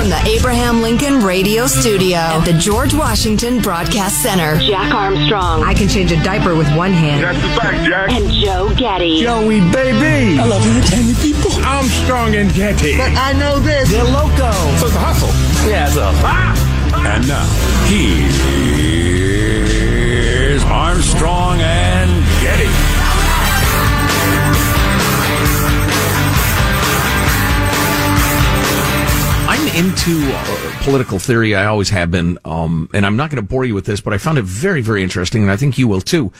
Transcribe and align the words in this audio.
From 0.00 0.08
the 0.08 0.24
Abraham 0.24 0.80
Lincoln 0.80 1.20
Radio 1.20 1.66
Studio 1.66 2.16
at 2.16 2.46
the 2.46 2.54
George 2.54 2.94
Washington 2.94 3.60
Broadcast 3.60 4.22
Center, 4.22 4.58
Jack 4.58 4.94
Armstrong. 4.94 5.62
I 5.62 5.74
can 5.74 5.88
change 5.88 6.10
a 6.10 6.16
diaper 6.24 6.56
with 6.56 6.74
one 6.74 6.92
hand. 6.92 7.22
That's 7.22 7.38
the 7.42 7.48
fact, 7.60 7.84
Jack. 7.84 8.10
And 8.10 8.30
Joe 8.32 8.74
Getty. 8.74 9.20
Joey, 9.20 9.60
baby. 9.60 10.38
I 10.40 10.46
love 10.46 10.64
entertaining 10.64 11.16
people. 11.16 11.52
Armstrong 11.66 12.34
and 12.34 12.50
Getty. 12.54 12.96
But 12.96 13.12
I 13.12 13.34
know 13.34 13.58
this. 13.58 13.90
They're 13.90 14.02
loco. 14.02 14.50
So 14.80 14.86
it's 14.86 14.96
a 14.96 14.98
hustle. 14.98 15.28
Yeah, 15.68 15.86
it's 15.86 15.96
a. 15.96 16.10
Ah! 16.24 16.56
And 17.06 17.28
now, 17.28 17.44
here's 17.84 18.32
Armstrong 20.64 21.60
and 21.60 22.19
into 29.76 30.20
uh, 30.34 30.82
political 30.82 31.18
theory. 31.18 31.54
I 31.54 31.66
always 31.66 31.90
have 31.90 32.10
been. 32.10 32.38
Um, 32.44 32.88
and 32.92 33.06
I'm 33.06 33.16
not 33.16 33.30
going 33.30 33.42
to 33.42 33.48
bore 33.48 33.64
you 33.64 33.74
with 33.74 33.86
this, 33.86 34.00
but 34.00 34.12
I 34.12 34.18
found 34.18 34.38
it 34.38 34.44
very, 34.44 34.80
very 34.80 35.02
interesting, 35.02 35.42
and 35.42 35.50
I 35.50 35.56
think 35.56 35.78
you 35.78 35.86
will 35.88 36.00
too. 36.00 36.32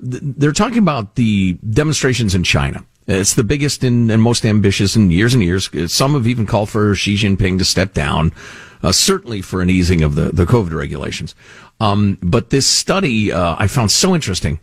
Th- 0.00 0.22
They're 0.22 0.52
talking 0.52 0.78
about 0.78 1.14
the 1.16 1.54
demonstrations 1.68 2.34
in 2.34 2.44
China. 2.44 2.84
It's 3.06 3.34
the 3.34 3.44
biggest 3.44 3.84
and, 3.84 4.10
and 4.10 4.22
most 4.22 4.44
ambitious 4.44 4.96
in 4.96 5.10
years 5.10 5.34
and 5.34 5.42
years. 5.42 5.70
Some 5.92 6.14
have 6.14 6.26
even 6.26 6.46
called 6.46 6.68
for 6.68 6.94
Xi 6.94 7.14
Jinping 7.16 7.58
to 7.58 7.64
step 7.64 7.94
down, 7.94 8.32
uh, 8.82 8.92
certainly 8.92 9.40
for 9.42 9.62
an 9.62 9.70
easing 9.70 10.02
of 10.02 10.14
the, 10.14 10.30
the 10.30 10.44
COVID 10.44 10.72
regulations. 10.74 11.34
Um, 11.80 12.18
but 12.22 12.50
this 12.50 12.66
study 12.66 13.32
uh, 13.32 13.56
I 13.58 13.66
found 13.66 13.90
so 13.90 14.14
interesting. 14.14 14.60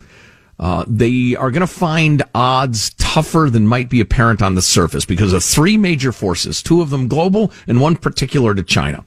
Uh, 0.58 0.84
they 0.86 1.36
are 1.36 1.50
going 1.50 1.60
to 1.60 1.66
find 1.66 2.22
odds 2.34 2.90
tougher 2.94 3.48
than 3.50 3.66
might 3.66 3.90
be 3.90 4.00
apparent 4.00 4.40
on 4.40 4.54
the 4.54 4.62
surface 4.62 5.04
because 5.04 5.32
of 5.32 5.44
three 5.44 5.76
major 5.76 6.12
forces, 6.12 6.62
two 6.62 6.80
of 6.80 6.90
them 6.90 7.08
global 7.08 7.52
and 7.66 7.80
one 7.80 7.96
particular 7.96 8.54
to 8.54 8.62
China. 8.62 9.04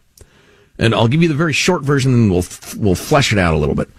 And 0.77 0.93
I'll 0.93 1.07
give 1.07 1.21
you 1.21 1.27
the 1.27 1.33
very 1.33 1.53
short 1.53 1.83
version 1.83 2.13
and 2.13 2.31
we'll, 2.31 2.45
we'll 2.77 2.95
flesh 2.95 3.33
it 3.33 3.39
out 3.39 3.55
a 3.55 3.57
little 3.57 3.75
bit. 3.75 3.89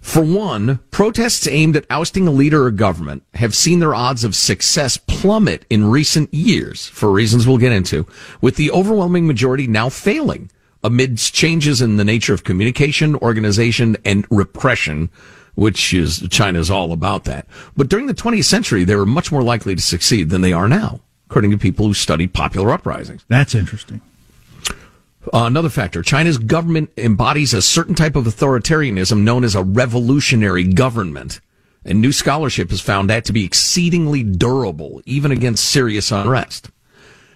For 0.00 0.20
one, 0.20 0.80
protests 0.90 1.46
aimed 1.46 1.76
at 1.76 1.86
ousting 1.88 2.26
a 2.26 2.32
leader 2.32 2.66
or 2.66 2.72
government 2.72 3.22
have 3.34 3.54
seen 3.54 3.78
their 3.78 3.94
odds 3.94 4.24
of 4.24 4.34
success 4.34 4.96
plummet 4.96 5.64
in 5.70 5.84
recent 5.84 6.34
years 6.34 6.88
for 6.88 7.12
reasons 7.12 7.46
we'll 7.46 7.56
get 7.56 7.72
into, 7.72 8.04
with 8.40 8.56
the 8.56 8.72
overwhelming 8.72 9.28
majority 9.28 9.68
now 9.68 9.88
failing 9.88 10.50
amidst 10.82 11.32
changes 11.32 11.80
in 11.80 11.96
the 11.96 12.04
nature 12.04 12.34
of 12.34 12.42
communication, 12.42 13.14
organization, 13.16 13.96
and 14.04 14.26
repression 14.28 15.08
which 15.54 15.92
is 15.92 16.26
China's 16.30 16.70
all 16.70 16.92
about 16.92 17.24
that. 17.24 17.46
But 17.76 17.88
during 17.88 18.06
the 18.06 18.14
20th 18.14 18.44
century, 18.44 18.84
they 18.84 18.96
were 18.96 19.06
much 19.06 19.30
more 19.30 19.42
likely 19.42 19.74
to 19.74 19.82
succeed 19.82 20.30
than 20.30 20.40
they 20.40 20.52
are 20.52 20.68
now, 20.68 21.00
according 21.28 21.50
to 21.50 21.58
people 21.58 21.86
who 21.86 21.94
study 21.94 22.26
popular 22.26 22.70
uprisings. 22.72 23.24
That's 23.28 23.54
interesting. 23.54 24.00
Uh, 25.26 25.44
another 25.44 25.68
factor, 25.68 26.02
China's 26.02 26.38
government 26.38 26.90
embodies 26.96 27.54
a 27.54 27.62
certain 27.62 27.94
type 27.94 28.16
of 28.16 28.24
authoritarianism 28.24 29.20
known 29.20 29.44
as 29.44 29.54
a 29.54 29.62
revolutionary 29.62 30.64
government. 30.64 31.40
And 31.84 32.00
new 32.00 32.12
scholarship 32.12 32.70
has 32.70 32.80
found 32.80 33.10
that 33.10 33.24
to 33.26 33.32
be 33.32 33.44
exceedingly 33.44 34.22
durable, 34.22 35.02
even 35.04 35.30
against 35.30 35.64
serious 35.64 36.10
unrest. 36.10 36.70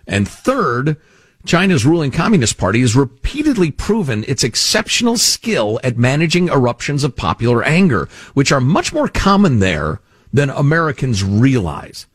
And 0.07 0.27
third, 0.27 0.97
China's 1.47 1.87
ruling 1.87 2.11
Communist 2.11 2.59
Party 2.59 2.81
has 2.81 2.97
repeatedly 2.97 3.71
proven 3.71 4.25
its 4.27 4.43
exceptional 4.43 5.17
skill 5.17 5.79
at 5.85 5.97
managing 5.97 6.49
eruptions 6.49 7.05
of 7.05 7.15
popular 7.15 7.63
anger, 7.63 8.09
which 8.35 8.51
are 8.51 8.61
much 8.61 8.93
more 8.93 9.09
common 9.09 9.61
there 9.61 10.01
than 10.33 10.51
Americans 10.51 11.23
realize. 11.23 12.07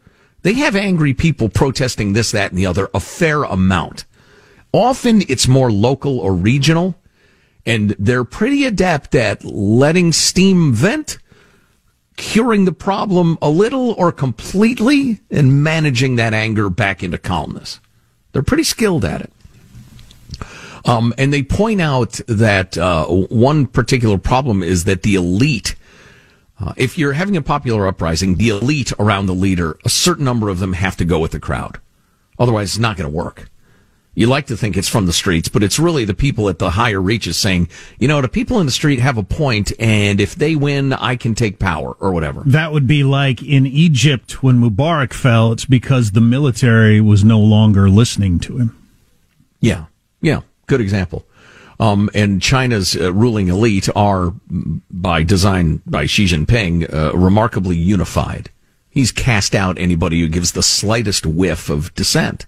They 0.42 0.54
have 0.56 0.76
angry 0.76 1.14
people 1.14 1.50
protesting 1.50 2.14
this, 2.14 2.32
that, 2.32 2.52
and 2.52 2.58
the 2.58 2.66
other 2.66 2.90
a 2.94 3.00
fair 3.00 3.44
amount. 3.44 4.06
Often 4.74 5.24
it's 5.30 5.48
more 5.48 5.72
local 5.72 6.20
or 6.20 6.34
regional, 6.34 6.96
and 7.66 7.96
they're 7.98 8.24
pretty 8.24 8.66
adept 8.66 9.16
at 9.16 9.44
letting 9.44 10.12
steam 10.12 10.74
vent, 10.74 11.20
curing 12.18 12.66
the 12.66 12.72
problem 12.72 13.38
a 13.42 13.50
little 13.50 13.92
or 13.94 14.12
completely, 14.12 15.22
and 15.30 15.64
managing 15.64 16.16
that 16.18 16.34
anger 16.34 16.70
back 16.70 17.04
into 17.04 17.18
calmness. 17.18 17.80
They're 18.32 18.44
pretty 18.44 18.64
skilled 18.64 19.06
at 19.06 19.22
it. 19.22 19.32
Um, 20.86 21.14
and 21.18 21.32
they 21.32 21.44
point 21.44 21.80
out 21.82 22.20
that 22.28 22.78
uh, 22.78 23.06
one 23.06 23.68
particular 23.68 24.18
problem 24.18 24.64
is 24.64 24.86
that 24.86 25.04
the 25.04 25.16
elite, 25.16 25.76
uh, 26.60 26.74
if 26.76 26.98
you're 26.98 27.14
having 27.14 27.38
a 27.38 27.42
popular 27.42 27.88
uprising, 27.88 28.36
the 28.36 28.50
elite 28.50 28.92
around 29.00 29.28
the 29.28 29.36
leader, 29.36 29.78
a 29.86 29.90
certain 29.90 30.26
number 30.26 30.50
of 30.50 30.60
them 30.60 30.74
have 30.74 30.98
to 30.98 31.06
go 31.06 31.20
with 31.20 31.32
the 31.32 31.40
crowd. 31.40 31.80
Otherwise, 32.40 32.72
it's 32.72 32.80
not 32.80 32.98
going 32.98 33.10
to 33.10 33.16
work. 33.16 33.50
You 34.14 34.28
like 34.28 34.48
to 34.48 34.58
think 34.58 34.76
it's 34.76 34.90
from 34.90 35.06
the 35.06 35.14
streets, 35.14 35.48
but 35.48 35.64
it's 35.64 35.80
really 35.80 36.04
the 36.04 36.14
people 36.14 36.50
at 36.50 36.60
the 36.60 36.72
higher 36.72 37.02
reaches 37.02 37.38
saying, 37.38 37.70
you 37.98 38.10
know, 38.10 38.22
the 38.22 38.28
people 38.28 38.60
in 38.60 38.66
the 38.66 38.72
street 38.72 39.00
have 39.00 39.18
a 39.18 39.24
point, 39.24 39.72
and 39.80 40.20
if 40.20 40.36
they 40.36 40.54
win, 40.54 40.92
I 40.92 41.16
can 41.16 41.34
take 41.34 41.60
power 41.60 41.94
or 41.94 42.12
whatever. 42.12 42.44
That 42.46 42.74
would 42.74 42.88
be 42.88 43.06
like 43.06 43.42
in 43.42 43.66
Egypt 43.66 44.44
when 44.44 44.60
Mubarak 44.60 45.14
fell, 45.14 45.54
it's 45.54 45.64
because 45.64 46.12
the 46.12 46.20
military 46.20 47.00
was 47.00 47.24
no 47.24 47.40
longer 47.40 47.90
listening 47.90 48.40
to 48.42 48.58
him. 48.58 48.78
Yeah, 49.62 49.86
yeah, 50.22 50.42
good 50.68 50.82
example. 50.82 51.26
Um, 51.80 52.10
and 52.14 52.42
China's 52.42 52.98
uh, 52.98 53.14
ruling 53.14 53.48
elite 53.48 53.88
are, 53.96 54.34
by 54.92 55.24
design 55.24 55.82
by 55.86 56.06
Xi 56.06 56.26
Jinping, 56.26 56.94
uh, 56.94 57.18
remarkably 57.18 57.78
unified. 57.78 58.50
He's 58.90 59.14
cast 59.14 59.56
out 59.56 59.80
anybody 59.80 60.20
who 60.20 60.28
gives 60.28 60.52
the 60.52 60.62
slightest 60.62 61.26
whiff 61.26 61.70
of 61.70 61.96
dissent. 61.96 62.46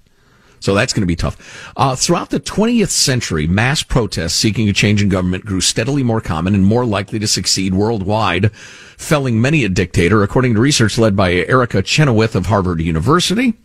So 0.64 0.74
that's 0.74 0.94
going 0.94 1.02
to 1.02 1.08
be 1.08 1.18
tough. 1.18 1.74
Uh, 1.76 1.94
throughout 1.94 2.30
the 2.30 2.40
20th 2.40 2.88
century, 2.88 3.48
mass 3.48 3.84
protests 3.84 4.36
seeking 4.36 4.70
a 4.70 4.74
change 4.74 5.04
in 5.04 5.10
government 5.10 5.44
grew 5.44 5.60
steadily 5.60 6.04
more 6.04 6.22
common 6.22 6.56
and 6.56 6.66
more 6.66 6.86
likely 6.86 7.20
to 7.20 7.28
succeed 7.28 7.74
worldwide, 7.74 8.50
felling 8.56 9.42
many 9.42 9.66
a 9.66 9.70
dictator, 9.70 10.24
according 10.24 10.54
to 10.54 10.62
research 10.62 10.98
led 10.98 11.18
by 11.18 11.34
Erica 11.34 11.82
Chenoweth 11.82 12.34
of 12.34 12.46
Harvard 12.46 12.80
University. 12.80 13.56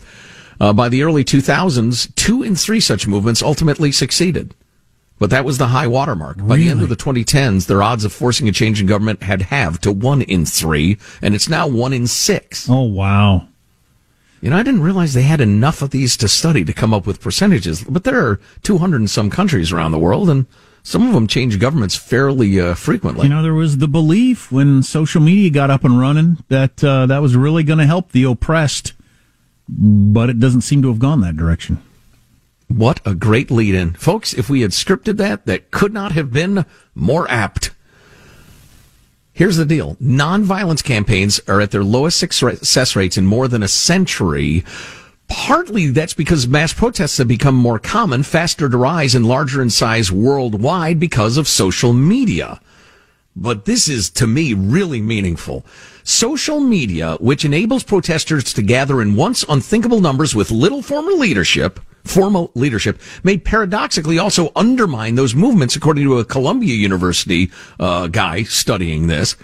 Uh, 0.60 0.72
by 0.72 0.88
the 0.88 1.04
early 1.04 1.24
2000s, 1.24 2.12
two 2.16 2.42
in 2.42 2.56
three 2.56 2.80
such 2.80 3.06
movements 3.06 3.44
ultimately 3.44 3.92
succeeded. 3.92 4.56
But 5.20 5.30
that 5.30 5.44
was 5.44 5.58
the 5.58 5.68
high 5.68 5.86
watermark. 5.86 6.44
By 6.44 6.56
the 6.56 6.68
end 6.68 6.82
of 6.82 6.88
the 6.88 6.96
2010s, 6.96 7.66
their 7.66 7.80
odds 7.80 8.04
of 8.04 8.12
forcing 8.12 8.48
a 8.48 8.52
change 8.52 8.80
in 8.80 8.88
government 8.88 9.22
had 9.22 9.42
halved 9.42 9.84
to 9.84 9.92
one 9.92 10.22
in 10.22 10.44
three, 10.44 10.98
and 11.22 11.36
it's 11.36 11.48
now 11.48 11.68
one 11.68 11.92
in 11.92 12.08
six. 12.08 12.68
Oh, 12.68 12.82
wow. 12.82 13.46
You 14.40 14.50
know, 14.50 14.56
I 14.56 14.62
didn't 14.62 14.82
realize 14.82 15.14
they 15.14 15.22
had 15.22 15.40
enough 15.40 15.82
of 15.82 15.90
these 15.90 16.16
to 16.18 16.28
study 16.28 16.64
to 16.64 16.72
come 16.72 16.94
up 16.94 17.06
with 17.06 17.20
percentages, 17.20 17.82
but 17.84 18.04
there 18.04 18.24
are 18.24 18.40
200 18.62 18.96
and 19.00 19.10
some 19.10 19.30
countries 19.30 19.72
around 19.72 19.92
the 19.92 19.98
world, 19.98 20.30
and 20.30 20.46
some 20.82 21.06
of 21.06 21.12
them 21.12 21.26
change 21.26 21.58
governments 21.58 21.96
fairly 21.96 22.60
uh, 22.60 22.74
frequently. 22.74 23.24
You 23.24 23.34
know, 23.34 23.42
there 23.42 23.54
was 23.54 23.78
the 23.78 23.88
belief 23.88 24.52
when 24.52 24.82
social 24.82 25.20
media 25.20 25.50
got 25.50 25.70
up 25.70 25.84
and 25.84 25.98
running 25.98 26.38
that 26.48 26.82
uh, 26.84 27.06
that 27.06 27.18
was 27.20 27.36
really 27.36 27.64
going 27.64 27.80
to 27.80 27.86
help 27.86 28.12
the 28.12 28.24
oppressed, 28.24 28.92
but 29.68 30.30
it 30.30 30.38
doesn't 30.38 30.62
seem 30.62 30.82
to 30.82 30.88
have 30.88 31.00
gone 31.00 31.20
that 31.22 31.36
direction. 31.36 31.82
What 32.68 33.00
a 33.04 33.14
great 33.14 33.50
lead 33.50 33.74
in. 33.74 33.94
Folks, 33.94 34.34
if 34.34 34.48
we 34.50 34.60
had 34.60 34.70
scripted 34.70 35.16
that, 35.16 35.46
that 35.46 35.70
could 35.70 35.92
not 35.92 36.12
have 36.12 36.32
been 36.32 36.64
more 36.94 37.28
apt. 37.30 37.67
Here's 39.38 39.56
the 39.56 39.64
deal. 39.64 39.94
Nonviolence 40.02 40.82
campaigns 40.82 41.40
are 41.46 41.60
at 41.60 41.70
their 41.70 41.84
lowest 41.84 42.18
success 42.18 42.96
rates 42.96 43.16
in 43.16 43.24
more 43.24 43.46
than 43.46 43.62
a 43.62 43.68
century. 43.68 44.64
Partly 45.28 45.90
that's 45.90 46.12
because 46.12 46.48
mass 46.48 46.72
protests 46.72 47.18
have 47.18 47.28
become 47.28 47.54
more 47.54 47.78
common, 47.78 48.24
faster 48.24 48.68
to 48.68 48.76
rise, 48.76 49.14
and 49.14 49.24
larger 49.24 49.62
in 49.62 49.70
size 49.70 50.10
worldwide 50.10 50.98
because 50.98 51.36
of 51.36 51.46
social 51.46 51.92
media. 51.92 52.60
But 53.36 53.64
this 53.64 53.86
is, 53.86 54.10
to 54.10 54.26
me, 54.26 54.54
really 54.54 55.00
meaningful. 55.00 55.64
Social 56.02 56.58
media, 56.58 57.16
which 57.20 57.44
enables 57.44 57.84
protesters 57.84 58.52
to 58.54 58.62
gather 58.62 59.00
in 59.00 59.14
once 59.14 59.44
unthinkable 59.48 60.00
numbers 60.00 60.34
with 60.34 60.50
little 60.50 60.82
formal 60.82 61.16
leadership, 61.16 61.78
formal 62.04 62.50
leadership 62.54 63.00
may 63.22 63.38
paradoxically 63.38 64.18
also 64.18 64.50
undermine 64.56 65.14
those 65.14 65.34
movements, 65.34 65.76
according 65.76 66.04
to 66.04 66.18
a 66.18 66.24
Columbia 66.24 66.74
University 66.74 67.50
uh, 67.78 68.06
guy 68.06 68.42
studying 68.42 69.06
this. 69.06 69.36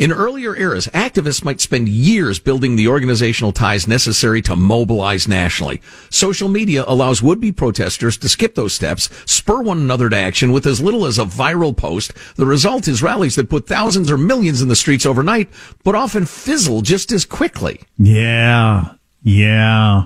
In 0.00 0.12
earlier 0.12 0.56
eras, 0.56 0.86
activists 0.94 1.44
might 1.44 1.60
spend 1.60 1.86
years 1.86 2.38
building 2.38 2.74
the 2.76 2.88
organizational 2.88 3.52
ties 3.52 3.86
necessary 3.86 4.40
to 4.40 4.56
mobilize 4.56 5.28
nationally. 5.28 5.82
Social 6.08 6.48
media 6.48 6.84
allows 6.86 7.22
would-be 7.22 7.52
protesters 7.52 8.16
to 8.16 8.28
skip 8.30 8.54
those 8.54 8.72
steps, 8.72 9.10
spur 9.30 9.60
one 9.60 9.76
another 9.76 10.08
to 10.08 10.16
action 10.16 10.52
with 10.52 10.66
as 10.66 10.80
little 10.80 11.04
as 11.04 11.18
a 11.18 11.26
viral 11.26 11.76
post. 11.76 12.14
The 12.36 12.46
result 12.46 12.88
is 12.88 13.02
rallies 13.02 13.36
that 13.36 13.50
put 13.50 13.66
thousands 13.66 14.10
or 14.10 14.16
millions 14.16 14.62
in 14.62 14.68
the 14.68 14.74
streets 14.74 15.04
overnight, 15.04 15.50
but 15.84 15.94
often 15.94 16.24
fizzle 16.24 16.80
just 16.80 17.12
as 17.12 17.26
quickly. 17.26 17.82
Yeah. 17.98 18.94
Yeah. 19.22 20.04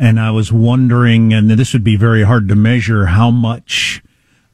And 0.00 0.18
I 0.18 0.30
was 0.30 0.50
wondering, 0.50 1.34
and 1.34 1.50
this 1.50 1.74
would 1.74 1.84
be 1.84 1.94
very 1.94 2.22
hard 2.22 2.48
to 2.48 2.56
measure, 2.56 3.04
how 3.04 3.30
much 3.30 4.02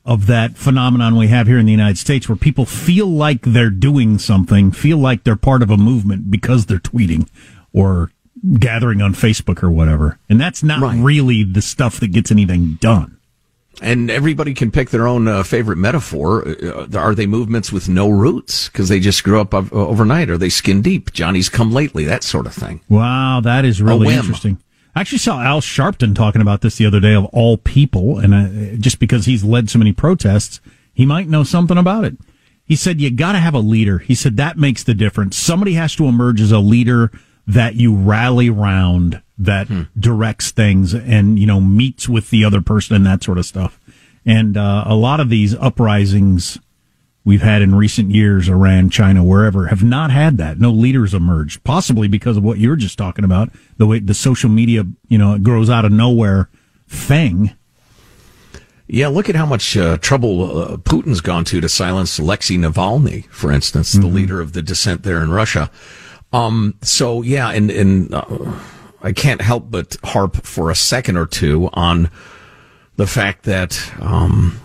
of 0.05 0.27
that 0.27 0.57
phenomenon 0.57 1.15
we 1.15 1.29
have 1.29 1.47
here 1.47 1.57
in 1.57 1.67
the 1.67 1.73
United 1.73 1.99
States 1.99 2.29
where 2.29 2.35
people 2.35 2.67
feel 2.67 3.07
like 3.07 3.43
they're 3.43 3.71
doing 3.71 4.19
something, 4.19 4.73
feel 4.73 4.99
like 4.99 5.23
they're 5.23 5.37
part 5.37 5.63
of 5.63 5.71
a 5.71 5.77
movement 5.77 6.33
because 6.33 6.67
they're 6.67 6.79
tweeting 6.81 7.29
or 7.73 8.11
gathering 8.59 9.01
on 9.01 9.15
Facebook 9.15 9.63
or 9.63 9.71
whatever. 9.71 10.19
And 10.29 10.41
that's 10.41 10.65
not 10.65 10.81
right. 10.81 10.99
really 10.99 11.45
the 11.45 11.63
stuff 11.63 12.01
that 12.01 12.09
gets 12.09 12.33
anything 12.33 12.79
done. 12.81 13.17
And 13.81 14.11
everybody 14.11 14.53
can 14.53 14.73
pick 14.73 14.91
their 14.91 15.07
own 15.07 15.29
uh, 15.29 15.45
favorite 15.45 15.77
metaphor. 15.77 16.49
Uh, 16.49 16.89
are 16.99 17.15
they 17.15 17.27
movements 17.27 17.71
with 17.71 17.89
no 17.89 18.09
roots 18.09 18.69
because 18.69 18.89
they 18.89 18.99
just 18.99 19.23
grew 19.23 19.41
up 19.41 19.55
overnight? 19.55 20.29
Are 20.29 20.39
they 20.39 20.49
skin 20.49 20.83
deep? 20.83 21.13
Johnny's 21.13 21.49
come 21.49 21.71
lately, 21.73 22.05
that 22.05 22.25
sort 22.25 22.47
of 22.47 22.55
thing. 22.55 22.81
Wow, 22.89 23.41
that 23.45 23.65
is 23.65 23.81
really 23.81 24.13
interesting. 24.13 24.59
I 24.97 25.01
actually 25.01 25.19
saw 25.19 25.43
Al 25.43 25.61
Sharpton 25.61 26.15
talking 26.15 26.41
about 26.41 26.63
this 26.63 26.77
the 26.77 26.87
other 26.87 27.01
day 27.01 27.13
of 27.13 27.27
all 27.27 27.59
people, 27.59 28.19
and 28.19 28.33
uh, 28.33 28.77
just 28.79 28.99
because 28.99 29.27
he's 29.27 29.45
led 29.45 29.69
so 29.69 29.79
many 29.79 29.93
protests, 29.93 30.59
he 30.95 31.05
might 31.05 31.29
know 31.29 31.45
something 31.45 31.77
about 31.77 32.05
it. 32.05 32.17
He 32.65 32.77
said 32.77 32.99
you 32.99 33.11
got 33.11 33.33
to 33.33 33.39
have 33.39 33.53
a 33.53 33.59
leader. 33.59 33.99
He 33.99 34.15
said 34.15 34.39
that 34.39 34.57
makes 34.57 34.83
the 34.83 34.95
difference. 34.95 35.37
Somebody 35.37 35.75
has 35.75 35.95
to 35.97 36.07
emerge 36.07 36.41
as 36.41 36.51
a 36.51 36.61
leader 36.61 37.13
that 37.47 37.75
you 37.75 37.95
rally 37.95 38.49
round, 38.49 39.21
that 39.37 39.69
hmm. 39.69 39.83
directs 39.99 40.51
things, 40.51 40.95
and 40.95 41.39
you 41.39 41.47
know 41.47 41.61
meets 41.61 42.09
with 42.09 42.31
the 42.31 42.43
other 42.43 42.63
person 42.63 42.97
and 42.97 43.05
that 43.05 43.23
sort 43.23 43.37
of 43.37 43.45
stuff. 43.45 43.79
And 44.25 44.57
uh, 44.57 44.85
a 44.87 44.95
lot 44.95 45.21
of 45.21 45.29
these 45.29 45.55
uprisings 45.55 46.59
we've 47.27 47.43
had 47.43 47.61
in 47.61 47.75
recent 47.75 48.13
years, 48.13 48.49
Iran, 48.49 48.89
China, 48.89 49.23
wherever, 49.23 49.67
have 49.67 49.83
not 49.83 50.11
had 50.13 50.39
that. 50.39 50.59
No 50.59 50.71
leaders 50.71 51.13
emerged, 51.13 51.65
possibly 51.65 52.09
because 52.09 52.37
of 52.39 52.45
what 52.45 52.59
you 52.59 52.71
were 52.71 52.77
just 52.77 52.97
talking 52.97 53.25
about, 53.25 53.51
the 53.77 53.87
way 53.87 53.99
the 53.99 54.15
social 54.15 54.49
media, 54.49 54.85
you 55.09 55.19
know, 55.19 55.35
it 55.35 55.43
grows 55.43 55.69
out 55.69 55.85
of 55.85 55.93
nowhere 55.93 56.49
thing. 56.89 57.53
Yeah, 58.87 59.09
look 59.09 59.29
at 59.29 59.35
how 59.35 59.45
much 59.45 59.77
uh, 59.77 59.99
trouble 59.99 60.61
uh, 60.63 60.77
Putin's 60.77 61.21
gone 61.21 61.45
to 61.47 61.61
to 61.61 61.69
silence 61.69 62.21
Alexei 62.21 62.55
Navalny, 62.55 63.27
for 63.27 63.51
instance, 63.51 63.93
mm-hmm. 63.93 64.03
the 64.03 64.07
leader 64.07 64.41
of 64.41 64.53
the 64.53 64.63
dissent 64.63 65.03
there 65.03 65.21
in 65.21 65.33
Russia. 65.33 65.69
Um, 66.33 66.75
so 66.83 67.23
yeah, 67.23 67.51
and, 67.51 67.73
and 67.73 68.15
uh, 68.15 68.53
I 69.03 69.13
can't 69.13 69.41
help 69.41 69.69
but 69.69 69.97
harp 70.05 70.47
for 70.47 70.71
a 70.71 70.77
second 70.77 71.17
or 71.17 71.27
two 71.27 71.69
on 71.73 72.09
the 72.95 73.09
fact 73.09 73.43
that, 73.45 73.93
um, 74.01 74.61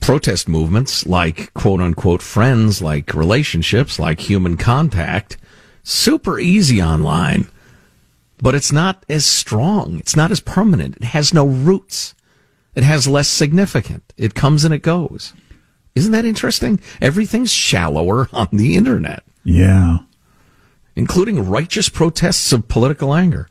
protest 0.00 0.48
movements 0.48 1.06
like 1.06 1.52
quote 1.54 1.80
unquote 1.80 2.22
friends, 2.22 2.80
like 2.82 3.14
relationships, 3.14 3.98
like 3.98 4.20
human 4.20 4.56
contact, 4.56 5.36
super 5.82 6.38
easy 6.38 6.82
online, 6.82 7.48
but 8.40 8.54
it's 8.54 8.72
not 8.72 9.04
as 9.08 9.26
strong. 9.26 9.98
It's 9.98 10.16
not 10.16 10.30
as 10.30 10.40
permanent. 10.40 10.96
It 10.96 11.04
has 11.04 11.34
no 11.34 11.46
roots. 11.46 12.14
It 12.74 12.84
has 12.84 13.08
less 13.08 13.28
significant. 13.28 14.12
It 14.16 14.34
comes 14.34 14.64
and 14.64 14.72
it 14.72 14.82
goes. 14.82 15.32
Isn't 15.94 16.12
that 16.12 16.24
interesting? 16.24 16.80
Everything's 17.00 17.52
shallower 17.52 18.28
on 18.32 18.48
the 18.52 18.76
internet. 18.76 19.24
Yeah. 19.42 19.98
Including 20.94 21.48
righteous 21.48 21.88
protests 21.88 22.52
of 22.52 22.68
political 22.68 23.14
anger. 23.14 23.48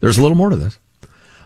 There's 0.00 0.18
a 0.18 0.22
little 0.22 0.36
more 0.36 0.50
to 0.50 0.56
this. 0.56 0.78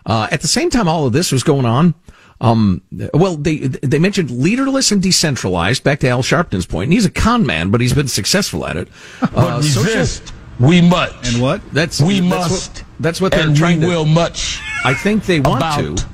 Uh, 0.05 0.27
at 0.31 0.41
the 0.41 0.47
same 0.47 0.69
time 0.69 0.87
all 0.87 1.05
of 1.05 1.13
this 1.13 1.31
was 1.31 1.43
going 1.43 1.65
on, 1.65 1.93
um, 2.41 2.81
well, 3.13 3.35
they 3.35 3.57
they 3.57 3.99
mentioned 3.99 4.31
leaderless 4.31 4.91
and 4.91 5.01
decentralized. 5.01 5.83
Back 5.83 5.99
to 5.99 6.07
Al 6.07 6.23
Sharpton's 6.23 6.65
point, 6.65 6.85
and 6.85 6.93
he's 6.93 7.05
a 7.05 7.11
con 7.11 7.45
man, 7.45 7.69
but 7.69 7.81
he's 7.81 7.93
been 7.93 8.07
successful 8.07 8.65
at 8.65 8.77
it. 8.77 8.87
Uh, 9.35 9.57
resist, 9.57 10.27
social, 10.27 10.39
we 10.59 10.81
must. 10.81 11.33
And 11.33 11.41
what? 11.41 11.61
That's 11.73 12.01
we 12.01 12.19
that's 12.19 12.29
must. 12.29 12.69
What, 12.71 12.83
that's 12.99 13.21
what 13.21 13.31
they're 13.31 13.47
and 13.47 13.55
trying 13.55 13.79
we 13.79 13.85
to. 13.85 13.91
will 13.91 14.05
much. 14.05 14.59
I 14.83 14.93
think 14.93 15.25
they 15.25 15.39
want 15.39 15.61
to. 15.61 16.05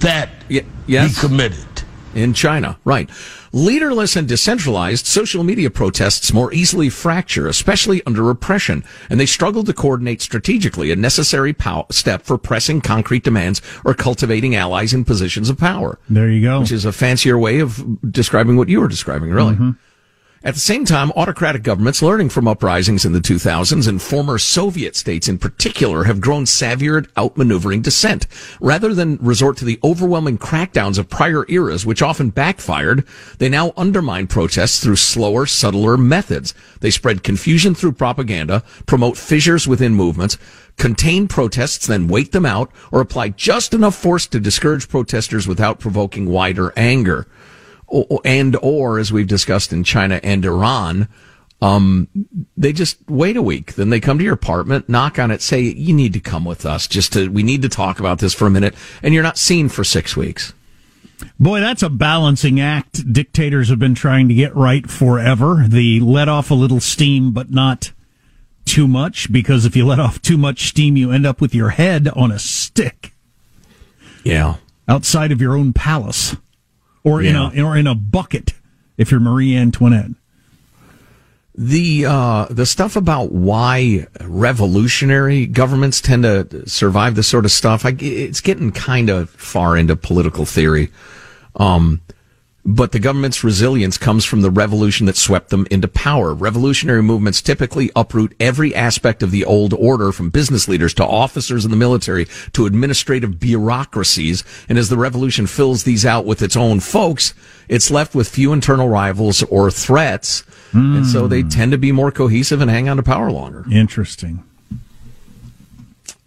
That 0.00 0.30
y- 0.50 0.64
yes. 0.86 1.14
be 1.14 1.28
committed 1.28 1.66
in 2.14 2.34
China, 2.34 2.78
right? 2.84 3.08
Leaderless 3.52 4.16
and 4.16 4.28
decentralized, 4.28 5.06
social 5.06 5.42
media 5.42 5.70
protests 5.70 6.32
more 6.32 6.52
easily 6.52 6.88
fracture, 6.88 7.46
especially 7.46 8.02
under 8.06 8.22
repression, 8.22 8.84
and 9.08 9.18
they 9.18 9.26
struggle 9.26 9.64
to 9.64 9.72
coordinate 9.72 10.22
strategically 10.22 10.90
a 10.90 10.96
necessary 10.96 11.52
pow- 11.52 11.86
step 11.90 12.22
for 12.22 12.38
pressing 12.38 12.80
concrete 12.80 13.24
demands 13.24 13.60
or 13.84 13.94
cultivating 13.94 14.54
allies 14.54 14.92
in 14.92 15.04
positions 15.04 15.50
of 15.50 15.58
power. 15.58 15.98
There 16.08 16.30
you 16.30 16.42
go. 16.42 16.60
Which 16.60 16.72
is 16.72 16.84
a 16.84 16.92
fancier 16.92 17.38
way 17.38 17.60
of 17.60 17.82
describing 18.10 18.56
what 18.56 18.68
you 18.68 18.80
were 18.80 18.88
describing, 18.88 19.30
really. 19.30 19.54
Mm-hmm. 19.54 19.70
At 20.42 20.54
the 20.54 20.60
same 20.60 20.86
time, 20.86 21.12
autocratic 21.16 21.62
governments 21.62 22.00
learning 22.00 22.30
from 22.30 22.48
uprisings 22.48 23.04
in 23.04 23.12
the 23.12 23.20
2000s 23.20 23.86
and 23.86 24.00
former 24.00 24.38
Soviet 24.38 24.96
states 24.96 25.28
in 25.28 25.36
particular 25.36 26.04
have 26.04 26.22
grown 26.22 26.46
savvier 26.46 26.96
at 26.96 27.12
outmaneuvering 27.12 27.82
dissent. 27.82 28.26
Rather 28.58 28.94
than 28.94 29.18
resort 29.18 29.58
to 29.58 29.66
the 29.66 29.78
overwhelming 29.84 30.38
crackdowns 30.38 30.96
of 30.96 31.10
prior 31.10 31.44
eras, 31.50 31.84
which 31.84 32.00
often 32.00 32.30
backfired, 32.30 33.06
they 33.36 33.50
now 33.50 33.74
undermine 33.76 34.26
protests 34.26 34.82
through 34.82 34.96
slower, 34.96 35.44
subtler 35.44 35.98
methods. 35.98 36.54
They 36.80 36.90
spread 36.90 37.22
confusion 37.22 37.74
through 37.74 37.92
propaganda, 37.92 38.62
promote 38.86 39.18
fissures 39.18 39.68
within 39.68 39.94
movements, 39.94 40.38
contain 40.78 41.28
protests, 41.28 41.86
then 41.86 42.08
wait 42.08 42.32
them 42.32 42.46
out, 42.46 42.72
or 42.90 43.02
apply 43.02 43.28
just 43.28 43.74
enough 43.74 43.94
force 43.94 44.26
to 44.28 44.40
discourage 44.40 44.88
protesters 44.88 45.46
without 45.46 45.80
provoking 45.80 46.30
wider 46.30 46.72
anger 46.78 47.26
and 48.24 48.56
or 48.62 48.98
as 48.98 49.12
we've 49.12 49.26
discussed 49.26 49.72
in 49.72 49.84
China 49.84 50.20
and 50.22 50.44
Iran, 50.44 51.08
um, 51.62 52.08
they 52.56 52.72
just 52.72 52.98
wait 53.08 53.36
a 53.36 53.42
week. 53.42 53.74
Then 53.74 53.90
they 53.90 54.00
come 54.00 54.18
to 54.18 54.24
your 54.24 54.34
apartment, 54.34 54.88
knock 54.88 55.18
on 55.18 55.30
it, 55.30 55.42
say, 55.42 55.60
you 55.60 55.92
need 55.92 56.12
to 56.14 56.20
come 56.20 56.44
with 56.44 56.64
us 56.64 56.86
just 56.86 57.12
to, 57.12 57.28
we 57.28 57.42
need 57.42 57.62
to 57.62 57.68
talk 57.68 58.00
about 58.00 58.18
this 58.18 58.32
for 58.32 58.46
a 58.46 58.50
minute. 58.50 58.74
And 59.02 59.12
you're 59.12 59.22
not 59.22 59.38
seen 59.38 59.68
for 59.68 59.84
six 59.84 60.16
weeks. 60.16 60.54
Boy, 61.38 61.60
that's 61.60 61.82
a 61.82 61.90
balancing 61.90 62.60
act 62.60 63.12
dictators 63.12 63.68
have 63.68 63.78
been 63.78 63.94
trying 63.94 64.28
to 64.28 64.34
get 64.34 64.56
right 64.56 64.88
forever. 64.88 65.66
The 65.68 66.00
let 66.00 66.28
off 66.28 66.50
a 66.50 66.54
little 66.54 66.80
steam, 66.80 67.32
but 67.32 67.50
not 67.50 67.92
too 68.64 68.88
much, 68.88 69.30
because 69.30 69.66
if 69.66 69.76
you 69.76 69.84
let 69.86 70.00
off 70.00 70.22
too 70.22 70.38
much 70.38 70.68
steam, 70.68 70.96
you 70.96 71.12
end 71.12 71.26
up 71.26 71.40
with 71.40 71.54
your 71.54 71.70
head 71.70 72.08
on 72.08 72.32
a 72.32 72.38
stick. 72.38 73.12
Yeah. 74.24 74.56
Outside 74.88 75.30
of 75.30 75.42
your 75.42 75.56
own 75.56 75.72
palace, 75.72 76.36
or 77.04 77.22
Yeah. 77.22 77.50
in 77.52 77.58
a 77.58 77.66
or 77.66 77.76
in 77.76 77.86
a 77.86 77.94
bucket, 77.94 78.54
if 78.96 79.10
you're 79.10 79.20
Marie 79.20 79.56
Antoinette. 79.56 80.10
The 81.56 82.06
uh, 82.06 82.46
the 82.48 82.64
stuff 82.64 82.96
about 82.96 83.32
why 83.32 84.06
revolutionary 84.22 85.46
governments 85.46 86.00
tend 86.00 86.22
to 86.22 86.68
survive 86.68 87.16
this 87.16 87.26
sort 87.28 87.44
of 87.44 87.50
stuff, 87.50 87.84
I, 87.84 87.90
it's 87.98 88.40
getting 88.40 88.70
kind 88.70 89.10
of 89.10 89.28
far 89.30 89.76
into 89.76 89.96
political 89.96 90.46
theory. 90.46 90.90
Um, 91.56 92.00
but 92.64 92.92
the 92.92 92.98
government's 92.98 93.42
resilience 93.42 93.96
comes 93.96 94.24
from 94.24 94.42
the 94.42 94.50
revolution 94.50 95.06
that 95.06 95.16
swept 95.16 95.48
them 95.48 95.66
into 95.70 95.88
power. 95.88 96.34
Revolutionary 96.34 97.02
movements 97.02 97.40
typically 97.40 97.90
uproot 97.96 98.34
every 98.38 98.74
aspect 98.74 99.22
of 99.22 99.30
the 99.30 99.44
old 99.44 99.72
order 99.74 100.12
from 100.12 100.30
business 100.30 100.68
leaders 100.68 100.92
to 100.94 101.04
officers 101.04 101.64
in 101.64 101.70
the 101.70 101.76
military 101.76 102.26
to 102.52 102.66
administrative 102.66 103.40
bureaucracies. 103.40 104.44
And 104.68 104.76
as 104.76 104.88
the 104.88 104.98
revolution 104.98 105.46
fills 105.46 105.84
these 105.84 106.04
out 106.04 106.26
with 106.26 106.42
its 106.42 106.56
own 106.56 106.80
folks, 106.80 107.32
it's 107.68 107.90
left 107.90 108.14
with 108.14 108.28
few 108.28 108.52
internal 108.52 108.88
rivals 108.88 109.42
or 109.44 109.70
threats. 109.70 110.44
And 110.72 111.06
so 111.06 111.26
they 111.26 111.40
hmm. 111.42 111.48
tend 111.48 111.72
to 111.72 111.78
be 111.78 111.92
more 111.92 112.12
cohesive 112.12 112.60
and 112.60 112.70
hang 112.70 112.88
on 112.88 112.96
to 112.96 113.02
power 113.02 113.30
longer. 113.30 113.64
Interesting. 113.72 114.44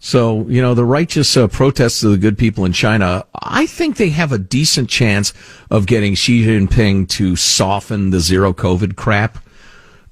So, 0.06 0.46
you 0.50 0.62
know, 0.62 0.74
the 0.74 0.84
righteous 0.84 1.38
uh, 1.38 1.48
protests 1.48 2.04
of 2.04 2.12
the 2.12 2.18
good 2.18 2.38
people 2.38 2.66
in 2.66 2.74
China, 2.74 3.26
I 3.34 3.66
think 3.66 3.96
they 3.96 4.10
have 4.10 4.34
a 4.34 4.38
decent 4.38 4.90
chance 4.90 5.32
of 5.72 5.86
getting 5.86 6.14
Xi 6.14 6.46
Jinping 6.46 7.08
to 7.12 7.38
soften 7.38 8.10
the 8.10 8.20
zero 8.20 8.52
COVID 8.52 8.98
crap. 8.98 9.38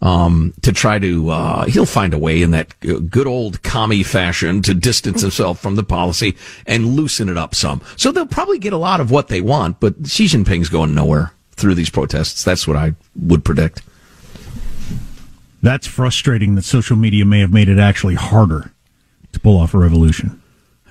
Um, 0.01 0.53
to 0.61 0.71
try 0.71 0.97
to, 0.97 1.29
uh, 1.29 1.65
he'll 1.65 1.85
find 1.85 2.13
a 2.13 2.17
way 2.17 2.41
in 2.41 2.51
that 2.51 2.79
good 2.79 3.27
old 3.27 3.61
commie 3.63 4.01
fashion 4.01 4.61
to 4.61 4.73
distance 4.73 5.21
himself 5.21 5.59
from 5.59 5.75
the 5.75 5.83
policy 5.83 6.37
and 6.65 6.95
loosen 6.95 7.27
it 7.27 7.37
up 7.37 7.53
some. 7.53 7.81
So 7.97 8.13
they'll 8.13 8.25
probably 8.25 8.59
get 8.59 8.73
a 8.73 8.77
lot 8.77 9.01
of 9.01 9.11
what 9.11 9.27
they 9.27 9.41
want, 9.41 9.81
but 9.81 10.07
Xi 10.07 10.25
Jinping's 10.25 10.69
going 10.69 10.95
nowhere 10.95 11.33
through 11.51 11.75
these 11.75 11.89
protests. 11.89 12.45
That's 12.45 12.65
what 12.65 12.77
I 12.77 12.95
would 13.15 13.43
predict. 13.43 13.81
That's 15.61 15.85
frustrating 15.85 16.55
that 16.55 16.63
social 16.63 16.95
media 16.95 17.25
may 17.25 17.41
have 17.41 17.51
made 17.51 17.67
it 17.67 17.77
actually 17.77 18.15
harder 18.15 18.71
to 19.31 19.39
pull 19.39 19.57
off 19.59 19.73
a 19.73 19.77
revolution. 19.77 20.41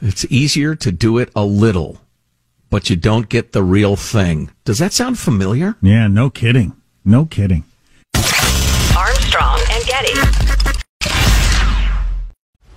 It's 0.03 0.25
easier 0.31 0.75
to 0.77 0.93
do 0.93 1.19
it 1.19 1.31
a 1.37 1.45
little, 1.45 2.01
but 2.71 2.89
you 2.89 2.97
don't 2.97 3.29
get 3.29 3.53
the 3.53 3.63
real 3.63 3.97
thing. 3.97 4.51
Does 4.65 4.79
that 4.79 4.93
sound 4.93 5.19
familiar? 5.19 5.77
Yeah, 5.83 6.09
no 6.09 6.31
kidding. 6.31 6.75
No 7.05 7.27
kidding. 7.27 7.65
Armstrong 8.97 9.61
and 9.71 9.85
Getty. 9.85 10.15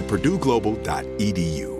at 0.00 0.08
purdueglobal.edu. 0.08 1.79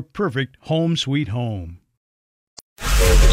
perfect 0.00 0.56
home 0.60 0.96
sweet 0.96 1.28
home. 1.28 1.80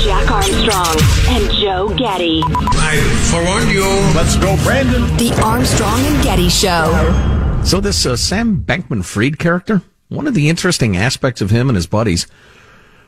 Jack 0.03 0.31
Armstrong 0.31 0.97
and 1.27 1.51
Joe 1.53 1.95
Getty. 1.97 2.41
I 2.45 2.97
forewarn 3.31 3.69
you. 3.69 3.83
Let's 4.15 4.35
go, 4.37 4.55
Brandon. 4.63 5.01
The 5.17 5.31
Armstrong 5.43 5.99
and 6.05 6.23
Getty 6.23 6.49
Show. 6.49 7.61
So 7.63 7.79
this 7.79 8.05
uh, 8.05 8.15
Sam 8.15 8.63
Bankman 8.63 9.03
Fried 9.05 9.37
character, 9.37 9.81
one 10.07 10.27
of 10.27 10.33
the 10.33 10.49
interesting 10.49 10.97
aspects 10.97 11.41
of 11.41 11.49
him 11.49 11.69
and 11.69 11.75
his 11.75 11.87
buddies, 11.87 12.27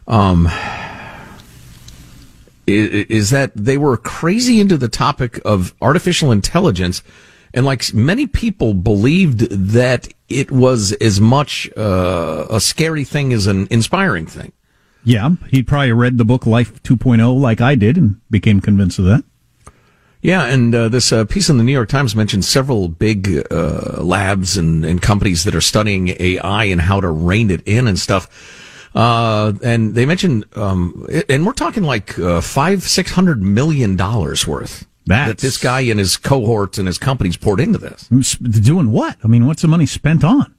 um, 0.07 0.49
is, 2.67 3.05
is 3.07 3.29
that 3.31 3.51
they 3.55 3.77
were 3.77 3.97
crazy 3.97 4.59
into 4.59 4.77
the 4.77 4.89
topic 4.89 5.39
of 5.45 5.73
artificial 5.81 6.31
intelligence, 6.31 7.01
and 7.53 7.65
like 7.65 7.93
many 7.93 8.27
people 8.27 8.73
believed 8.73 9.49
that 9.51 10.07
it 10.29 10.51
was 10.51 10.93
as 10.93 11.19
much 11.19 11.69
uh, 11.77 12.45
a 12.49 12.59
scary 12.59 13.03
thing 13.03 13.33
as 13.33 13.47
an 13.47 13.67
inspiring 13.69 14.25
thing. 14.25 14.53
Yeah, 15.03 15.31
he 15.49 15.63
probably 15.63 15.91
read 15.91 16.17
the 16.17 16.25
book 16.25 16.45
Life 16.45 16.81
2.0 16.83 17.39
like 17.39 17.59
I 17.59 17.75
did 17.75 17.97
and 17.97 18.21
became 18.29 18.61
convinced 18.61 18.99
of 18.99 19.05
that. 19.05 19.23
Yeah, 20.21 20.45
and 20.45 20.73
uh, 20.75 20.87
this 20.87 21.11
uh, 21.11 21.25
piece 21.25 21.49
in 21.49 21.57
the 21.57 21.63
New 21.63 21.71
York 21.71 21.89
Times 21.89 22.15
mentioned 22.15 22.45
several 22.45 22.87
big 22.87 23.43
uh, 23.49 24.03
labs 24.03 24.55
and, 24.55 24.85
and 24.85 25.01
companies 25.01 25.45
that 25.45 25.55
are 25.55 25.61
studying 25.61 26.15
AI 26.19 26.65
and 26.65 26.79
how 26.79 27.01
to 27.01 27.09
rein 27.09 27.49
it 27.49 27.61
in 27.67 27.87
and 27.87 27.97
stuff. 27.97 28.29
Uh, 28.93 29.53
and 29.63 29.95
they 29.95 30.05
mentioned, 30.05 30.45
um, 30.55 31.07
and 31.27 31.45
we're 31.45 31.53
talking 31.53 31.81
like 31.81 32.19
uh, 32.19 32.39
five, 32.39 32.83
six 32.83 33.11
hundred 33.11 33.41
million 33.41 33.95
dollars 33.95 34.45
worth 34.45 34.85
that 35.05 35.39
this 35.39 35.57
guy 35.57 35.81
and 35.81 35.99
his 35.99 36.17
cohorts 36.17 36.77
and 36.77 36.87
his 36.87 36.97
companies 36.97 37.37
poured 37.37 37.59
into 37.59 37.77
this. 37.77 38.07
Doing 38.37 38.91
what? 38.91 39.17
I 39.23 39.27
mean, 39.27 39.47
what's 39.47 39.61
the 39.61 39.67
money 39.67 39.85
spent 39.85 40.23
on? 40.23 40.55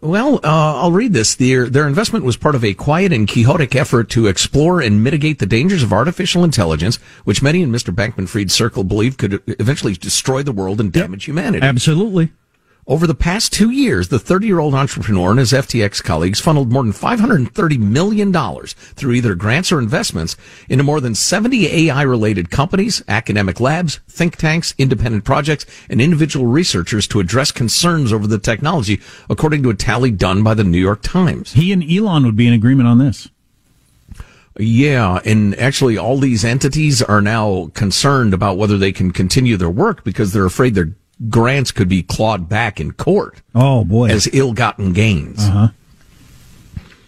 Well, 0.00 0.36
uh, 0.36 0.80
I'll 0.80 0.92
read 0.92 1.12
this. 1.12 1.34
Their, 1.34 1.68
their 1.68 1.86
investment 1.86 2.24
was 2.24 2.38
part 2.38 2.54
of 2.54 2.64
a 2.64 2.72
quiet 2.72 3.12
and 3.12 3.28
quixotic 3.28 3.76
effort 3.76 4.08
to 4.10 4.26
explore 4.26 4.80
and 4.80 5.04
mitigate 5.04 5.40
the 5.40 5.46
dangers 5.46 5.82
of 5.82 5.92
artificial 5.92 6.42
intelligence, 6.42 6.96
which 7.24 7.42
many 7.42 7.60
in 7.60 7.70
Mr. 7.70 7.94
Bankman 7.94 8.26
Fried's 8.26 8.54
circle 8.54 8.82
believe 8.82 9.18
could 9.18 9.42
eventually 9.60 9.92
destroy 9.92 10.42
the 10.42 10.52
world 10.52 10.80
and 10.80 10.90
damage 10.90 11.28
yep. 11.28 11.34
humanity. 11.34 11.66
Absolutely. 11.66 12.32
Over 12.86 13.06
the 13.06 13.14
past 13.14 13.50
two 13.50 13.70
years, 13.70 14.08
the 14.08 14.18
30 14.18 14.46
year 14.46 14.58
old 14.58 14.74
entrepreneur 14.74 15.30
and 15.30 15.38
his 15.38 15.52
FTX 15.52 16.04
colleagues 16.04 16.38
funneled 16.38 16.70
more 16.70 16.82
than 16.82 16.92
$530 16.92 17.78
million 17.78 18.30
through 18.66 19.12
either 19.12 19.34
grants 19.34 19.72
or 19.72 19.78
investments 19.78 20.36
into 20.68 20.84
more 20.84 21.00
than 21.00 21.14
70 21.14 21.66
AI 21.66 22.02
related 22.02 22.50
companies, 22.50 23.02
academic 23.08 23.58
labs, 23.58 24.00
think 24.06 24.36
tanks, 24.36 24.74
independent 24.76 25.24
projects, 25.24 25.64
and 25.88 26.02
individual 26.02 26.44
researchers 26.44 27.08
to 27.08 27.20
address 27.20 27.50
concerns 27.50 28.12
over 28.12 28.26
the 28.26 28.38
technology, 28.38 29.00
according 29.30 29.62
to 29.62 29.70
a 29.70 29.74
tally 29.74 30.10
done 30.10 30.42
by 30.42 30.52
the 30.52 30.62
New 30.62 30.78
York 30.78 31.00
Times. 31.00 31.54
He 31.54 31.72
and 31.72 31.82
Elon 31.82 32.26
would 32.26 32.36
be 32.36 32.46
in 32.46 32.52
agreement 32.52 32.88
on 32.90 32.98
this. 32.98 33.30
Yeah, 34.58 35.20
and 35.24 35.58
actually, 35.58 35.96
all 35.96 36.18
these 36.18 36.44
entities 36.44 37.02
are 37.02 37.22
now 37.22 37.70
concerned 37.74 38.34
about 38.34 38.58
whether 38.58 38.76
they 38.76 38.92
can 38.92 39.10
continue 39.10 39.56
their 39.56 39.70
work 39.70 40.04
because 40.04 40.32
they're 40.32 40.44
afraid 40.44 40.74
their 40.74 40.94
grants 41.28 41.72
could 41.72 41.88
be 41.88 42.02
clawed 42.02 42.48
back 42.48 42.80
in 42.80 42.92
court. 42.92 43.42
Oh 43.54 43.84
boy, 43.84 44.08
as 44.08 44.28
ill-gotten 44.32 44.92
gains. 44.92 45.44
Uh-huh. 45.44 45.68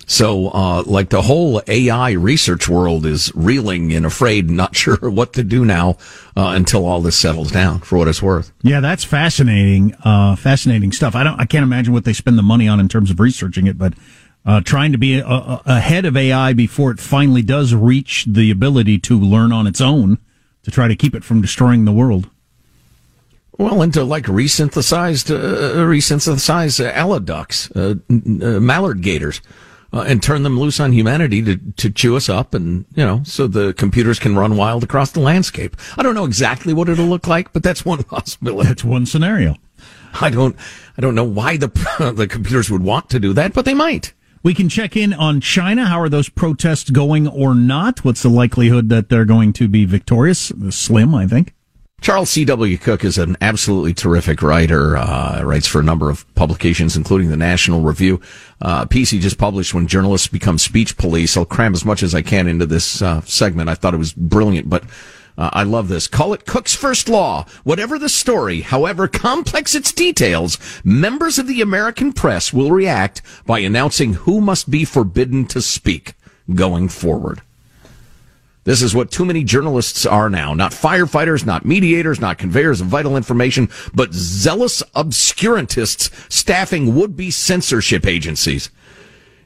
So, 0.08 0.50
uh, 0.50 0.84
like 0.86 1.08
the 1.10 1.22
whole 1.22 1.60
AI 1.66 2.12
research 2.12 2.68
world 2.68 3.04
is 3.04 3.32
reeling 3.34 3.92
and 3.92 4.06
afraid, 4.06 4.48
not 4.48 4.76
sure 4.76 5.10
what 5.10 5.32
to 5.34 5.42
do 5.42 5.64
now 5.64 5.98
uh, 6.36 6.52
until 6.54 6.86
all 6.86 7.00
this 7.00 7.16
settles 7.16 7.50
down. 7.50 7.80
For 7.80 7.98
what 7.98 8.08
it's 8.08 8.22
worth. 8.22 8.52
Yeah, 8.62 8.80
that's 8.80 9.04
fascinating. 9.04 9.94
Uh, 10.04 10.36
fascinating 10.36 10.92
stuff. 10.92 11.14
I 11.14 11.24
don't. 11.24 11.38
I 11.40 11.44
can't 11.44 11.64
imagine 11.64 11.92
what 11.92 12.04
they 12.04 12.12
spend 12.12 12.38
the 12.38 12.42
money 12.42 12.68
on 12.68 12.78
in 12.80 12.88
terms 12.88 13.10
of 13.10 13.20
researching 13.20 13.66
it, 13.66 13.76
but. 13.76 13.94
Uh, 14.48 14.60
trying 14.60 14.92
to 14.92 14.98
be 14.98 15.18
a, 15.18 15.26
a, 15.26 15.60
ahead 15.66 16.04
of 16.04 16.16
AI 16.16 16.52
before 16.52 16.92
it 16.92 17.00
finally 17.00 17.42
does 17.42 17.74
reach 17.74 18.24
the 18.26 18.48
ability 18.52 18.96
to 18.96 19.18
learn 19.18 19.50
on 19.50 19.66
its 19.66 19.80
own 19.80 20.18
to 20.62 20.70
try 20.70 20.86
to 20.86 20.94
keep 20.94 21.16
it 21.16 21.24
from 21.24 21.42
destroying 21.42 21.84
the 21.84 21.90
world. 21.90 22.30
Well, 23.58 23.80
into 23.80 24.04
like 24.04 24.24
resynthesized, 24.24 25.34
uh, 25.34 25.76
resynthesized 25.86 26.84
uh, 26.84 26.92
alloducks, 26.92 27.70
uh, 27.74 27.96
uh, 28.46 28.60
mallard 28.60 29.00
gators, 29.00 29.40
uh, 29.92 30.04
and 30.06 30.22
turn 30.22 30.42
them 30.42 30.58
loose 30.58 30.78
on 30.78 30.92
humanity 30.92 31.42
to, 31.42 31.56
to 31.56 31.90
chew 31.90 32.16
us 32.16 32.28
up 32.28 32.54
and, 32.54 32.84
you 32.94 33.04
know, 33.04 33.22
so 33.24 33.46
the 33.46 33.72
computers 33.74 34.18
can 34.18 34.36
run 34.36 34.56
wild 34.56 34.84
across 34.84 35.12
the 35.12 35.20
landscape. 35.20 35.76
I 35.96 36.02
don't 36.02 36.14
know 36.14 36.26
exactly 36.26 36.74
what 36.74 36.88
it'll 36.90 37.06
look 37.06 37.26
like, 37.26 37.52
but 37.54 37.62
that's 37.62 37.84
one 37.84 38.02
possibility. 38.04 38.68
That's 38.68 38.84
one 38.84 39.06
scenario. 39.06 39.56
I 40.20 40.30
don't, 40.30 40.56
I 40.98 41.00
don't 41.00 41.14
know 41.14 41.24
why 41.24 41.56
the, 41.56 41.68
the 42.14 42.26
computers 42.26 42.70
would 42.70 42.82
want 42.82 43.08
to 43.10 43.20
do 43.20 43.32
that, 43.34 43.54
but 43.54 43.64
they 43.64 43.74
might. 43.74 44.12
We 44.42 44.54
can 44.54 44.68
check 44.68 44.96
in 44.96 45.12
on 45.12 45.40
China. 45.40 45.86
How 45.86 46.00
are 46.00 46.08
those 46.08 46.28
protests 46.28 46.90
going 46.90 47.26
or 47.26 47.54
not? 47.54 48.04
What's 48.04 48.22
the 48.22 48.28
likelihood 48.28 48.90
that 48.90 49.08
they're 49.08 49.24
going 49.24 49.52
to 49.54 49.66
be 49.66 49.86
victorious? 49.86 50.52
Slim, 50.70 51.14
I 51.14 51.26
think. 51.26 51.52
Charles 52.00 52.30
C.W. 52.30 52.78
Cook 52.78 53.04
is 53.04 53.18
an 53.18 53.36
absolutely 53.40 53.94
terrific 53.94 54.42
writer, 54.42 54.96
uh, 54.96 55.42
writes 55.42 55.66
for 55.66 55.80
a 55.80 55.84
number 55.84 56.08
of 56.10 56.32
publications, 56.34 56.96
including 56.96 57.30
the 57.30 57.36
National 57.36 57.80
Review. 57.80 58.20
Uh, 58.60 58.84
piece 58.84 59.10
he 59.10 59.18
just 59.18 59.38
published 59.38 59.74
when 59.74 59.86
journalists 59.88 60.28
become 60.28 60.58
speech 60.58 60.96
police. 60.98 61.36
I'll 61.36 61.44
cram 61.44 61.72
as 61.72 61.84
much 61.84 62.02
as 62.02 62.14
I 62.14 62.22
can 62.22 62.46
into 62.46 62.66
this 62.66 63.02
uh, 63.02 63.22
segment. 63.22 63.70
I 63.70 63.74
thought 63.74 63.94
it 63.94 63.98
was 63.98 64.12
brilliant, 64.12 64.68
but 64.68 64.84
uh, 65.38 65.50
I 65.52 65.64
love 65.64 65.88
this. 65.88 66.06
Call 66.06 66.32
it 66.32 66.46
Cook's 66.46 66.74
first 66.74 67.08
law. 67.08 67.44
Whatever 67.64 67.98
the 67.98 68.08
story, 68.08 68.60
however 68.60 69.08
complex 69.08 69.74
its 69.74 69.92
details, 69.92 70.58
members 70.84 71.38
of 71.38 71.48
the 71.48 71.60
American 71.60 72.12
press 72.12 72.52
will 72.52 72.70
react 72.70 73.22
by 73.46 73.60
announcing 73.60 74.14
who 74.14 74.40
must 74.40 74.70
be 74.70 74.84
forbidden 74.84 75.44
to 75.46 75.60
speak 75.60 76.14
going 76.54 76.88
forward. 76.88 77.42
This 78.66 78.82
is 78.82 78.96
what 78.96 79.12
too 79.12 79.24
many 79.24 79.44
journalists 79.44 80.04
are 80.04 80.28
now. 80.28 80.52
Not 80.52 80.72
firefighters, 80.72 81.46
not 81.46 81.64
mediators, 81.64 82.20
not 82.20 82.36
conveyors 82.36 82.80
of 82.80 82.88
vital 82.88 83.16
information, 83.16 83.68
but 83.94 84.12
zealous 84.12 84.82
obscurantists 84.96 86.10
staffing 86.30 86.96
would-be 86.96 87.30
censorship 87.30 88.04
agencies. 88.04 88.70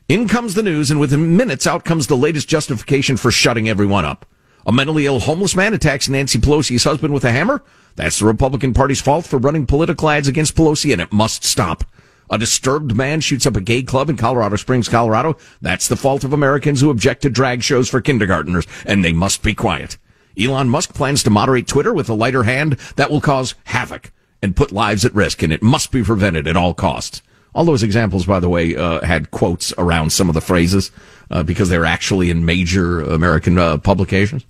In 0.09 0.26
comes 0.26 0.54
the 0.54 0.62
news, 0.62 0.90
and 0.90 0.98
within 0.98 1.37
minutes, 1.37 1.66
out 1.66 1.85
comes 1.85 2.06
the 2.06 2.16
latest 2.16 2.48
justification 2.48 3.18
for 3.18 3.30
shutting 3.30 3.68
everyone 3.68 4.06
up. 4.06 4.24
A 4.66 4.72
mentally 4.72 5.04
ill 5.04 5.20
homeless 5.20 5.54
man 5.54 5.74
attacks 5.74 6.09
Nancy 6.09 6.38
Pelosi's 6.38 6.85
husband 6.85 7.12
with 7.12 7.24
a 7.24 7.30
hammer? 7.30 7.62
That's 7.96 8.20
the 8.20 8.24
Republican 8.24 8.72
Party's 8.72 9.02
fault 9.02 9.26
for 9.26 9.38
running 9.38 9.66
political 9.66 10.09
ads 10.09 10.28
against 10.28 10.56
Pelosi, 10.56 10.92
and 10.94 11.00
it 11.02 11.12
must 11.12 11.44
stop. 11.44 11.85
A 12.30 12.38
disturbed 12.38 12.96
man 12.96 13.20
shoots 13.20 13.44
up 13.44 13.56
a 13.56 13.60
gay 13.60 13.82
club 13.82 14.08
in 14.08 14.16
Colorado 14.16 14.54
Springs, 14.54 14.88
Colorado. 14.88 15.36
That's 15.60 15.88
the 15.88 15.96
fault 15.96 16.22
of 16.22 16.32
Americans 16.32 16.80
who 16.80 16.90
object 16.90 17.22
to 17.22 17.30
drag 17.30 17.62
shows 17.62 17.88
for 17.88 18.00
kindergarteners, 18.00 18.68
and 18.86 19.04
they 19.04 19.12
must 19.12 19.42
be 19.42 19.52
quiet. 19.52 19.98
Elon 20.38 20.68
Musk 20.68 20.94
plans 20.94 21.24
to 21.24 21.30
moderate 21.30 21.66
Twitter 21.66 21.92
with 21.92 22.08
a 22.08 22.14
lighter 22.14 22.44
hand 22.44 22.78
that 22.94 23.10
will 23.10 23.20
cause 23.20 23.56
havoc 23.64 24.12
and 24.40 24.54
put 24.54 24.70
lives 24.70 25.04
at 25.04 25.14
risk, 25.14 25.42
and 25.42 25.52
it 25.52 25.62
must 25.62 25.90
be 25.90 26.04
prevented 26.04 26.46
at 26.46 26.56
all 26.56 26.72
costs. 26.72 27.20
All 27.52 27.64
those 27.64 27.82
examples, 27.82 28.26
by 28.26 28.38
the 28.38 28.48
way, 28.48 28.76
uh, 28.76 29.04
had 29.04 29.32
quotes 29.32 29.74
around 29.76 30.12
some 30.12 30.28
of 30.28 30.34
the 30.34 30.40
phrases 30.40 30.92
uh, 31.32 31.42
because 31.42 31.68
they're 31.68 31.84
actually 31.84 32.30
in 32.30 32.44
major 32.44 33.00
American 33.00 33.58
uh, 33.58 33.78
publications. 33.78 34.44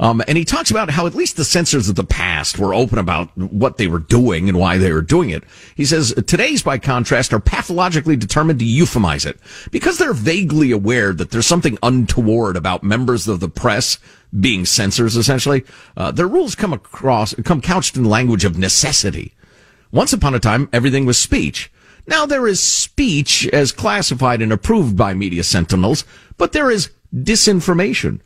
Um, 0.00 0.22
and 0.26 0.38
he 0.38 0.46
talks 0.46 0.70
about 0.70 0.88
how 0.88 1.06
at 1.06 1.14
least 1.14 1.36
the 1.36 1.44
censors 1.44 1.90
of 1.90 1.94
the 1.94 2.04
past 2.04 2.58
were 2.58 2.72
open 2.72 2.96
about 2.96 3.36
what 3.36 3.76
they 3.76 3.86
were 3.86 3.98
doing 3.98 4.48
and 4.48 4.58
why 4.58 4.78
they 4.78 4.92
were 4.92 5.02
doing 5.02 5.28
it. 5.28 5.44
He 5.76 5.84
says 5.84 6.14
today's, 6.26 6.62
by 6.62 6.78
contrast, 6.78 7.34
are 7.34 7.38
pathologically 7.38 8.16
determined 8.16 8.60
to 8.60 8.64
euphemize 8.64 9.26
it 9.26 9.38
because 9.70 9.98
they're 9.98 10.14
vaguely 10.14 10.70
aware 10.70 11.12
that 11.12 11.30
there's 11.30 11.46
something 11.46 11.76
untoward 11.82 12.56
about 12.56 12.82
members 12.82 13.28
of 13.28 13.40
the 13.40 13.48
press 13.50 13.98
being 14.40 14.64
censors. 14.64 15.18
Essentially, 15.18 15.64
uh, 15.98 16.10
their 16.10 16.28
rules 16.28 16.54
come 16.54 16.72
across 16.72 17.34
come 17.44 17.60
couched 17.60 17.94
in 17.94 18.04
language 18.04 18.46
of 18.46 18.56
necessity. 18.56 19.34
Once 19.92 20.14
upon 20.14 20.34
a 20.34 20.40
time, 20.40 20.70
everything 20.72 21.04
was 21.04 21.18
speech. 21.18 21.70
Now 22.06 22.24
there 22.24 22.46
is 22.46 22.62
speech 22.62 23.46
as 23.48 23.70
classified 23.70 24.40
and 24.40 24.50
approved 24.50 24.96
by 24.96 25.12
media 25.12 25.44
sentinels, 25.44 26.06
but 26.38 26.52
there 26.52 26.70
is 26.70 26.90
disinformation 27.14 28.20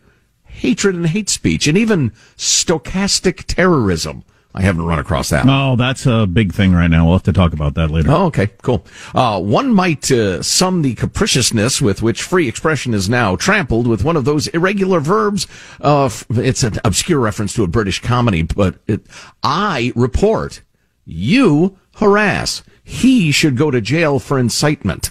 hatred 0.64 0.94
and 0.94 1.07
hate 1.09 1.29
speech 1.29 1.66
and 1.66 1.77
even 1.77 2.11
stochastic 2.38 3.44
terrorism. 3.44 4.24
I 4.55 4.62
haven't 4.62 4.87
run 4.87 4.98
across 4.98 5.29
that. 5.29 5.44
Oh, 5.46 5.77
that's 5.77 6.07
a 6.07 6.27
big 6.27 6.55
thing 6.55 6.72
right 6.72 6.88
now. 6.88 7.05
We'll 7.05 7.16
have 7.16 7.22
to 7.24 7.35
talk 7.35 7.53
about 7.53 7.74
that 7.74 7.90
later. 7.90 8.11
Oh, 8.11 8.27
okay, 8.27 8.46
cool. 8.62 8.87
Uh, 9.14 9.42
one 9.42 9.74
might 9.74 10.11
uh, 10.11 10.42
sum 10.42 10.81
the 10.81 10.94
capriciousness 10.94 11.83
with 11.83 12.00
which 12.00 12.22
free 12.22 12.48
expression 12.48 12.94
is 12.94 13.11
now 13.11 13.37
trampled 13.37 13.87
with 13.87 14.05
one 14.05 14.16
of 14.16 14.24
those 14.24 14.46
irregular 14.48 15.00
verbs. 15.00 15.46
Uh, 15.83 16.09
it's 16.31 16.62
an 16.62 16.79
obscure 16.83 17.20
reference 17.20 17.53
to 17.55 17.64
a 17.64 17.66
British 17.66 18.00
comedy, 18.00 18.40
but 18.40 18.77
it, 18.87 19.07
I 19.42 19.92
report, 19.94 20.62
you 21.05 21.77
harass. 21.96 22.62
He 22.83 23.33
should 23.33 23.59
go 23.59 23.70
to 23.70 23.83
jail 23.83 24.18
for 24.18 24.38
incitement. 24.38 25.11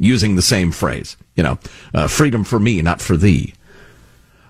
Using 0.00 0.34
the 0.34 0.42
same 0.42 0.72
phrase, 0.72 1.16
you 1.36 1.44
know, 1.44 1.58
uh, 1.94 2.08
freedom 2.08 2.42
for 2.42 2.58
me, 2.58 2.80
not 2.82 3.00
for 3.02 3.16
thee. 3.18 3.52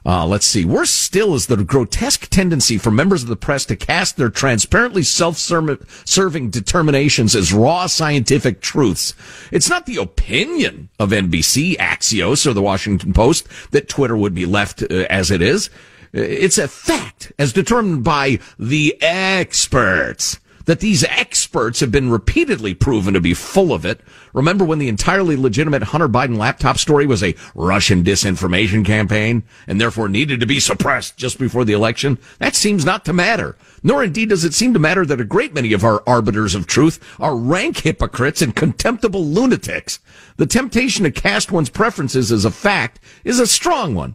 Uh, 0.04 0.26
let's 0.26 0.46
see. 0.46 0.64
Worse 0.64 0.90
still 0.90 1.34
is 1.34 1.46
the 1.46 1.62
grotesque 1.62 2.28
tendency 2.30 2.78
for 2.78 2.90
members 2.90 3.22
of 3.22 3.28
the 3.28 3.36
press 3.36 3.64
to 3.66 3.76
cast 3.76 4.16
their 4.16 4.30
transparently 4.30 5.02
self-serving 5.02 6.50
determinations 6.50 7.34
as 7.36 7.52
raw 7.52 7.86
scientific 7.86 8.60
truths. 8.60 9.14
It's 9.50 9.68
not 9.68 9.86
the 9.86 9.96
opinion 9.96 10.88
of 10.98 11.10
NBC, 11.10 11.76
Axios, 11.76 12.46
or 12.46 12.54
the 12.54 12.62
Washington 12.62 13.12
Post 13.12 13.46
that 13.72 13.88
Twitter 13.88 14.16
would 14.16 14.34
be 14.34 14.46
left 14.46 14.82
uh, 14.82 15.06
as 15.10 15.30
it 15.30 15.42
is. 15.42 15.68
It's 16.12 16.58
a 16.58 16.66
fact 16.66 17.32
as 17.38 17.52
determined 17.52 18.02
by 18.02 18.40
the 18.58 19.00
experts 19.00 20.40
that 20.70 20.78
these 20.78 21.02
experts 21.02 21.80
have 21.80 21.90
been 21.90 22.12
repeatedly 22.12 22.74
proven 22.74 23.12
to 23.12 23.20
be 23.20 23.34
full 23.34 23.72
of 23.72 23.84
it. 23.84 24.00
Remember 24.32 24.64
when 24.64 24.78
the 24.78 24.88
entirely 24.88 25.34
legitimate 25.34 25.82
Hunter 25.82 26.08
Biden 26.08 26.36
laptop 26.36 26.78
story 26.78 27.08
was 27.08 27.24
a 27.24 27.34
Russian 27.56 28.04
disinformation 28.04 28.84
campaign 28.84 29.42
and 29.66 29.80
therefore 29.80 30.08
needed 30.08 30.38
to 30.38 30.46
be 30.46 30.60
suppressed 30.60 31.16
just 31.16 31.40
before 31.40 31.64
the 31.64 31.72
election? 31.72 32.18
That 32.38 32.54
seems 32.54 32.84
not 32.84 33.04
to 33.06 33.12
matter. 33.12 33.56
Nor 33.82 34.04
indeed 34.04 34.28
does 34.28 34.44
it 34.44 34.54
seem 34.54 34.72
to 34.74 34.78
matter 34.78 35.04
that 35.06 35.20
a 35.20 35.24
great 35.24 35.52
many 35.54 35.72
of 35.72 35.82
our 35.82 36.04
arbiters 36.06 36.54
of 36.54 36.68
truth 36.68 37.00
are 37.18 37.34
rank 37.34 37.78
hypocrites 37.78 38.40
and 38.40 38.54
contemptible 38.54 39.26
lunatics. 39.26 39.98
The 40.36 40.46
temptation 40.46 41.02
to 41.02 41.10
cast 41.10 41.50
one's 41.50 41.68
preferences 41.68 42.30
as 42.30 42.44
a 42.44 42.50
fact 42.52 43.00
is 43.24 43.40
a 43.40 43.46
strong 43.48 43.96
one. 43.96 44.14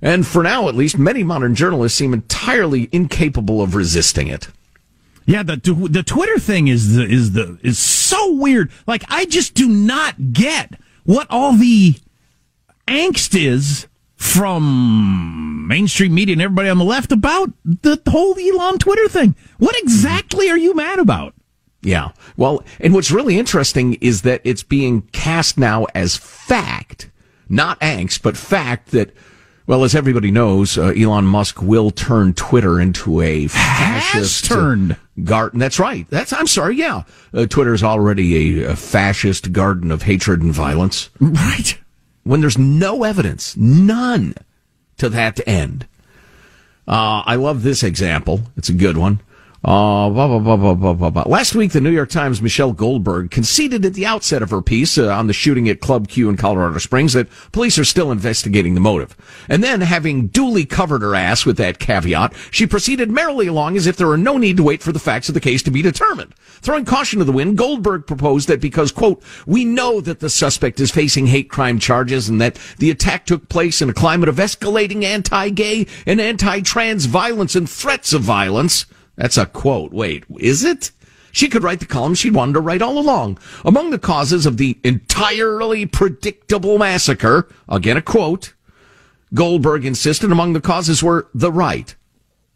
And 0.00 0.26
for 0.26 0.42
now, 0.42 0.70
at 0.70 0.74
least, 0.74 0.96
many 0.96 1.22
modern 1.22 1.54
journalists 1.54 1.98
seem 1.98 2.14
entirely 2.14 2.88
incapable 2.92 3.60
of 3.60 3.74
resisting 3.74 4.28
it. 4.28 4.48
Yeah, 5.26 5.42
the 5.42 5.56
the 5.56 6.02
Twitter 6.02 6.38
thing 6.38 6.68
is 6.68 6.96
the 6.96 7.04
is 7.04 7.32
the 7.32 7.58
is 7.62 7.78
so 7.78 8.34
weird. 8.34 8.70
Like 8.86 9.04
I 9.08 9.24
just 9.24 9.54
do 9.54 9.68
not 9.68 10.32
get 10.32 10.78
what 11.04 11.26
all 11.30 11.54
the 11.54 11.94
angst 12.88 13.40
is 13.40 13.86
from 14.16 15.66
mainstream 15.66 16.14
media 16.14 16.34
and 16.34 16.42
everybody 16.42 16.68
on 16.68 16.78
the 16.78 16.84
left 16.84 17.12
about 17.12 17.50
the 17.64 18.00
whole 18.08 18.36
Elon 18.38 18.78
Twitter 18.78 19.08
thing. 19.08 19.34
What 19.58 19.76
exactly 19.78 20.48
are 20.48 20.56
you 20.58 20.74
mad 20.74 20.98
about? 20.98 21.34
Yeah. 21.82 22.10
Well, 22.36 22.62
and 22.78 22.94
what's 22.94 23.10
really 23.10 23.38
interesting 23.38 23.94
is 23.94 24.22
that 24.22 24.40
it's 24.44 24.62
being 24.62 25.02
cast 25.12 25.58
now 25.58 25.86
as 25.94 26.16
fact, 26.16 27.10
not 27.48 27.80
angst, 27.80 28.22
but 28.22 28.36
fact 28.36 28.92
that, 28.92 29.14
well, 29.66 29.84
as 29.84 29.94
everybody 29.94 30.30
knows, 30.30 30.76
uh, 30.76 30.88
Elon 30.88 31.24
Musk 31.24 31.62
will 31.62 31.90
turn 31.90 32.34
Twitter 32.34 32.80
into 32.80 33.20
a 33.20 33.46
fascist 33.48 34.44
turned 34.46 34.96
garden. 35.22 35.58
That's 35.58 35.78
right. 35.78 36.06
That's 36.10 36.32
I'm 36.32 36.46
sorry. 36.46 36.76
Yeah, 36.76 37.04
uh, 37.32 37.46
Twitter 37.46 37.74
is 37.74 37.82
already 37.82 38.62
a, 38.62 38.72
a 38.72 38.76
fascist 38.76 39.52
garden 39.52 39.90
of 39.90 40.02
hatred 40.02 40.42
and 40.42 40.52
violence. 40.52 41.10
Right. 41.20 41.78
When 42.24 42.40
there's 42.40 42.58
no 42.58 43.04
evidence, 43.04 43.56
none, 43.56 44.34
to 44.98 45.08
that 45.08 45.40
end. 45.46 45.86
Uh, 46.86 47.22
I 47.24 47.36
love 47.36 47.62
this 47.62 47.82
example. 47.82 48.42
It's 48.56 48.68
a 48.68 48.74
good 48.74 48.96
one. 48.96 49.20
Uh, 49.64 50.10
blah, 50.10 50.26
blah, 50.26 50.40
blah, 50.40 50.74
blah, 50.74 50.92
blah, 50.92 51.10
blah, 51.10 51.22
Last 51.22 51.54
week, 51.54 51.70
the 51.70 51.80
New 51.80 51.92
York 51.92 52.10
Times' 52.10 52.42
Michelle 52.42 52.72
Goldberg 52.72 53.30
conceded 53.30 53.84
at 53.84 53.94
the 53.94 54.04
outset 54.04 54.42
of 54.42 54.50
her 54.50 54.60
piece 54.60 54.98
uh, 54.98 55.06
on 55.06 55.28
the 55.28 55.32
shooting 55.32 55.68
at 55.68 55.80
Club 55.80 56.08
Q 56.08 56.28
in 56.28 56.36
Colorado 56.36 56.78
Springs 56.78 57.12
that 57.12 57.28
police 57.52 57.78
are 57.78 57.84
still 57.84 58.10
investigating 58.10 58.74
the 58.74 58.80
motive. 58.80 59.16
And 59.48 59.62
then, 59.62 59.80
having 59.82 60.26
duly 60.26 60.64
covered 60.64 61.02
her 61.02 61.14
ass 61.14 61.46
with 61.46 61.58
that 61.58 61.78
caveat, 61.78 62.34
she 62.50 62.66
proceeded 62.66 63.08
merrily 63.08 63.46
along 63.46 63.76
as 63.76 63.86
if 63.86 63.96
there 63.96 64.08
were 64.08 64.16
no 64.16 64.36
need 64.36 64.56
to 64.56 64.64
wait 64.64 64.82
for 64.82 64.90
the 64.90 64.98
facts 64.98 65.28
of 65.28 65.34
the 65.34 65.40
case 65.40 65.62
to 65.62 65.70
be 65.70 65.80
determined. 65.80 66.34
Throwing 66.60 66.84
caution 66.84 67.20
to 67.20 67.24
the 67.24 67.30
wind, 67.30 67.56
Goldberg 67.56 68.04
proposed 68.08 68.48
that 68.48 68.60
because, 68.60 68.90
quote, 68.90 69.22
we 69.46 69.64
know 69.64 70.00
that 70.00 70.18
the 70.18 70.28
suspect 70.28 70.80
is 70.80 70.90
facing 70.90 71.28
hate 71.28 71.48
crime 71.48 71.78
charges 71.78 72.28
and 72.28 72.40
that 72.40 72.58
the 72.78 72.90
attack 72.90 73.26
took 73.26 73.48
place 73.48 73.80
in 73.80 73.88
a 73.88 73.94
climate 73.94 74.28
of 74.28 74.36
escalating 74.36 75.04
anti-gay 75.04 75.86
and 76.04 76.20
anti-trans 76.20 77.04
violence 77.04 77.54
and 77.54 77.70
threats 77.70 78.12
of 78.12 78.22
violence, 78.22 78.86
that's 79.16 79.36
a 79.36 79.46
quote. 79.46 79.92
Wait, 79.92 80.24
is 80.38 80.64
it? 80.64 80.90
She 81.32 81.48
could 81.48 81.62
write 81.62 81.80
the 81.80 81.86
column 81.86 82.14
she'd 82.14 82.34
wanted 82.34 82.54
to 82.54 82.60
write 82.60 82.82
all 82.82 82.98
along. 82.98 83.38
Among 83.64 83.90
the 83.90 83.98
causes 83.98 84.44
of 84.44 84.58
the 84.58 84.78
entirely 84.84 85.86
predictable 85.86 86.78
massacre, 86.78 87.48
again 87.68 87.96
a 87.96 88.02
quote, 88.02 88.52
Goldberg 89.32 89.86
insisted 89.86 90.30
among 90.30 90.52
the 90.52 90.60
causes 90.60 91.02
were 91.02 91.28
the 91.34 91.50
right, 91.50 91.94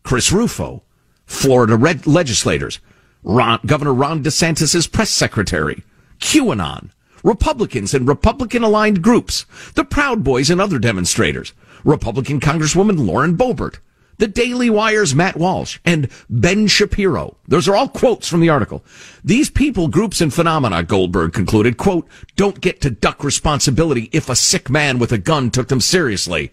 Chris 0.02 0.30
Rufo, 0.30 0.82
Florida 1.24 1.74
red 1.76 2.06
legislators, 2.06 2.80
Ron, 3.22 3.60
Governor 3.64 3.94
Ron 3.94 4.22
DeSantis' 4.22 4.90
press 4.90 5.10
secretary, 5.10 5.82
QAnon, 6.20 6.90
Republicans 7.24 7.94
and 7.94 8.06
Republican 8.06 8.62
aligned 8.62 9.02
groups, 9.02 9.46
the 9.74 9.84
Proud 9.84 10.22
Boys 10.22 10.50
and 10.50 10.60
other 10.60 10.78
demonstrators, 10.78 11.54
Republican 11.82 12.40
Congresswoman 12.40 13.06
Lauren 13.06 13.36
Boebert, 13.36 13.78
the 14.18 14.26
Daily 14.26 14.70
Wire's 14.70 15.14
Matt 15.14 15.36
Walsh, 15.36 15.78
and 15.84 16.08
Ben 16.30 16.66
Shapiro. 16.66 17.36
Those 17.46 17.68
are 17.68 17.76
all 17.76 17.88
quotes 17.88 18.28
from 18.28 18.40
the 18.40 18.48
article. 18.48 18.84
These 19.22 19.50
people, 19.50 19.88
groups, 19.88 20.20
and 20.20 20.32
phenomena, 20.32 20.82
Goldberg 20.82 21.32
concluded, 21.32 21.76
quote, 21.76 22.08
don't 22.34 22.60
get 22.60 22.80
to 22.82 22.90
duck 22.90 23.22
responsibility 23.22 24.08
if 24.12 24.28
a 24.28 24.36
sick 24.36 24.70
man 24.70 24.98
with 24.98 25.12
a 25.12 25.18
gun 25.18 25.50
took 25.50 25.68
them 25.68 25.80
seriously. 25.80 26.52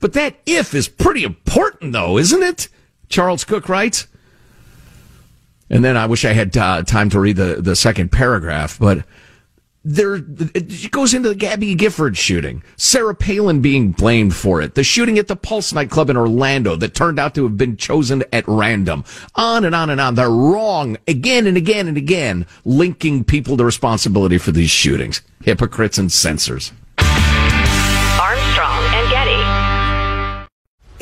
But 0.00 0.14
that 0.14 0.36
if 0.46 0.74
is 0.74 0.88
pretty 0.88 1.22
important, 1.22 1.92
though, 1.92 2.18
isn't 2.18 2.42
it? 2.42 2.68
Charles 3.08 3.44
Cook 3.44 3.68
writes. 3.68 4.08
And 5.70 5.84
then 5.84 5.96
I 5.96 6.06
wish 6.06 6.24
I 6.24 6.32
had 6.32 6.56
uh, 6.56 6.82
time 6.82 7.08
to 7.10 7.20
read 7.20 7.36
the, 7.36 7.56
the 7.60 7.76
second 7.76 8.12
paragraph, 8.12 8.78
but 8.78 9.04
there 9.84 10.14
it 10.14 10.90
goes 10.90 11.12
into 11.12 11.28
the 11.28 11.34
Gabby 11.34 11.74
Gifford 11.74 12.16
shooting. 12.16 12.62
Sarah 12.76 13.14
Palin 13.14 13.60
being 13.60 13.92
blamed 13.92 14.34
for 14.34 14.62
it. 14.62 14.74
The 14.74 14.84
shooting 14.84 15.18
at 15.18 15.28
the 15.28 15.36
Pulse 15.36 15.72
nightclub 15.72 16.10
in 16.10 16.16
Orlando 16.16 16.76
that 16.76 16.94
turned 16.94 17.18
out 17.18 17.34
to 17.34 17.42
have 17.44 17.56
been 17.56 17.76
chosen 17.76 18.22
at 18.32 18.46
random. 18.46 19.04
On 19.34 19.64
and 19.64 19.74
on 19.74 19.90
and 19.90 20.00
on. 20.00 20.14
They're 20.14 20.30
wrong 20.30 20.98
again 21.08 21.46
and 21.46 21.56
again 21.56 21.88
and 21.88 21.96
again, 21.96 22.46
linking 22.64 23.24
people 23.24 23.56
to 23.56 23.64
responsibility 23.64 24.38
for 24.38 24.52
these 24.52 24.70
shootings. 24.70 25.22
Hypocrites 25.42 25.98
and 25.98 26.12
censors. 26.12 26.72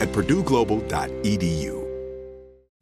at 0.00 0.08
purdueglobal.edu. 0.12 1.87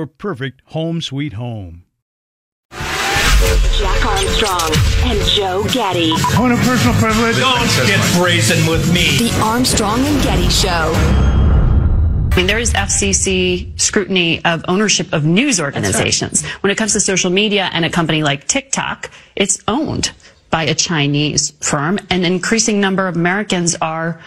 your 0.00 0.06
perfect 0.06 0.62
home 0.66 1.02
sweet 1.02 1.34
home. 1.34 1.84
Jack 2.70 4.06
Armstrong 4.06 4.72
and 5.04 5.20
Joe 5.28 5.62
Getty. 5.70 6.12
On 6.38 6.52
a 6.52 6.56
personal 6.56 6.94
privilege. 6.94 7.36
Don't 7.36 7.86
get 7.86 8.00
brazen 8.16 8.66
with 8.66 8.90
me. 8.94 9.18
The 9.18 9.38
Armstrong 9.42 10.00
and 10.00 10.22
Getty 10.22 10.48
Show. 10.48 10.92
I 12.32 12.32
mean, 12.34 12.46
there 12.46 12.58
is 12.58 12.72
FCC 12.72 13.78
scrutiny 13.78 14.42
of 14.46 14.64
ownership 14.68 15.12
of 15.12 15.26
news 15.26 15.60
organizations. 15.60 16.42
Right. 16.42 16.62
When 16.62 16.72
it 16.72 16.78
comes 16.78 16.94
to 16.94 17.00
social 17.00 17.30
media 17.30 17.68
and 17.70 17.84
a 17.84 17.90
company 17.90 18.22
like 18.22 18.46
TikTok, 18.46 19.10
it's 19.36 19.62
owned 19.68 20.12
by 20.48 20.62
a 20.62 20.74
Chinese 20.74 21.50
firm. 21.60 21.98
An 22.08 22.24
increasing 22.24 22.80
number 22.80 23.06
of 23.06 23.16
Americans 23.16 23.76
are 23.82 24.18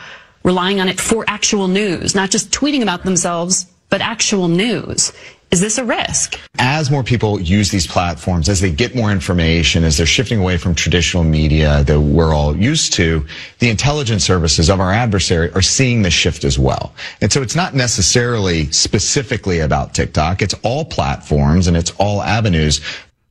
relying 0.43 0.79
on 0.79 0.87
it 0.87 0.99
for 0.99 1.25
actual 1.27 1.67
news, 1.67 2.13
not 2.13 2.29
just 2.29 2.51
tweeting 2.51 2.83
about 2.83 3.03
themselves, 3.03 3.65
but 3.93 4.01
actual 4.01 4.47
news. 4.47 5.13
Is 5.53 5.61
this 5.61 5.77
a 5.77 5.85
risk? 5.85 6.39
As 6.57 6.89
more 6.89 7.03
people 7.03 7.39
use 7.39 7.69
these 7.69 7.85
platforms, 7.85 8.49
as 8.49 8.59
they 8.59 8.71
get 8.71 8.95
more 8.95 9.11
information, 9.11 9.83
as 9.83 9.97
they're 9.97 10.07
shifting 10.07 10.39
away 10.39 10.57
from 10.57 10.73
traditional 10.73 11.23
media 11.23 11.83
that 11.83 12.01
we're 12.01 12.33
all 12.33 12.57
used 12.57 12.93
to, 12.93 13.23
the 13.59 13.69
intelligence 13.69 14.23
services 14.25 14.67
of 14.67 14.79
our 14.79 14.91
adversary 14.91 15.51
are 15.51 15.61
seeing 15.61 16.01
the 16.01 16.09
shift 16.09 16.43
as 16.43 16.57
well. 16.57 16.95
And 17.21 17.31
so 17.31 17.43
it's 17.43 17.55
not 17.55 17.75
necessarily 17.75 18.71
specifically 18.71 19.59
about 19.59 19.93
TikTok. 19.93 20.41
It's 20.41 20.55
all 20.63 20.85
platforms 20.85 21.67
and 21.67 21.77
it's 21.77 21.91
all 21.99 22.23
avenues. 22.23 22.81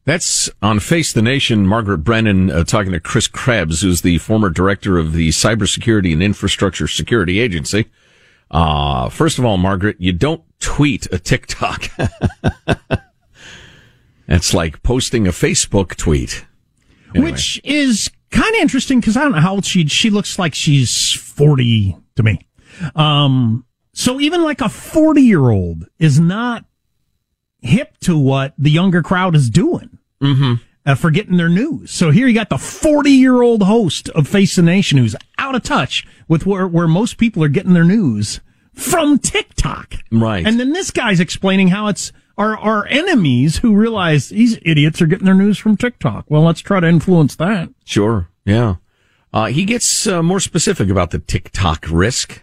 That's 0.05 0.49
on 0.63 0.79
Face 0.79 1.13
the 1.13 1.23
Nation. 1.23 1.67
Margaret 1.67 2.05
Brennan 2.05 2.53
uh, 2.53 2.63
talking 2.63 2.93
to 2.93 3.01
Chris 3.01 3.27
Krebs, 3.27 3.83
who's 3.83 4.03
the 4.03 4.19
former 4.19 4.49
director 4.49 4.97
of 4.97 5.13
the 5.13 5.31
Cybersecurity 5.31 6.13
and 6.13 6.23
Infrastructure 6.23 6.87
Security 6.87 7.41
Agency. 7.41 7.87
Uh, 8.53 9.09
first 9.09 9.41
of 9.41 9.45
all, 9.45 9.57
Margaret, 9.57 9.97
you 9.99 10.13
don't 10.13 10.45
tweet 10.63 11.07
a 11.13 11.19
TikTok. 11.19 11.91
That's 14.27 14.55
like 14.55 14.83
posting 14.83 15.27
a 15.27 15.31
Facebook 15.31 15.97
tweet. 15.97 16.47
Anyway. 17.15 17.33
Which 17.33 17.61
is 17.65 18.11
kind 18.31 18.55
of 18.55 18.63
interesting 18.63 19.01
because 19.01 19.17
I 19.17 19.23
don't 19.23 19.33
know 19.33 19.41
how 19.41 19.55
old 19.55 19.67
she, 19.67 19.87
she 19.89 20.09
looks 20.09 20.39
like 20.39 20.55
she's 20.55 21.13
40 21.13 21.97
to 22.17 22.23
me. 22.23 22.39
Um, 22.95 23.67
so 23.93 24.21
even 24.21 24.43
like 24.43 24.63
a 24.63 24.71
40 24.71 25.21
year 25.21 25.51
old 25.51 25.87
is 25.99 26.19
not 26.19 26.65
hip 27.61 27.99
to 28.01 28.19
what 28.19 28.55
the 28.57 28.71
younger 28.71 29.03
crowd 29.03 29.37
is 29.37 29.51
doing. 29.51 29.99
Mm-hmm. 30.23 30.55
Uh, 30.85 30.97
for 30.97 31.13
getting 31.13 31.37
their 31.37 31.49
news. 31.49 31.93
So 31.93 32.11
here 32.11 32.27
you 32.27 32.35
got 32.35 32.49
the 32.49 32.59
40 32.59 33.09
year 33.11 33.41
old 33.41 33.63
host 33.63 34.09
of 34.11 34.27
Face 34.27 34.57
the 34.57 34.63
Nation 34.63 34.99
who's 34.99 35.15
out 35.39 35.55
of 35.55 35.63
touch 35.63 36.05
with 36.27 36.45
where, 36.45 36.67
where 36.67 36.89
most 36.89 37.19
people 37.19 37.45
are 37.45 37.49
getting 37.49 37.73
their 37.73 37.85
news 37.85 38.41
from 38.75 39.19
TikTok. 39.19 39.95
Right. 40.11 40.47
And 40.47 40.59
then 40.59 40.73
this 40.73 40.91
guy's 40.91 41.21
explaining 41.21 41.69
how 41.69 41.89
it's 41.89 42.13
our, 42.39 42.57
our 42.57 42.87
enemies 42.87 43.59
who 43.59 43.75
realize 43.75 44.29
these 44.31 44.59
idiots 44.63 45.03
are 45.03 45.07
getting 45.07 45.27
their 45.27 45.35
news 45.35 45.59
from 45.59 45.77
TikTok. 45.77 46.25
Well, 46.29 46.43
let's 46.43 46.61
try 46.61 46.81
to 46.81 46.87
influence 46.87 47.37
that. 47.37 47.69
Sure. 47.85 48.29
Yeah. 48.45 48.77
Uh, 49.33 49.47
he 49.47 49.65
gets 49.65 50.07
uh, 50.07 50.23
more 50.23 50.41
specific 50.41 50.89
about 50.89 51.11
the 51.11 51.19
TikTok 51.19 51.87
risk. 51.91 52.43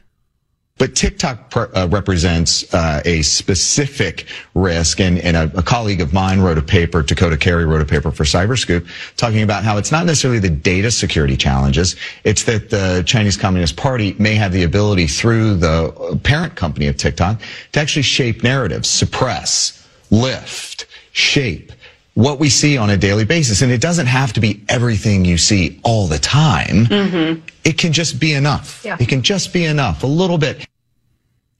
But 0.79 0.95
TikTok 0.95 1.55
uh, 1.55 1.87
represents 1.91 2.73
uh, 2.73 3.01
a 3.03 3.21
specific 3.21 4.27
risk, 4.55 5.01
and, 5.01 5.19
and 5.19 5.35
a, 5.35 5.59
a, 5.59 5.61
colleague 5.61 5.99
of 5.99 6.13
mine 6.13 6.39
wrote 6.39 6.57
a 6.57 6.61
paper, 6.61 7.03
Dakota 7.03 7.35
Cary 7.35 7.65
wrote 7.65 7.81
a 7.81 7.85
paper 7.85 8.11
for 8.11 8.23
Cyberscoop, 8.23 8.87
talking 9.17 9.43
about 9.43 9.65
how 9.65 9.77
it's 9.77 9.91
not 9.91 10.05
necessarily 10.05 10.39
the 10.39 10.49
data 10.49 10.89
security 10.89 11.35
challenges, 11.35 11.97
it's 12.23 12.45
that 12.45 12.69
the 12.69 13.03
Chinese 13.05 13.35
Communist 13.35 13.75
Party 13.75 14.15
may 14.19 14.35
have 14.35 14.53
the 14.53 14.63
ability 14.63 15.05
through 15.05 15.55
the 15.55 16.19
parent 16.23 16.55
company 16.55 16.87
of 16.87 16.95
TikTok 16.95 17.41
to 17.73 17.79
actually 17.79 18.03
shape 18.03 18.41
narratives, 18.41 18.87
suppress, 18.87 19.85
lift, 20.09 20.85
shape 21.11 21.73
what 22.13 22.39
we 22.39 22.49
see 22.49 22.77
on 22.77 22.89
a 22.89 22.97
daily 22.97 23.25
basis. 23.25 23.61
And 23.61 23.71
it 23.71 23.81
doesn't 23.81 24.07
have 24.07 24.33
to 24.33 24.39
be 24.39 24.63
everything 24.67 25.25
you 25.25 25.37
see 25.37 25.79
all 25.83 26.07
the 26.07 26.19
time. 26.19 26.85
Mm-hmm. 26.85 27.45
It 27.63 27.77
can 27.77 27.93
just 27.93 28.19
be 28.19 28.33
enough. 28.33 28.81
Yeah. 28.83 28.97
It 28.99 29.07
can 29.07 29.21
just 29.21 29.53
be 29.53 29.65
enough, 29.65 30.03
a 30.03 30.07
little 30.07 30.37
bit. 30.37 30.67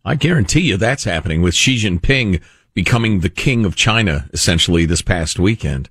I 0.05 0.15
guarantee 0.15 0.61
you 0.61 0.77
that's 0.77 1.03
happening 1.03 1.41
with 1.41 1.53
Xi 1.53 1.75
Jinping 1.77 2.41
becoming 2.73 3.19
the 3.19 3.29
king 3.29 3.65
of 3.65 3.75
China 3.75 4.29
essentially 4.31 4.85
this 4.85 5.01
past 5.01 5.39
weekend 5.39 5.89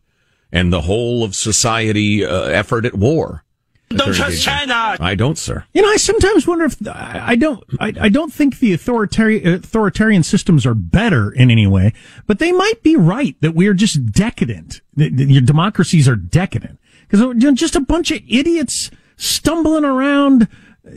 and 0.51 0.73
the 0.73 0.83
whole 0.83 1.23
of 1.25 1.35
society 1.35 2.25
uh, 2.25 2.44
effort 2.44 2.85
at 2.87 2.94
war. 2.94 3.44
Don't 3.90 4.14
trust 4.14 4.42
China. 4.42 4.97
I 5.01 5.14
don't, 5.14 5.38
sir. 5.38 5.64
You 5.73 5.81
know, 5.81 5.88
I 5.88 5.97
sometimes 5.97 6.47
wonder 6.47 6.66
if 6.66 6.77
I 6.87 7.37
don't. 7.37 7.64
I, 7.81 7.94
I 7.99 8.09
don't 8.11 8.33
think 8.33 8.59
the 8.59 8.75
authoritarian 8.75 9.55
authoritarian 9.55 10.23
systems 10.23 10.66
are 10.66 10.75
better 10.75 11.31
in 11.31 11.51
any 11.51 11.66
way, 11.66 11.94
but 12.27 12.38
they 12.38 12.53
might 12.53 12.83
be 12.83 12.97
right 12.97 13.35
that 13.40 13.55
we 13.55 13.66
are 13.66 13.73
just 13.73 14.12
decadent. 14.12 14.83
Your 14.94 15.40
democracies 15.40 16.07
are 16.07 16.16
decadent 16.16 16.79
because 17.09 17.35
just 17.55 17.77
a 17.77 17.81
bunch 17.81 18.11
of 18.11 18.21
idiots 18.29 18.90
stumbling 19.18 19.85
around 19.85 20.48
uh, 20.87 20.90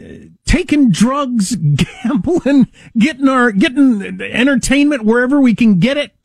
taking 0.45 0.91
drugs, 0.91 1.55
gambling, 2.03 2.71
getting 2.97 3.27
our 3.27 3.51
getting 3.51 4.21
entertainment 4.21 5.03
wherever 5.03 5.41
we 5.41 5.53
can 5.53 5.79
get 5.79 5.97
it. 5.97 6.15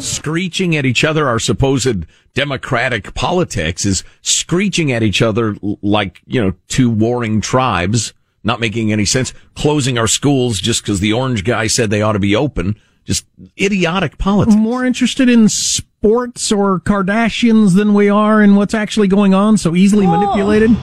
Screeching 0.00 0.76
at 0.76 0.84
each 0.84 1.04
other, 1.04 1.28
our 1.28 1.38
supposed 1.38 2.06
democratic 2.34 3.14
politics 3.14 3.86
is 3.86 4.02
screeching 4.22 4.92
at 4.92 5.02
each 5.02 5.22
other 5.22 5.56
like 5.82 6.20
you 6.26 6.42
know 6.42 6.52
two 6.68 6.90
warring 6.90 7.40
tribes, 7.40 8.12
not 8.42 8.60
making 8.60 8.92
any 8.92 9.04
sense. 9.04 9.32
Closing 9.54 9.98
our 9.98 10.08
schools 10.08 10.58
just 10.58 10.82
because 10.82 11.00
the 11.00 11.12
orange 11.12 11.44
guy 11.44 11.66
said 11.68 11.90
they 11.90 12.02
ought 12.02 12.12
to 12.12 12.18
be 12.18 12.34
open. 12.34 12.76
Just 13.04 13.24
idiotic 13.60 14.18
politics. 14.18 14.56
More 14.56 14.84
interested 14.84 15.28
in 15.28 15.48
sports 15.48 16.50
or 16.50 16.80
Kardashians 16.80 17.76
than 17.76 17.94
we 17.94 18.08
are 18.08 18.42
in 18.42 18.56
what's 18.56 18.74
actually 18.74 19.06
going 19.06 19.32
on. 19.32 19.56
So 19.56 19.76
easily 19.76 20.06
Whoa. 20.06 20.18
manipulated. 20.18 20.76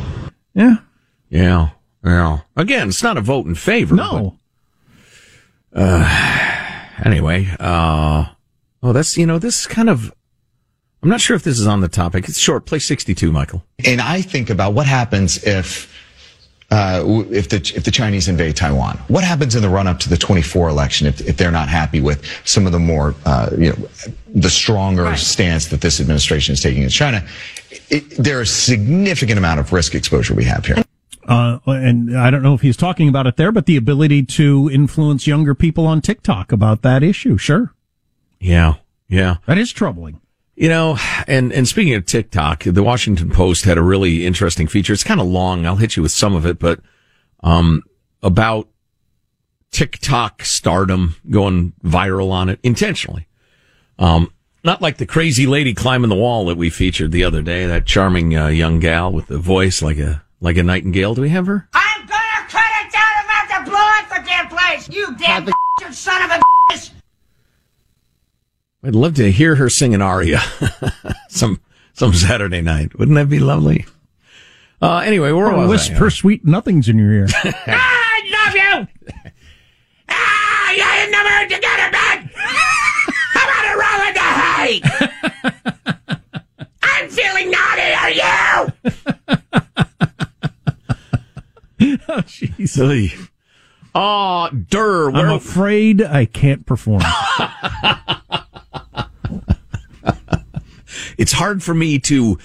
Yeah. 0.53 0.75
Yeah. 1.29 1.69
Yeah. 2.03 2.39
Again, 2.55 2.89
it's 2.89 3.03
not 3.03 3.17
a 3.17 3.21
vote 3.21 3.45
in 3.45 3.55
favor. 3.55 3.95
No. 3.95 4.37
But, 5.71 5.81
uh, 5.81 6.85
anyway, 7.03 7.49
uh, 7.59 8.25
oh, 8.81 8.93
that's, 8.93 9.17
you 9.17 9.25
know, 9.25 9.39
this 9.39 9.61
is 9.61 9.67
kind 9.67 9.89
of, 9.89 10.13
I'm 11.01 11.09
not 11.09 11.21
sure 11.21 11.35
if 11.35 11.43
this 11.43 11.59
is 11.59 11.67
on 11.67 11.81
the 11.81 11.87
topic. 11.87 12.27
It's 12.29 12.39
short. 12.39 12.65
Play 12.65 12.79
62, 12.79 13.31
Michael. 13.31 13.63
And 13.85 13.99
I 13.99 14.21
think 14.21 14.49
about 14.49 14.73
what 14.73 14.85
happens 14.85 15.43
if, 15.43 15.91
uh, 16.73 17.23
if 17.29 17.49
the 17.49 17.57
if 17.75 17.83
the 17.83 17.91
Chinese 17.91 18.27
invade 18.27 18.55
Taiwan, 18.55 18.97
what 19.07 19.23
happens 19.23 19.55
in 19.55 19.61
the 19.61 19.69
run 19.69 19.85
up 19.85 19.99
to 19.99 20.09
the 20.09 20.17
24 20.17 20.69
election 20.69 21.05
if, 21.05 21.21
if 21.21 21.37
they're 21.37 21.51
not 21.51 21.69
happy 21.69 22.01
with 22.01 22.25
some 22.45 22.65
of 22.65 22.71
the 22.71 22.79
more 22.79 23.13
uh, 23.27 23.51
you 23.55 23.69
know 23.69 23.87
the 24.33 24.49
stronger 24.49 25.03
right. 25.03 25.19
stance 25.19 25.67
that 25.67 25.81
this 25.81 26.01
administration 26.01 26.53
is 26.53 26.61
taking 26.61 26.81
in 26.81 26.89
China? 26.89 27.23
It, 27.91 28.09
there 28.17 28.41
is 28.41 28.49
a 28.49 28.53
significant 28.53 29.37
amount 29.37 29.59
of 29.59 29.71
risk 29.71 29.93
exposure 29.93 30.33
we 30.33 30.45
have 30.45 30.65
here. 30.65 30.83
Uh, 31.27 31.59
and 31.67 32.17
I 32.17 32.31
don't 32.31 32.41
know 32.41 32.55
if 32.55 32.61
he's 32.61 32.75
talking 32.75 33.07
about 33.07 33.27
it 33.27 33.37
there, 33.37 33.51
but 33.51 33.67
the 33.67 33.77
ability 33.77 34.23
to 34.23 34.67
influence 34.73 35.27
younger 35.27 35.53
people 35.53 35.85
on 35.85 36.01
TikTok 36.01 36.51
about 36.51 36.81
that 36.81 37.03
issue. 37.03 37.37
Sure. 37.37 37.71
Yeah. 38.39 38.75
Yeah. 39.07 39.37
That 39.45 39.59
is 39.59 39.71
troubling. 39.71 40.19
You 40.55 40.69
know, 40.69 40.97
and, 41.27 41.51
and 41.51 41.67
speaking 41.67 41.95
of 41.95 42.05
TikTok, 42.05 42.63
the 42.63 42.83
Washington 42.83 43.31
Post 43.31 43.65
had 43.65 43.77
a 43.77 43.81
really 43.81 44.25
interesting 44.25 44.67
feature. 44.67 44.93
It's 44.93 45.03
kind 45.03 45.19
of 45.19 45.25
long. 45.25 45.65
I'll 45.65 45.77
hit 45.77 45.95
you 45.97 46.03
with 46.03 46.11
some 46.11 46.35
of 46.35 46.45
it, 46.45 46.59
but, 46.59 46.79
um, 47.41 47.81
about 48.21 48.67
TikTok 49.71 50.45
stardom 50.45 51.15
going 51.29 51.73
viral 51.83 52.31
on 52.31 52.49
it 52.49 52.59
intentionally. 52.61 53.27
Um, 53.97 54.31
not 54.63 54.81
like 54.81 54.97
the 54.97 55.05
crazy 55.05 55.45
lady 55.45 55.73
climbing 55.73 56.09
the 56.09 56.15
wall 56.15 56.45
that 56.45 56.57
we 56.57 56.69
featured 56.69 57.11
the 57.11 57.23
other 57.23 57.41
day, 57.41 57.65
that 57.65 57.85
charming 57.85 58.37
uh, 58.37 58.47
young 58.47 58.79
gal 58.79 59.11
with 59.11 59.27
the 59.27 59.37
voice 59.37 59.81
like 59.81 59.97
a 59.97 60.23
like 60.39 60.57
a 60.57 60.63
nightingale. 60.63 61.15
Do 61.15 61.21
we 61.21 61.29
have 61.29 61.47
her? 61.47 61.67
I'm 61.73 62.01
gonna 62.05 62.47
cut 62.47 62.63
it 62.85 62.91
down. 62.91 63.03
I'm 63.17 63.25
about 63.25 63.65
to 63.65 63.69
blow 63.69 63.79
up 63.79 64.09
the 64.09 64.29
damn 64.29 64.47
place. 64.47 64.89
You 64.89 65.15
damn 65.17 65.49
son 65.91 66.21
of 66.23 66.31
a 66.31 66.41
bitch. 66.71 66.91
I'd 68.83 68.95
love 68.95 69.15
to 69.15 69.31
hear 69.31 69.55
her 69.55 69.69
sing 69.69 69.95
an 69.95 70.01
aria 70.01 70.41
some 71.29 71.61
some 71.93 72.13
Saturday 72.13 72.61
night. 72.61 72.97
Wouldn't 72.99 73.15
that 73.15 73.29
be 73.29 73.39
lovely? 73.39 73.85
Uh, 74.81 74.97
anyway, 74.97 75.31
where 75.31 75.47
oh, 75.47 75.59
was 75.59 75.69
whisper 75.69 76.07
I? 76.07 76.09
sweet 76.09 76.43
nothings 76.43 76.89
in 76.89 76.97
your 76.97 77.11
ear. 77.13 77.27
ah, 77.35 77.53
I 77.65 78.21
love 78.45 78.55
you. 78.55 78.87
ah, 80.09 80.73
I 80.75 81.07
never 81.09 81.29
heard 81.29 81.49
you 81.49 81.61
get 81.61 81.79
a 81.79 81.91
bed. 81.91 82.29
How 83.33 83.45
about 83.45 83.65
a 83.71 83.77
roll 83.79 84.01
in 84.09 84.13
the 84.13 84.27
hay? 84.51 84.81
I'm 86.83 87.09
feeling 87.09 87.51
naughty. 87.51 87.93
Are 87.93 88.11
you? 88.11 88.73
oh, 92.09 92.21
jeez. 92.23 93.29
Oh, 93.95 94.49
Durr. 94.49 95.11
I'm 95.11 95.29
afraid 95.29 96.01
I 96.01 96.25
can't 96.25 96.65
perform. 96.65 97.03
It's 101.17 101.31
hard 101.31 101.63
for 101.63 101.73
me 101.73 101.99
to 101.99 102.37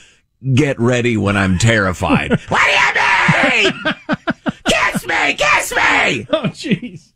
get 0.54 0.78
ready 0.78 1.16
when 1.16 1.36
I'm 1.36 1.58
terrified. 1.58 2.30
what 2.48 2.62
do 2.64 3.58
you 3.58 3.72
mean? 3.72 3.94
kiss 4.64 5.06
me, 5.06 5.34
kiss 5.34 5.72
me. 5.72 6.26
Oh, 6.30 6.44
jeez. 6.48 7.12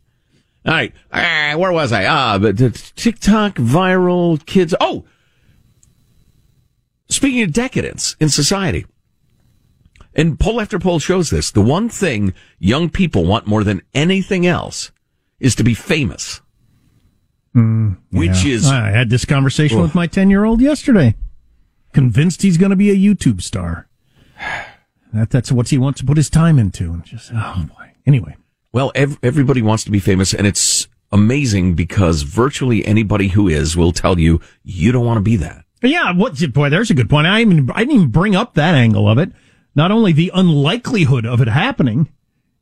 All 0.65 0.73
right. 0.73 0.93
Uh, 1.11 1.57
where 1.57 1.71
was 1.71 1.91
I? 1.91 2.05
Ah, 2.05 2.37
but 2.37 2.57
the 2.57 2.69
TikTok 2.95 3.55
viral 3.55 4.43
kids. 4.45 4.73
Oh, 4.79 5.03
speaking 7.09 7.41
of 7.41 7.51
decadence 7.51 8.15
in 8.19 8.29
society, 8.29 8.85
and 10.15 10.39
poll 10.39 10.61
after 10.61 10.79
poll 10.79 10.99
shows 10.99 11.29
this. 11.29 11.51
The 11.51 11.61
one 11.61 11.89
thing 11.89 12.33
young 12.59 12.89
people 12.89 13.25
want 13.25 13.47
more 13.47 13.63
than 13.63 13.81
anything 13.93 14.45
else 14.45 14.91
is 15.39 15.55
to 15.55 15.63
be 15.63 15.73
famous. 15.73 16.41
Mm, 17.55 17.97
which 18.11 18.45
is. 18.45 18.67
I 18.67 18.89
had 18.89 19.09
this 19.09 19.25
conversation 19.25 19.81
with 19.81 19.95
my 19.95 20.07
10 20.07 20.29
year 20.29 20.43
old 20.43 20.61
yesterday. 20.61 21.15
Convinced 21.93 22.41
he's 22.41 22.57
going 22.57 22.71
to 22.71 22.75
be 22.75 22.89
a 22.89 22.95
YouTube 22.95 23.41
star. 23.41 23.87
that, 25.13 25.29
that's 25.29 25.51
what 25.51 25.69
he 25.69 25.77
wants 25.77 25.99
to 25.99 26.05
put 26.05 26.17
his 26.17 26.29
time 26.29 26.59
into. 26.59 26.91
And 26.91 27.05
just, 27.05 27.31
oh 27.33 27.65
boy. 27.67 27.91
Anyway. 28.05 28.35
Well, 28.71 28.91
ev- 28.95 29.19
everybody 29.23 29.61
wants 29.61 29.83
to 29.85 29.91
be 29.91 29.99
famous 29.99 30.33
and 30.33 30.47
it's 30.47 30.87
amazing 31.11 31.75
because 31.75 32.23
virtually 32.23 32.85
anybody 32.85 33.29
who 33.29 33.47
is 33.47 33.77
will 33.77 33.91
tell 33.91 34.19
you 34.19 34.41
you 34.63 34.91
don't 34.91 35.05
want 35.05 35.17
to 35.17 35.21
be 35.21 35.35
that. 35.37 35.63
Yeah, 35.81 36.11
what 36.13 36.39
boy, 36.53 36.69
there's 36.69 36.89
a 36.89 36.93
good 36.93 37.09
point. 37.09 37.27
I 37.27 37.41
even 37.41 37.69
I 37.71 37.79
didn't 37.79 37.95
even 37.95 38.07
bring 38.09 38.35
up 38.35 38.55
that 38.55 38.73
angle 38.73 39.07
of 39.07 39.17
it. 39.17 39.31
Not 39.75 39.91
only 39.91 40.11
the 40.13 40.31
unlikelihood 40.33 41.25
of 41.25 41.41
it 41.41 41.47
happening, 41.47 42.09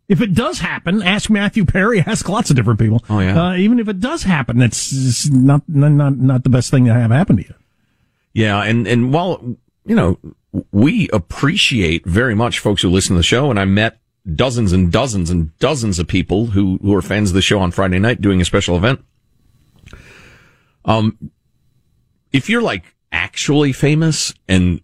if 0.08 0.22
it 0.22 0.34
does 0.34 0.60
happen, 0.60 1.02
ask 1.02 1.30
Matthew 1.30 1.66
Perry, 1.66 2.02
ask 2.06 2.28
lots 2.28 2.50
of 2.50 2.56
different 2.56 2.80
people. 2.80 3.04
Oh 3.10 3.20
yeah. 3.20 3.50
Uh, 3.50 3.56
even 3.56 3.80
if 3.80 3.88
it 3.88 4.00
does 4.00 4.24
happen, 4.24 4.62
it's 4.62 5.30
not 5.30 5.62
not 5.68 6.18
not 6.18 6.44
the 6.44 6.50
best 6.50 6.72
thing 6.72 6.86
to 6.86 6.94
have 6.94 7.12
happen 7.12 7.38
to 7.38 7.44
you. 7.44 7.54
Yeah, 8.34 8.62
and 8.64 8.88
and 8.88 9.14
while 9.14 9.58
you 9.86 9.96
know 9.96 10.18
we 10.72 11.10
appreciate 11.10 12.06
very 12.06 12.36
much 12.36 12.60
folks 12.60 12.82
who 12.82 12.90
listen 12.90 13.16
to 13.16 13.20
the 13.20 13.24
show, 13.24 13.50
and 13.50 13.60
I 13.60 13.66
met 13.66 14.00
dozens 14.36 14.72
and 14.72 14.92
dozens 14.92 15.30
and 15.30 15.58
dozens 15.60 16.00
of 16.00 16.08
people 16.08 16.48
who 16.48 16.80
who 16.82 16.94
are 16.96 17.02
fans 17.02 17.32
of 17.32 17.36
the 17.36 17.42
show 17.42 17.60
on 17.60 17.72
Friday 17.72 18.00
night 18.00 18.22
doing 18.22 18.42
a 18.42 18.46
special 18.46 18.76
event. 18.76 19.04
Um, 20.86 21.32
if 22.32 22.50
you're 22.50 22.62
like 22.62 22.96
actually 23.12 23.74
famous 23.74 24.34
and 24.48 24.82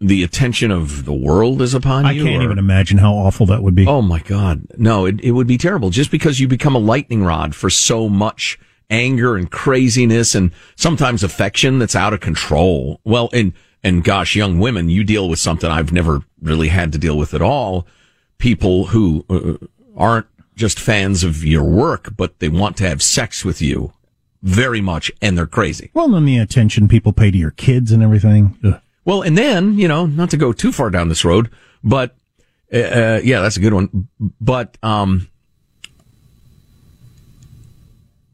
the 0.00 0.24
attention 0.24 0.72
of 0.72 1.04
the 1.04 1.12
world 1.12 1.62
is 1.62 1.74
upon 1.74 2.04
I 2.04 2.12
you. 2.12 2.22
I 2.22 2.26
can't 2.26 2.42
or, 2.42 2.46
even 2.46 2.58
imagine 2.58 2.98
how 2.98 3.14
awful 3.14 3.46
that 3.46 3.62
would 3.62 3.76
be. 3.76 3.86
Oh 3.86 4.02
my 4.02 4.18
God. 4.18 4.66
No, 4.76 5.06
it, 5.06 5.20
it 5.20 5.30
would 5.30 5.46
be 5.46 5.56
terrible 5.56 5.90
just 5.90 6.10
because 6.10 6.40
you 6.40 6.48
become 6.48 6.74
a 6.74 6.80
lightning 6.80 7.22
rod 7.22 7.54
for 7.54 7.70
so 7.70 8.08
much 8.08 8.58
anger 8.92 9.36
and 9.36 9.50
craziness 9.50 10.34
and 10.34 10.52
sometimes 10.76 11.24
affection 11.24 11.80
that's 11.80 11.96
out 11.96 12.12
of 12.12 12.20
control. 12.20 13.00
Well, 13.04 13.30
and, 13.32 13.52
and 13.82 14.04
gosh, 14.04 14.36
young 14.36 14.60
women, 14.60 14.88
you 14.88 15.02
deal 15.02 15.28
with 15.28 15.38
something 15.38 15.70
I've 15.70 15.92
never 15.92 16.22
really 16.40 16.68
had 16.68 16.92
to 16.92 16.98
deal 16.98 17.18
with 17.18 17.34
at 17.34 17.42
all. 17.42 17.86
People 18.38 18.86
who 18.86 19.24
uh, 19.28 19.66
aren't 19.96 20.26
just 20.54 20.78
fans 20.78 21.24
of 21.24 21.44
your 21.44 21.64
work, 21.64 22.14
but 22.16 22.38
they 22.38 22.48
want 22.48 22.76
to 22.76 22.88
have 22.88 23.02
sex 23.02 23.44
with 23.44 23.62
you 23.62 23.92
very 24.42 24.80
much 24.80 25.10
and 25.22 25.38
they're 25.38 25.46
crazy. 25.46 25.90
Well, 25.94 26.14
and 26.14 26.28
the 26.28 26.38
attention 26.38 26.88
people 26.88 27.12
pay 27.12 27.30
to 27.30 27.38
your 27.38 27.52
kids 27.52 27.92
and 27.92 28.02
everything. 28.02 28.58
Ugh. 28.64 28.80
Well, 29.04 29.22
and 29.22 29.36
then, 29.36 29.78
you 29.78 29.88
know, 29.88 30.06
not 30.06 30.30
to 30.30 30.36
go 30.36 30.52
too 30.52 30.70
far 30.70 30.90
down 30.90 31.08
this 31.08 31.24
road, 31.24 31.50
but, 31.82 32.14
uh, 32.72 32.78
uh, 32.78 33.20
yeah, 33.24 33.40
that's 33.40 33.56
a 33.56 33.60
good 33.60 33.72
one. 33.72 34.08
But, 34.40 34.78
um, 34.82 35.28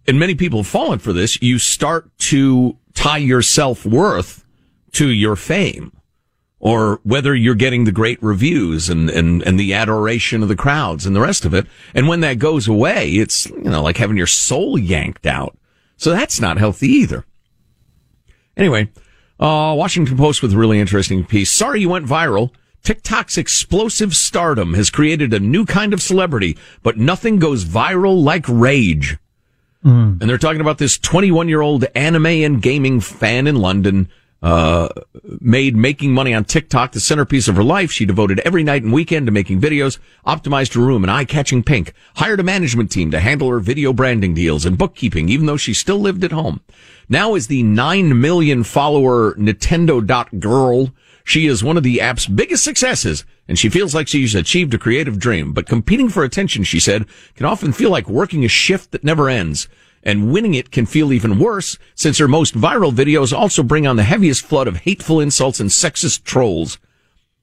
and 0.08 0.18
many 0.18 0.34
people 0.34 0.60
have 0.60 0.66
fallen 0.66 0.98
for 0.98 1.12
this. 1.12 1.40
You 1.40 1.58
start 1.58 2.10
to 2.18 2.76
tie 2.94 3.18
your 3.18 3.42
self 3.42 3.84
worth 3.84 4.44
to 4.92 5.08
your 5.08 5.36
fame 5.36 5.92
or 6.60 7.00
whether 7.04 7.34
you're 7.34 7.54
getting 7.54 7.84
the 7.84 7.92
great 7.92 8.20
reviews 8.22 8.88
and, 8.88 9.08
and, 9.10 9.42
and 9.42 9.60
the 9.60 9.74
adoration 9.74 10.42
of 10.42 10.48
the 10.48 10.56
crowds 10.56 11.06
and 11.06 11.14
the 11.14 11.20
rest 11.20 11.44
of 11.44 11.54
it. 11.54 11.66
And 11.94 12.08
when 12.08 12.20
that 12.20 12.38
goes 12.38 12.66
away, 12.66 13.10
it's, 13.12 13.48
you 13.50 13.60
know, 13.70 13.82
like 13.82 13.98
having 13.98 14.16
your 14.16 14.26
soul 14.26 14.76
yanked 14.76 15.26
out. 15.26 15.56
So 15.96 16.10
that's 16.10 16.40
not 16.40 16.58
healthy 16.58 16.88
either. 16.88 17.24
Anyway, 18.56 18.90
uh, 19.38 19.74
Washington 19.76 20.16
Post 20.16 20.42
with 20.42 20.52
a 20.52 20.58
really 20.58 20.80
interesting 20.80 21.24
piece. 21.24 21.52
Sorry 21.52 21.80
you 21.80 21.90
went 21.90 22.06
viral. 22.06 22.50
TikTok's 22.82 23.38
explosive 23.38 24.14
stardom 24.14 24.74
has 24.74 24.90
created 24.90 25.32
a 25.34 25.40
new 25.40 25.64
kind 25.64 25.92
of 25.92 26.02
celebrity, 26.02 26.56
but 26.82 26.96
nothing 26.96 27.38
goes 27.38 27.64
viral 27.64 28.20
like 28.20 28.44
rage. 28.48 29.18
Mm. 29.84 30.20
And 30.20 30.28
they're 30.28 30.38
talking 30.38 30.60
about 30.60 30.78
this 30.78 30.98
21 30.98 31.48
year 31.48 31.60
old 31.60 31.84
anime 31.94 32.26
and 32.26 32.60
gaming 32.60 33.00
fan 33.00 33.46
in 33.46 33.56
London, 33.56 34.08
uh, 34.42 34.88
made 35.40 35.76
making 35.76 36.12
money 36.12 36.34
on 36.34 36.44
TikTok 36.44 36.92
the 36.92 37.00
centerpiece 37.00 37.48
of 37.48 37.56
her 37.56 37.62
life. 37.62 37.90
She 37.90 38.04
devoted 38.04 38.40
every 38.40 38.64
night 38.64 38.82
and 38.82 38.92
weekend 38.92 39.26
to 39.26 39.32
making 39.32 39.60
videos, 39.60 39.98
optimized 40.26 40.74
her 40.74 40.80
room 40.80 41.04
in 41.04 41.10
eye-catching 41.10 41.62
pink, 41.62 41.92
hired 42.16 42.40
a 42.40 42.44
management 42.44 42.90
team 42.90 43.10
to 43.12 43.20
handle 43.20 43.50
her 43.50 43.60
video 43.60 43.92
branding 43.92 44.34
deals 44.34 44.64
and 44.64 44.78
bookkeeping, 44.78 45.28
even 45.28 45.46
though 45.46 45.56
she 45.56 45.74
still 45.74 45.98
lived 45.98 46.24
at 46.24 46.32
home. 46.32 46.60
Now 47.08 47.34
is 47.34 47.46
the 47.46 47.62
9 47.62 48.20
million 48.20 48.64
follower 48.64 49.34
Nintendo.girl. 49.34 50.92
She 51.28 51.46
is 51.46 51.62
one 51.62 51.76
of 51.76 51.82
the 51.82 52.00
app's 52.00 52.26
biggest 52.26 52.64
successes, 52.64 53.26
and 53.46 53.58
she 53.58 53.68
feels 53.68 53.94
like 53.94 54.08
she's 54.08 54.34
achieved 54.34 54.72
a 54.72 54.78
creative 54.78 55.18
dream. 55.18 55.52
But 55.52 55.66
competing 55.66 56.08
for 56.08 56.24
attention, 56.24 56.64
she 56.64 56.80
said, 56.80 57.04
can 57.34 57.44
often 57.44 57.74
feel 57.74 57.90
like 57.90 58.08
working 58.08 58.46
a 58.46 58.48
shift 58.48 58.92
that 58.92 59.04
never 59.04 59.28
ends. 59.28 59.68
And 60.02 60.32
winning 60.32 60.54
it 60.54 60.70
can 60.70 60.86
feel 60.86 61.12
even 61.12 61.38
worse 61.38 61.76
since 61.94 62.16
her 62.16 62.28
most 62.28 62.54
viral 62.54 62.94
videos 62.94 63.36
also 63.36 63.62
bring 63.62 63.86
on 63.86 63.96
the 63.96 64.04
heaviest 64.04 64.42
flood 64.42 64.66
of 64.66 64.78
hateful 64.78 65.20
insults 65.20 65.60
and 65.60 65.68
sexist 65.68 66.24
trolls. 66.24 66.78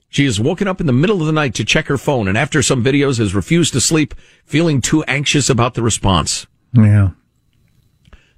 She 0.08 0.24
has 0.24 0.40
woken 0.40 0.66
up 0.66 0.80
in 0.80 0.88
the 0.88 0.92
middle 0.92 1.20
of 1.20 1.26
the 1.28 1.32
night 1.32 1.54
to 1.54 1.64
check 1.64 1.86
her 1.86 1.96
phone 1.96 2.26
and 2.26 2.36
after 2.36 2.64
some 2.64 2.82
videos 2.82 3.18
has 3.18 3.36
refused 3.36 3.72
to 3.74 3.80
sleep, 3.80 4.14
feeling 4.44 4.80
too 4.80 5.04
anxious 5.04 5.48
about 5.48 5.74
the 5.74 5.82
response. 5.84 6.48
Yeah. 6.72 7.10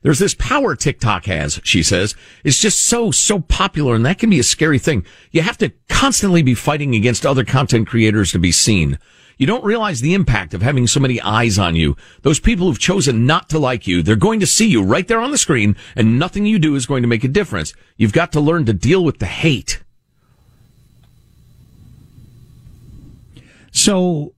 There's 0.02 0.20
this 0.20 0.34
power 0.34 0.76
TikTok 0.76 1.24
has, 1.24 1.60
she 1.64 1.82
says. 1.82 2.14
It's 2.44 2.60
just 2.60 2.84
so, 2.84 3.10
so 3.10 3.40
popular 3.40 3.94
and 3.94 4.06
that 4.06 4.18
can 4.18 4.30
be 4.30 4.38
a 4.38 4.44
scary 4.44 4.78
thing. 4.78 5.04
You 5.32 5.42
have 5.42 5.58
to 5.58 5.72
constantly 5.88 6.42
be 6.42 6.54
fighting 6.54 6.94
against 6.94 7.26
other 7.26 7.44
content 7.44 7.88
creators 7.88 8.32
to 8.32 8.38
be 8.38 8.52
seen. 8.52 8.98
You 9.38 9.46
don't 9.46 9.64
realize 9.64 10.00
the 10.00 10.14
impact 10.14 10.52
of 10.54 10.62
having 10.62 10.86
so 10.86 10.98
many 10.98 11.20
eyes 11.20 11.58
on 11.58 11.76
you. 11.76 11.96
Those 12.22 12.40
people 12.40 12.66
who've 12.66 12.78
chosen 12.78 13.26
not 13.26 13.48
to 13.50 13.58
like 13.58 13.86
you, 13.86 14.02
they're 14.02 14.16
going 14.16 14.40
to 14.40 14.46
see 14.46 14.68
you 14.68 14.82
right 14.82 15.06
there 15.06 15.20
on 15.20 15.30
the 15.30 15.38
screen 15.38 15.76
and 15.96 16.18
nothing 16.18 16.44
you 16.46 16.58
do 16.58 16.74
is 16.74 16.86
going 16.86 17.02
to 17.02 17.08
make 17.08 17.24
a 17.24 17.28
difference. 17.28 17.72
You've 17.96 18.12
got 18.12 18.32
to 18.32 18.40
learn 18.40 18.66
to 18.66 18.72
deal 18.72 19.04
with 19.04 19.18
the 19.18 19.26
hate. 19.26 19.82
So 23.70 24.34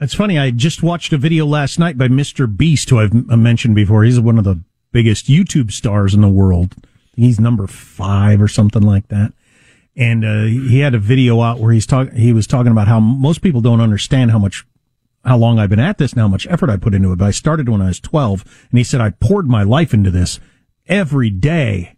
it's 0.00 0.14
funny. 0.14 0.38
I 0.38 0.50
just 0.50 0.82
watched 0.82 1.12
a 1.12 1.18
video 1.18 1.46
last 1.46 1.78
night 1.78 1.98
by 1.98 2.08
Mr. 2.08 2.54
Beast, 2.54 2.90
who 2.90 2.98
I've 2.98 3.12
mentioned 3.12 3.74
before. 3.74 4.02
He's 4.02 4.18
one 4.18 4.38
of 4.38 4.44
the 4.44 4.60
biggest 4.92 5.26
YouTube 5.26 5.72
stars 5.72 6.14
in 6.14 6.20
the 6.20 6.28
world. 6.28 6.74
He's 7.16 7.40
number 7.40 7.66
five 7.66 8.40
or 8.40 8.48
something 8.48 8.82
like 8.82 9.08
that 9.08 9.32
and 9.96 10.24
uh, 10.24 10.44
he 10.44 10.80
had 10.80 10.94
a 10.94 10.98
video 10.98 11.40
out 11.40 11.58
where 11.58 11.72
he's 11.72 11.86
talking. 11.86 12.14
He 12.14 12.32
was 12.32 12.46
talking 12.46 12.72
about 12.72 12.88
how 12.88 13.00
most 13.00 13.42
people 13.42 13.60
don't 13.60 13.80
understand 13.80 14.30
how 14.30 14.38
much, 14.38 14.64
how 15.24 15.36
long 15.36 15.58
I've 15.58 15.70
been 15.70 15.80
at 15.80 15.98
this 15.98 16.12
and 16.12 16.20
how 16.20 16.28
much 16.28 16.46
effort 16.48 16.70
I 16.70 16.76
put 16.76 16.94
into 16.94 17.12
it. 17.12 17.16
But 17.16 17.26
I 17.26 17.30
started 17.32 17.68
when 17.68 17.82
I 17.82 17.88
was 17.88 18.00
twelve, 18.00 18.44
and 18.70 18.78
he 18.78 18.84
said 18.84 19.00
I 19.00 19.10
poured 19.10 19.46
my 19.46 19.62
life 19.62 19.92
into 19.92 20.10
this 20.10 20.40
every 20.86 21.30
day 21.30 21.96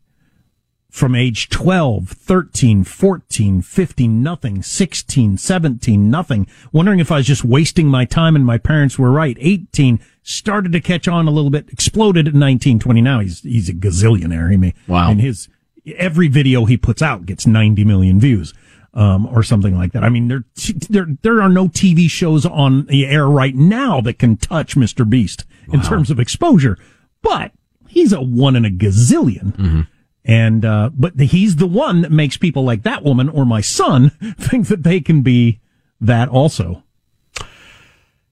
from 0.92 1.14
age 1.14 1.48
12, 1.48 2.10
13, 2.10 2.84
14, 2.84 3.62
15, 3.62 4.22
nothing, 4.22 4.62
16, 4.62 5.38
17, 5.38 6.10
nothing, 6.10 6.46
wondering 6.70 7.00
if 7.00 7.10
I 7.10 7.16
was 7.16 7.26
just 7.26 7.46
wasting 7.46 7.86
my 7.86 8.04
time 8.04 8.36
and 8.36 8.44
my 8.44 8.58
parents 8.58 8.98
were 8.98 9.10
right. 9.10 9.34
18, 9.40 10.00
started 10.22 10.70
to 10.72 10.82
catch 10.82 11.08
on 11.08 11.26
a 11.26 11.30
little 11.30 11.50
bit, 11.50 11.70
exploded 11.70 12.28
at 12.28 12.34
19, 12.34 12.78
20. 12.78 13.00
Now 13.00 13.20
he's, 13.20 13.40
he's 13.40 13.70
a 13.70 13.72
gazillionaire. 13.72 14.50
He 14.50 14.58
may, 14.58 14.74
wow. 14.86 15.10
And 15.10 15.18
his, 15.18 15.48
every 15.96 16.28
video 16.28 16.66
he 16.66 16.76
puts 16.76 17.00
out 17.00 17.24
gets 17.24 17.46
90 17.46 17.84
million 17.84 18.20
views. 18.20 18.52
Um, 18.94 19.24
or 19.28 19.42
something 19.42 19.74
like 19.74 19.92
that. 19.92 20.04
I 20.04 20.10
mean, 20.10 20.28
there, 20.28 20.44
there, 20.90 21.06
there 21.22 21.40
are 21.40 21.48
no 21.48 21.66
TV 21.66 22.10
shows 22.10 22.44
on 22.44 22.84
the 22.84 23.06
air 23.06 23.26
right 23.26 23.54
now 23.54 24.02
that 24.02 24.18
can 24.18 24.36
touch 24.36 24.76
Mr. 24.76 25.08
Beast 25.08 25.46
wow. 25.66 25.76
in 25.76 25.80
terms 25.80 26.10
of 26.10 26.20
exposure, 26.20 26.76
but 27.22 27.52
he's 27.88 28.12
a 28.12 28.20
one 28.20 28.54
in 28.54 28.66
a 28.66 28.70
gazillion. 28.70 29.56
Mm-hmm. 29.56 29.80
And, 30.24 30.64
uh, 30.64 30.90
but 30.94 31.18
he's 31.18 31.56
the 31.56 31.66
one 31.66 32.02
that 32.02 32.12
makes 32.12 32.36
people 32.36 32.64
like 32.64 32.84
that 32.84 33.02
woman 33.02 33.28
or 33.28 33.44
my 33.44 33.60
son 33.60 34.10
think 34.38 34.68
that 34.68 34.84
they 34.84 35.00
can 35.00 35.22
be 35.22 35.60
that 36.00 36.28
also. 36.28 36.82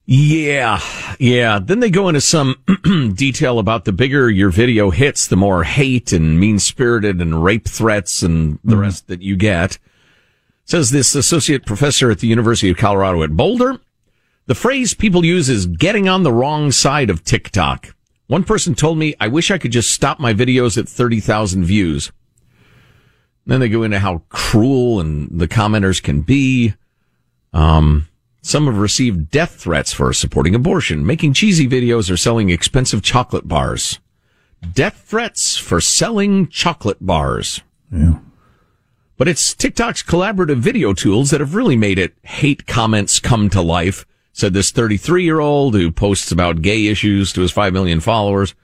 Yeah, 0.05 0.81
yeah. 1.19 1.59
Then 1.59 1.79
they 1.79 1.89
go 1.89 2.09
into 2.09 2.21
some 2.21 2.55
detail 3.15 3.59
about 3.59 3.85
the 3.85 3.93
bigger 3.93 4.29
your 4.29 4.49
video 4.49 4.89
hits, 4.89 5.27
the 5.27 5.37
more 5.37 5.63
hate 5.63 6.11
and 6.11 6.39
mean 6.39 6.59
spirited 6.59 7.21
and 7.21 7.43
rape 7.43 7.67
threats 7.67 8.21
and 8.21 8.59
the 8.63 8.73
mm-hmm. 8.73 8.81
rest 8.81 9.07
that 9.07 9.21
you 9.21 9.35
get. 9.35 9.77
Says 10.65 10.89
this 10.89 11.15
associate 11.15 11.65
professor 11.65 12.11
at 12.11 12.19
the 12.19 12.27
University 12.27 12.69
of 12.69 12.77
Colorado 12.77 13.23
at 13.23 13.37
Boulder. 13.37 13.79
The 14.47 14.55
phrase 14.55 14.93
people 14.93 15.23
use 15.23 15.49
is 15.49 15.65
getting 15.65 16.09
on 16.09 16.23
the 16.23 16.33
wrong 16.33 16.71
side 16.71 17.09
of 17.09 17.23
TikTok. 17.23 17.95
One 18.31 18.45
person 18.45 18.75
told 18.75 18.97
me, 18.97 19.13
I 19.19 19.27
wish 19.27 19.51
I 19.51 19.57
could 19.57 19.73
just 19.73 19.91
stop 19.91 20.17
my 20.17 20.33
videos 20.33 20.77
at 20.77 20.87
30,000 20.87 21.65
views. 21.65 22.13
Then 23.45 23.59
they 23.59 23.67
go 23.67 23.83
into 23.83 23.99
how 23.99 24.23
cruel 24.29 25.01
and 25.01 25.27
the 25.37 25.49
commenters 25.49 26.01
can 26.01 26.21
be. 26.21 26.75
Um, 27.51 28.07
some 28.41 28.67
have 28.67 28.77
received 28.77 29.31
death 29.31 29.55
threats 29.55 29.91
for 29.91 30.13
supporting 30.13 30.55
abortion, 30.55 31.05
making 31.05 31.33
cheesy 31.33 31.67
videos, 31.67 32.09
or 32.09 32.15
selling 32.15 32.49
expensive 32.49 33.03
chocolate 33.03 33.49
bars. 33.49 33.99
Death 34.61 35.03
threats 35.05 35.57
for 35.57 35.81
selling 35.81 36.47
chocolate 36.47 37.05
bars. 37.05 37.59
Yeah. 37.91 38.19
But 39.17 39.27
it's 39.27 39.53
TikTok's 39.53 40.03
collaborative 40.03 40.59
video 40.59 40.93
tools 40.93 41.31
that 41.31 41.41
have 41.41 41.53
really 41.53 41.75
made 41.75 41.99
it 41.99 42.15
hate 42.23 42.65
comments 42.65 43.19
come 43.19 43.49
to 43.49 43.61
life, 43.61 44.05
said 44.33 44.53
this 44.53 44.71
33 44.71 45.23
year 45.23 45.39
old 45.39 45.75
who 45.75 45.91
posts 45.91 46.31
about 46.31 46.61
gay 46.61 46.87
issues 46.87 47.33
to 47.33 47.41
his 47.41 47.51
5 47.51 47.73
million 47.73 47.99
followers, 47.99 48.55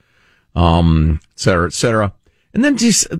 um, 0.55 1.19
et 1.33 1.39
cetera, 1.39 1.67
et 1.67 1.73
cetera. 1.73 2.13
And 2.53 2.63
then 2.63 2.77
just, 2.77 3.07
uh, 3.11 3.17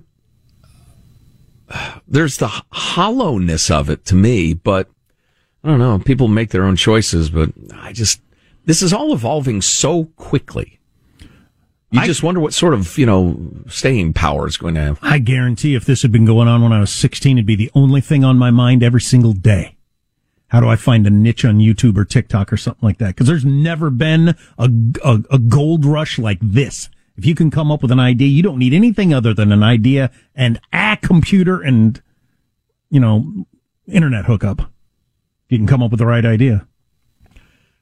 there's 2.08 2.38
the 2.38 2.48
hollowness 2.72 3.70
of 3.70 3.90
it 3.90 4.04
to 4.06 4.14
me, 4.14 4.54
but 4.54 4.88
I 5.64 5.68
don't 5.68 5.78
know. 5.78 5.98
People 5.98 6.28
make 6.28 6.50
their 6.50 6.64
own 6.64 6.76
choices, 6.76 7.30
but 7.30 7.50
I 7.74 7.92
just 7.92 8.20
this 8.64 8.82
is 8.82 8.92
all 8.92 9.12
evolving 9.12 9.62
so 9.62 10.04
quickly. 10.16 10.78
You 11.90 12.02
I, 12.02 12.06
just 12.06 12.22
wonder 12.22 12.38
what 12.38 12.52
sort 12.52 12.74
of 12.74 12.98
you 12.98 13.06
know 13.06 13.38
staying 13.66 14.12
power 14.12 14.46
is 14.46 14.56
going 14.56 14.74
to 14.74 14.82
have. 14.82 14.98
I 15.02 15.18
guarantee, 15.18 15.74
if 15.74 15.86
this 15.86 16.02
had 16.02 16.12
been 16.12 16.26
going 16.26 16.46
on 16.46 16.62
when 16.62 16.72
I 16.72 16.80
was 16.80 16.90
sixteen, 16.90 17.38
it'd 17.38 17.46
be 17.46 17.56
the 17.56 17.70
only 17.74 18.00
thing 18.00 18.24
on 18.24 18.38
my 18.38 18.50
mind 18.50 18.82
every 18.82 19.00
single 19.00 19.32
day. 19.32 19.76
How 20.48 20.60
do 20.60 20.68
I 20.68 20.76
find 20.76 21.06
a 21.06 21.10
niche 21.10 21.44
on 21.44 21.58
YouTube 21.58 21.96
or 21.96 22.04
TikTok 22.04 22.52
or 22.52 22.56
something 22.56 22.86
like 22.86 22.98
that? 22.98 23.08
Because 23.08 23.26
there's 23.26 23.44
never 23.44 23.90
been 23.90 24.34
a, 24.58 24.70
a, 25.04 25.22
a 25.30 25.38
gold 25.38 25.84
rush 25.84 26.18
like 26.18 26.38
this. 26.40 26.88
If 27.16 27.26
you 27.26 27.34
can 27.34 27.50
come 27.50 27.70
up 27.70 27.82
with 27.82 27.90
an 27.90 28.00
idea, 28.00 28.28
you 28.28 28.42
don't 28.42 28.58
need 28.58 28.72
anything 28.72 29.12
other 29.12 29.34
than 29.34 29.52
an 29.52 29.62
idea 29.62 30.10
and 30.34 30.60
a 30.72 30.96
computer 31.02 31.60
and 31.60 32.00
you 32.90 33.00
know 33.00 33.44
internet 33.86 34.24
hookup. 34.24 34.70
You 35.48 35.58
can 35.58 35.66
come 35.66 35.82
up 35.82 35.90
with 35.90 35.98
the 35.98 36.06
right 36.06 36.24
idea. 36.24 36.66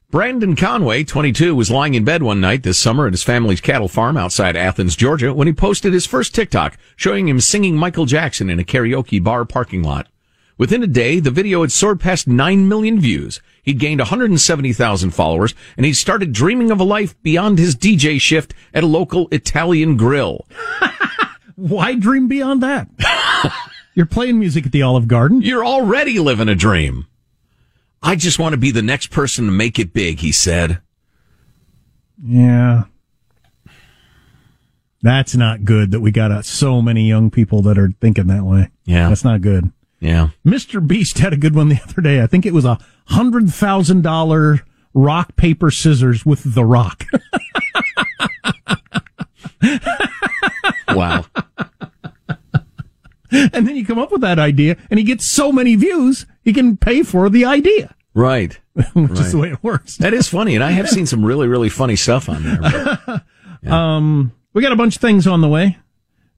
Brandon 0.09 0.55
Conway, 0.55 1.03
22, 1.03 1.53
was 1.53 1.69
lying 1.69 1.93
in 1.93 2.05
bed 2.05 2.23
one 2.23 2.39
night 2.39 2.63
this 2.63 2.79
summer 2.79 3.07
at 3.07 3.13
his 3.13 3.23
family's 3.23 3.59
cattle 3.59 3.89
farm 3.89 4.15
outside 4.15 4.55
Athens, 4.55 4.95
Georgia, 4.95 5.33
when 5.33 5.47
he 5.47 5.53
posted 5.53 5.91
his 5.91 6.05
first 6.05 6.33
TikTok 6.33 6.77
showing 6.95 7.27
him 7.27 7.41
singing 7.41 7.75
Michael 7.75 8.05
Jackson 8.05 8.49
in 8.49 8.57
a 8.57 8.63
karaoke 8.63 9.21
bar 9.21 9.43
parking 9.43 9.83
lot. 9.83 10.07
Within 10.57 10.81
a 10.81 10.87
day, 10.87 11.19
the 11.19 11.29
video 11.29 11.61
had 11.61 11.71
soared 11.71 11.99
past 11.99 12.27
9 12.27 12.67
million 12.67 12.99
views. 12.99 13.41
He'd 13.61 13.79
gained 13.79 13.99
170,000 13.99 15.11
followers, 15.11 15.53
and 15.75 15.85
he'd 15.85 15.93
started 15.93 16.33
dreaming 16.33 16.71
of 16.71 16.79
a 16.79 16.83
life 16.83 17.21
beyond 17.21 17.59
his 17.59 17.75
DJ 17.75 18.19
shift 18.19 18.53
at 18.73 18.83
a 18.83 18.87
local 18.87 19.27
Italian 19.31 19.97
grill. 19.97 20.47
Why 21.55 21.95
dream 21.95 22.27
beyond 22.27 22.63
that? 22.63 22.87
You're 23.93 24.05
playing 24.05 24.39
music 24.39 24.65
at 24.65 24.71
the 24.71 24.81
Olive 24.83 25.07
Garden. 25.07 25.41
You're 25.41 25.65
already 25.65 26.19
living 26.19 26.49
a 26.49 26.55
dream. 26.55 27.07
I 28.01 28.15
just 28.15 28.39
want 28.39 28.53
to 28.53 28.57
be 28.57 28.71
the 28.71 28.83
next 28.83 29.07
person 29.07 29.45
to 29.45 29.51
make 29.51 29.79
it 29.79 29.93
big, 29.93 30.19
he 30.19 30.31
said. 30.31 30.81
Yeah. 32.23 32.83
That's 35.01 35.35
not 35.35 35.63
good 35.63 35.91
that 35.91 35.99
we 35.99 36.11
got 36.11 36.31
uh, 36.31 36.41
so 36.41 36.81
many 36.81 37.07
young 37.07 37.29
people 37.31 37.61
that 37.63 37.77
are 37.77 37.91
thinking 38.01 38.27
that 38.27 38.43
way. 38.43 38.69
Yeah. 38.85 39.09
That's 39.09 39.23
not 39.23 39.41
good. 39.41 39.71
Yeah. 39.99 40.29
Mr. 40.45 40.85
Beast 40.85 41.17
had 41.17 41.33
a 41.33 41.37
good 41.37 41.55
one 41.55 41.69
the 41.69 41.81
other 41.81 42.01
day. 42.01 42.21
I 42.21 42.27
think 42.27 42.45
it 42.45 42.53
was 42.53 42.65
a 42.65 42.77
hundred 43.05 43.49
thousand 43.49 44.03
dollar 44.03 44.59
rock, 44.93 45.35
paper, 45.35 45.71
scissors 45.71 46.25
with 46.25 46.53
the 46.53 46.65
rock. 46.65 47.05
wow. 50.95 51.25
And 53.29 53.67
then 53.67 53.75
you 53.75 53.85
come 53.85 53.99
up 53.99 54.11
with 54.11 54.21
that 54.21 54.39
idea 54.39 54.77
and 54.89 54.97
he 54.97 55.03
gets 55.03 55.29
so 55.31 55.51
many 55.51 55.75
views, 55.75 56.25
he 56.43 56.53
can 56.53 56.77
pay 56.77 57.03
for 57.03 57.29
the 57.29 57.45
idea. 57.45 57.93
Right. 58.13 58.59
Which 58.73 58.87
right. 58.95 59.19
is 59.19 59.31
the 59.31 59.37
way 59.37 59.51
it 59.51 59.63
works. 59.63 59.97
That 59.97 60.13
is 60.13 60.27
funny. 60.27 60.55
And 60.55 60.63
I 60.63 60.71
have 60.71 60.89
seen 60.89 61.05
some 61.05 61.25
really, 61.25 61.47
really 61.47 61.69
funny 61.69 61.95
stuff 61.95 62.29
on 62.29 62.43
there. 62.43 62.59
But, 62.61 63.23
yeah. 63.61 63.95
Um, 63.95 64.31
we 64.53 64.61
got 64.61 64.71
a 64.71 64.75
bunch 64.77 64.95
of 64.95 65.01
things 65.01 65.27
on 65.27 65.41
the 65.41 65.49
way. 65.49 65.77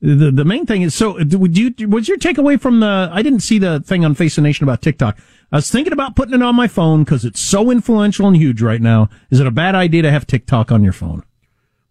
The 0.01 0.31
the 0.31 0.45
main 0.45 0.65
thing 0.65 0.81
is 0.81 0.95
so. 0.95 1.17
Would 1.21 1.57
you 1.57 1.73
was 1.87 2.07
your 2.07 2.17
takeaway 2.17 2.59
from 2.59 2.79
the? 2.79 3.09
I 3.11 3.21
didn't 3.21 3.41
see 3.41 3.59
the 3.59 3.81
thing 3.81 4.05
on 4.05 4.15
Face 4.15 4.35
the 4.35 4.41
Nation 4.41 4.63
about 4.63 4.81
TikTok. 4.81 5.19
I 5.51 5.57
was 5.57 5.69
thinking 5.69 5.91
about 5.91 6.15
putting 6.15 6.35
it 6.35 6.41
on 6.41 6.55
my 6.55 6.67
phone 6.67 7.03
because 7.03 7.25
it's 7.25 7.41
so 7.41 7.69
influential 7.69 8.27
and 8.27 8.37
huge 8.37 8.61
right 8.61 8.81
now. 8.81 9.09
Is 9.29 9.39
it 9.39 9.47
a 9.47 9.51
bad 9.51 9.75
idea 9.75 10.03
to 10.03 10.11
have 10.11 10.25
TikTok 10.25 10.71
on 10.71 10.83
your 10.83 10.93
phone? 10.93 11.23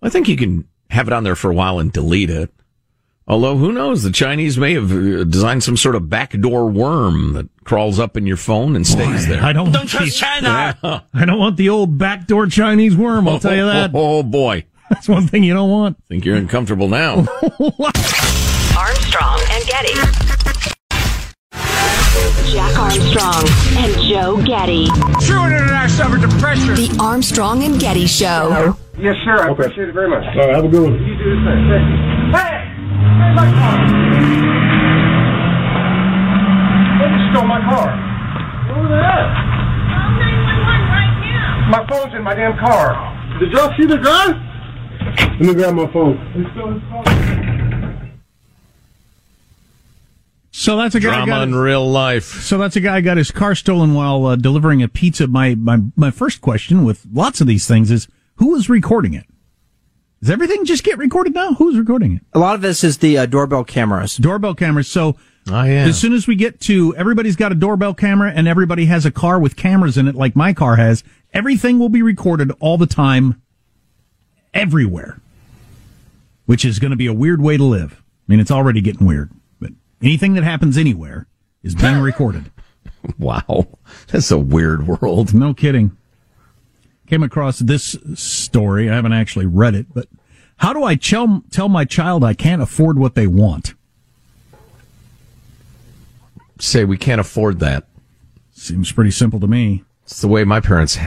I 0.00 0.08
think 0.08 0.28
you 0.28 0.36
can 0.36 0.68
have 0.90 1.06
it 1.06 1.12
on 1.12 1.24
there 1.24 1.36
for 1.36 1.50
a 1.50 1.54
while 1.54 1.78
and 1.78 1.92
delete 1.92 2.30
it. 2.30 2.50
Although, 3.26 3.58
who 3.58 3.72
knows? 3.72 4.04
The 4.04 4.10
Chinese 4.10 4.56
may 4.56 4.72
have 4.72 4.90
uh, 4.90 5.24
designed 5.24 5.62
some 5.62 5.76
sort 5.76 5.96
of 5.96 6.08
backdoor 6.08 6.70
worm 6.70 7.34
that 7.34 7.46
crawls 7.64 7.98
up 7.98 8.16
in 8.16 8.26
your 8.26 8.38
phone 8.38 8.74
and 8.74 8.86
stays 8.86 9.26
Boy, 9.26 9.32
there. 9.34 9.44
I 9.44 9.52
don't, 9.52 9.70
don't 9.70 9.86
trust 9.86 10.16
China. 10.16 10.78
Yeah. 10.82 11.00
I 11.12 11.26
don't 11.26 11.38
want 11.38 11.58
the 11.58 11.68
old 11.68 11.98
backdoor 11.98 12.46
Chinese 12.46 12.96
worm. 12.96 13.28
I'll 13.28 13.38
tell 13.38 13.54
you 13.54 13.66
that. 13.66 13.90
Oh, 13.92 14.18
oh, 14.18 14.22
boy, 14.22 14.64
that's 14.88 15.08
one 15.08 15.26
thing 15.26 15.44
you 15.44 15.54
don't 15.54 15.70
want. 15.70 15.96
Think 16.06 16.24
you're 16.24 16.36
uncomfortable 16.36 16.88
now. 16.88 17.16
Armstrong 18.76 19.40
and 19.50 19.64
Getty. 19.66 19.94
Jack 22.50 22.78
Armstrong 22.78 23.44
and 23.76 23.92
Joe 24.08 24.42
Getty. 24.44 24.86
True 25.20 25.44
international 25.44 26.12
under 26.12 26.28
pressure. 26.38 26.74
The 26.74 26.96
Armstrong 27.00 27.62
and 27.64 27.78
Getty 27.78 28.06
Show. 28.06 28.74
Yes, 28.98 29.16
sir. 29.24 29.36
I 29.36 29.50
okay. 29.50 29.62
appreciate 29.62 29.88
it 29.90 29.92
very 29.92 30.08
much. 30.08 30.24
All 30.24 30.46
right, 30.46 30.54
have 30.54 30.64
a 30.64 30.68
good 30.68 30.82
one. 30.82 30.94
You 30.94 31.18
do 31.18 31.24
the 31.30 31.44
same. 31.44 31.68
Thank. 31.68 31.84
Hey! 32.34 32.64
Hey, 33.20 33.32
my 33.36 33.46
car! 33.52 33.76
Who 36.98 37.06
stole 37.30 37.46
my 37.46 37.60
car? 37.68 37.88
Who 38.72 38.88
the 38.88 38.98
hell? 38.98 39.28
Call 39.92 40.08
911 40.18 40.88
right 40.88 41.14
now. 41.20 41.70
My 41.70 41.86
phone's 41.86 42.14
in 42.14 42.22
my 42.22 42.34
damn 42.34 42.58
car. 42.58 42.96
Did 43.38 43.52
y'all 43.52 43.72
see 43.78 43.86
the 43.86 43.98
guy? 43.98 44.47
Let 45.18 45.40
me 45.40 45.54
grab 45.54 45.74
my 45.74 45.92
phone. 45.92 46.16
He 46.32 46.44
stole 46.52 46.72
his 46.74 46.82
car. 46.88 47.28
So 50.50 50.76
that's 50.76 50.96
a 50.96 51.00
guy 51.00 51.14
drama 51.14 51.26
got, 51.26 51.42
in 51.44 51.54
real 51.54 51.88
life. 51.88 52.42
So 52.42 52.58
that's 52.58 52.74
a 52.74 52.80
guy 52.80 53.00
got 53.00 53.16
his 53.16 53.30
car 53.30 53.54
stolen 53.54 53.94
while 53.94 54.26
uh, 54.26 54.36
delivering 54.36 54.82
a 54.82 54.88
pizza. 54.88 55.28
My 55.28 55.54
my 55.54 55.78
my 55.94 56.10
first 56.10 56.40
question 56.40 56.84
with 56.84 57.06
lots 57.12 57.40
of 57.40 57.46
these 57.46 57.66
things 57.68 57.92
is 57.92 58.08
who 58.36 58.56
is 58.56 58.68
recording 58.68 59.14
it? 59.14 59.24
Does 60.20 60.30
everything 60.30 60.64
just 60.64 60.82
get 60.82 60.98
recorded 60.98 61.32
now? 61.32 61.54
Who's 61.54 61.78
recording 61.78 62.16
it? 62.16 62.22
A 62.32 62.40
lot 62.40 62.56
of 62.56 62.60
this 62.60 62.82
is 62.82 62.98
the 62.98 63.18
uh, 63.18 63.26
doorbell 63.26 63.62
cameras. 63.62 64.16
Doorbell 64.16 64.56
cameras. 64.56 64.88
So 64.88 65.16
oh, 65.48 65.62
yeah. 65.62 65.84
as 65.84 65.98
soon 65.98 66.12
as 66.12 66.26
we 66.26 66.34
get 66.34 66.60
to 66.62 66.92
everybody's 66.96 67.36
got 67.36 67.52
a 67.52 67.54
doorbell 67.54 67.94
camera 67.94 68.32
and 68.34 68.48
everybody 68.48 68.86
has 68.86 69.06
a 69.06 69.12
car 69.12 69.38
with 69.38 69.54
cameras 69.54 69.96
in 69.96 70.08
it, 70.08 70.16
like 70.16 70.34
my 70.34 70.52
car 70.52 70.74
has, 70.74 71.04
everything 71.32 71.78
will 71.78 71.88
be 71.88 72.02
recorded 72.02 72.50
all 72.58 72.76
the 72.76 72.86
time, 72.86 73.40
everywhere. 74.54 75.20
Which 76.46 76.64
is 76.64 76.78
going 76.78 76.92
to 76.92 76.96
be 76.96 77.06
a 77.06 77.12
weird 77.12 77.42
way 77.42 77.56
to 77.56 77.64
live. 77.64 78.02
I 78.02 78.32
mean, 78.32 78.40
it's 78.40 78.50
already 78.50 78.80
getting 78.80 79.06
weird. 79.06 79.30
But 79.60 79.72
anything 80.02 80.34
that 80.34 80.44
happens 80.44 80.78
anywhere 80.78 81.26
is 81.62 81.74
being 81.74 81.98
recorded. 81.98 82.50
wow. 83.18 83.68
That's 84.08 84.30
a 84.30 84.38
weird 84.38 84.86
world. 84.86 85.34
No 85.34 85.54
kidding. 85.54 85.96
Came 87.06 87.22
across 87.22 87.58
this 87.58 87.96
story. 88.14 88.90
I 88.90 88.94
haven't 88.94 89.12
actually 89.12 89.46
read 89.46 89.74
it, 89.74 89.86
but 89.94 90.08
how 90.58 90.72
do 90.72 90.84
I 90.84 90.96
tell, 90.96 91.42
tell 91.50 91.68
my 91.68 91.84
child 91.84 92.24
I 92.24 92.34
can't 92.34 92.60
afford 92.60 92.98
what 92.98 93.14
they 93.14 93.26
want? 93.26 93.74
Say 96.58 96.84
we 96.84 96.98
can't 96.98 97.20
afford 97.20 97.60
that. 97.60 97.86
Seems 98.52 98.90
pretty 98.90 99.12
simple 99.12 99.38
to 99.40 99.46
me. 99.46 99.84
It's 100.02 100.20
the 100.20 100.28
way 100.28 100.42
my 100.44 100.60
parents 100.60 100.98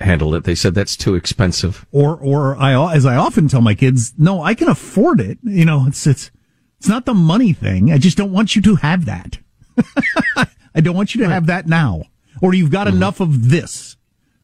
handled 0.00 0.34
it. 0.34 0.44
They 0.44 0.54
said 0.54 0.74
that's 0.74 0.96
too 0.96 1.14
expensive. 1.14 1.86
Or, 1.92 2.16
or 2.16 2.56
I, 2.56 2.94
as 2.94 3.06
I 3.06 3.16
often 3.16 3.48
tell 3.48 3.60
my 3.60 3.74
kids, 3.74 4.14
no, 4.18 4.42
I 4.42 4.54
can 4.54 4.68
afford 4.68 5.20
it. 5.20 5.38
You 5.42 5.64
know, 5.64 5.84
it's, 5.86 6.06
it's, 6.06 6.30
it's 6.78 6.88
not 6.88 7.04
the 7.04 7.14
money 7.14 7.52
thing. 7.52 7.92
I 7.92 7.98
just 7.98 8.16
don't 8.16 8.32
want 8.32 8.56
you 8.56 8.62
to 8.62 8.76
have 8.76 9.04
that. 9.04 9.38
I 10.74 10.80
don't 10.80 10.96
want 10.96 11.14
you 11.14 11.20
to 11.20 11.26
right. 11.26 11.34
have 11.34 11.46
that 11.46 11.66
now. 11.66 12.04
Or 12.40 12.54
you've 12.54 12.70
got 12.70 12.86
mm-hmm. 12.86 12.96
enough 12.96 13.20
of 13.20 13.50
this. 13.50 13.96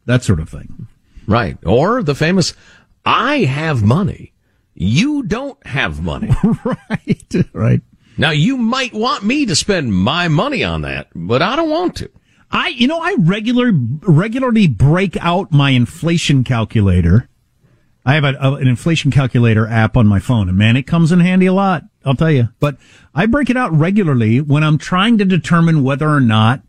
That 0.04 0.22
sort 0.22 0.40
of 0.40 0.48
thing. 0.48 0.86
Right. 1.26 1.58
Or 1.64 2.02
the 2.02 2.14
famous, 2.14 2.54
I 3.04 3.38
have 3.38 3.82
money. 3.82 4.32
You 4.74 5.22
don't 5.22 5.64
have 5.66 6.02
money. 6.02 6.30
right. 6.64 7.34
Right. 7.52 7.80
Now 8.18 8.30
you 8.30 8.56
might 8.56 8.92
want 8.92 9.24
me 9.24 9.46
to 9.46 9.56
spend 9.56 9.94
my 9.94 10.28
money 10.28 10.64
on 10.64 10.82
that, 10.82 11.08
but 11.14 11.42
I 11.42 11.56
don't 11.56 11.70
want 11.70 11.96
to. 11.96 12.10
I, 12.50 12.68
you 12.68 12.86
know, 12.86 13.00
I 13.00 13.16
regular, 13.18 13.72
regularly 13.72 14.68
break 14.68 15.16
out 15.18 15.52
my 15.52 15.70
inflation 15.70 16.44
calculator. 16.44 17.28
I 18.04 18.14
have 18.14 18.24
a, 18.24 18.34
a, 18.40 18.54
an 18.54 18.68
inflation 18.68 19.10
calculator 19.10 19.66
app 19.66 19.96
on 19.96 20.06
my 20.06 20.20
phone 20.20 20.48
and 20.48 20.56
man, 20.56 20.76
it 20.76 20.84
comes 20.84 21.10
in 21.10 21.20
handy 21.20 21.46
a 21.46 21.52
lot. 21.52 21.82
I'll 22.04 22.14
tell 22.14 22.30
you. 22.30 22.48
But 22.60 22.76
I 23.14 23.26
break 23.26 23.50
it 23.50 23.56
out 23.56 23.72
regularly 23.72 24.40
when 24.40 24.62
I'm 24.62 24.78
trying 24.78 25.18
to 25.18 25.24
determine 25.24 25.82
whether 25.82 26.08
or 26.08 26.20
not 26.20 26.62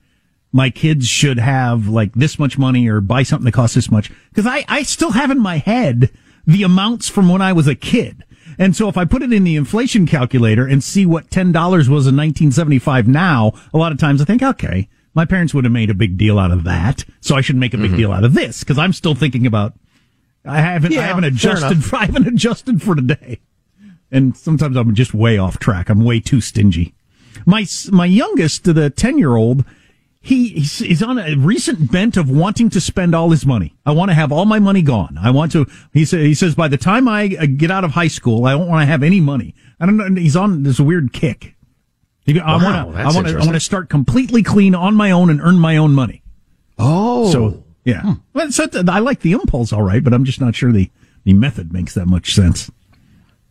my 0.52 0.70
kids 0.72 1.08
should 1.08 1.38
have 1.38 1.88
like 1.88 2.14
this 2.14 2.40
much 2.40 2.58
money 2.58 2.88
or 2.88 3.02
buy 3.02 3.22
something 3.22 3.46
that 3.46 3.54
costs 3.54 3.76
this 3.76 3.92
much. 3.92 4.12
Cause 4.34 4.48
I, 4.48 4.66
I 4.68 4.82
still 4.84 5.12
have 5.12 5.30
in 5.30 5.40
my 5.40 5.58
head 5.58 6.12
the 6.48 6.64
amounts 6.64 7.08
from 7.08 7.30
when 7.30 7.42
I 7.42 7.54
was 7.54 7.68
a 7.68 7.76
kid. 7.76 8.24
And 8.58 8.76
so 8.76 8.90
if 8.90 8.98
I 8.98 9.06
put 9.06 9.22
it 9.22 9.32
in 9.32 9.44
the 9.44 9.56
inflation 9.56 10.08
calculator 10.08 10.66
and 10.66 10.84
see 10.84 11.06
what 11.06 11.30
$10 11.30 11.54
was 11.54 12.08
in 12.08 12.16
1975 12.18 13.08
now, 13.08 13.54
a 13.74 13.78
lot 13.78 13.92
of 13.92 14.00
times 14.00 14.22
I 14.22 14.26
think, 14.26 14.42
okay, 14.42 14.90
my 15.18 15.26
parents 15.26 15.54
would 15.54 15.66
have 15.66 15.74
made 15.74 15.90
a 15.90 15.94
big 15.94 16.18
deal 16.18 16.40
out 16.40 16.52
of 16.52 16.64
that. 16.64 17.04
So 17.20 17.36
I 17.36 17.42
should 17.42 17.58
make 17.58 17.74
a 17.74 17.78
big 17.78 17.88
mm-hmm. 17.88 17.98
deal 17.98 18.12
out 18.14 18.24
of 18.24 18.34
this 18.34 18.62
because 18.62 18.78
I'm 18.78 18.94
still 18.94 19.16
thinking 19.16 19.46
about, 19.46 19.74
I 20.46 20.62
haven't, 20.62 20.94
yeah, 20.94 21.02
I 21.02 21.04
haven't 21.08 21.26
adjusted, 21.26 21.84
I 21.94 22.06
haven't 22.06 22.28
adjusted 22.28 22.82
for 22.82 22.96
today 22.96 23.42
and 24.12 24.36
sometimes 24.36 24.76
I'm 24.76 24.96
just 24.96 25.14
way 25.14 25.38
off 25.38 25.60
track. 25.60 25.90
I'm 25.90 26.04
way 26.04 26.20
too 26.20 26.42
stingy. 26.42 26.94
My 27.46 27.66
my 27.92 28.06
youngest, 28.06 28.64
the 28.64 28.90
ten 28.90 29.18
year 29.18 29.36
old, 29.36 29.64
he 30.22 30.50
he's 30.50 31.04
on 31.04 31.20
a 31.20 31.36
recent 31.36 31.92
bent 31.92 32.18
of 32.18 32.30
wanting 32.30 32.70
to 32.72 32.82
spend 32.82 33.14
all 33.14 33.30
his 33.30 33.46
money. 33.46 33.76
I 33.86 33.92
want 33.92 34.10
to 34.10 34.16
have 34.16 34.32
all 34.32 34.46
my 34.46 34.60
money 34.60 34.82
gone. 34.82 35.18
I 35.22 35.32
want 35.32 35.52
to. 35.54 35.66
He 35.94 36.06
says 36.06 36.26
he 36.26 36.34
says 36.34 36.56
by 36.56 36.68
the 36.68 36.78
time 36.78 37.08
I 37.08 37.36
uh, 37.40 37.46
get 37.46 37.72
out 37.72 37.84
of 37.84 37.92
high 37.92 38.08
school, 38.08 38.46
I 38.46 38.52
don't 38.52 38.68
want 38.68 38.82
to 38.82 38.88
have 38.88 39.04
any 39.04 39.20
money. 39.20 39.56
I 39.80 39.86
don't 39.86 39.98
know. 39.98 40.22
He's 40.22 40.36
on 40.36 40.64
this 40.64 40.80
weird 40.80 41.14
kick. 41.14 41.56
I 42.28 42.34
Wow, 42.58 42.88
want 42.88 42.96
to. 42.96 43.02
I 43.02 43.06
want 43.14 43.28
to. 43.28 43.34
I 43.36 43.40
want 43.40 43.54
to 43.54 43.60
start 43.60 43.90
completely 43.90 44.44
clean 44.44 44.76
on 44.76 44.96
my 44.96 45.12
own 45.12 45.30
and 45.30 45.40
earn 45.42 45.60
my 45.60 45.78
own 45.78 45.94
money. 45.94 46.24
Oh, 46.78 47.32
So 47.32 47.64
yeah, 47.86 48.16
well, 48.34 48.52
so 48.52 48.68
I 48.90 49.00
like 49.00 49.22
the 49.22 49.32
impulse, 49.32 49.72
all 49.72 49.82
right, 49.82 50.04
but 50.04 50.14
I'm 50.14 50.26
just 50.26 50.42
not 50.42 50.54
sure 50.56 50.72
the 50.72 50.92
the 51.24 51.34
method 51.34 51.72
makes 51.72 51.94
that 51.94 52.06
much 52.06 52.34
sense. 52.34 52.70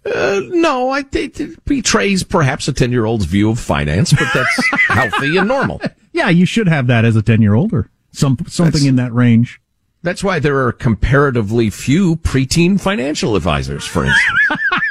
Uh, 0.05 0.41
no, 0.51 0.91
I 0.91 1.03
think 1.03 1.41
it 1.41 1.65
betrays 1.65 2.23
perhaps 2.23 2.69
a 2.69 2.73
ten-year-old's 2.73 3.25
view 3.25 3.51
of 3.51 3.59
finance, 3.59 4.13
but 4.13 4.29
that's 4.33 4.69
healthy 4.89 5.37
and 5.37 5.49
normal. 5.49 5.81
Yeah, 6.13 6.29
you 6.29 6.47
should 6.47 6.69
have 6.69 6.87
that 6.87 7.05
as 7.05 7.17
a 7.17 7.23
ten 7.23 7.43
year 7.43 7.55
old 7.55 7.73
or 7.73 7.91
some 8.13 8.37
something 8.47 8.73
That's- 8.83 8.85
in 8.85 8.97
that 8.97 9.13
range. 9.15 9.61
That's 10.03 10.23
why 10.23 10.39
there 10.39 10.65
are 10.65 10.71
comparatively 10.73 11.69
few 11.71 12.15
preteen 12.17 12.81
financial 12.81 13.35
advisors, 13.35 13.85
for 13.85 14.05
instance. 14.05 14.61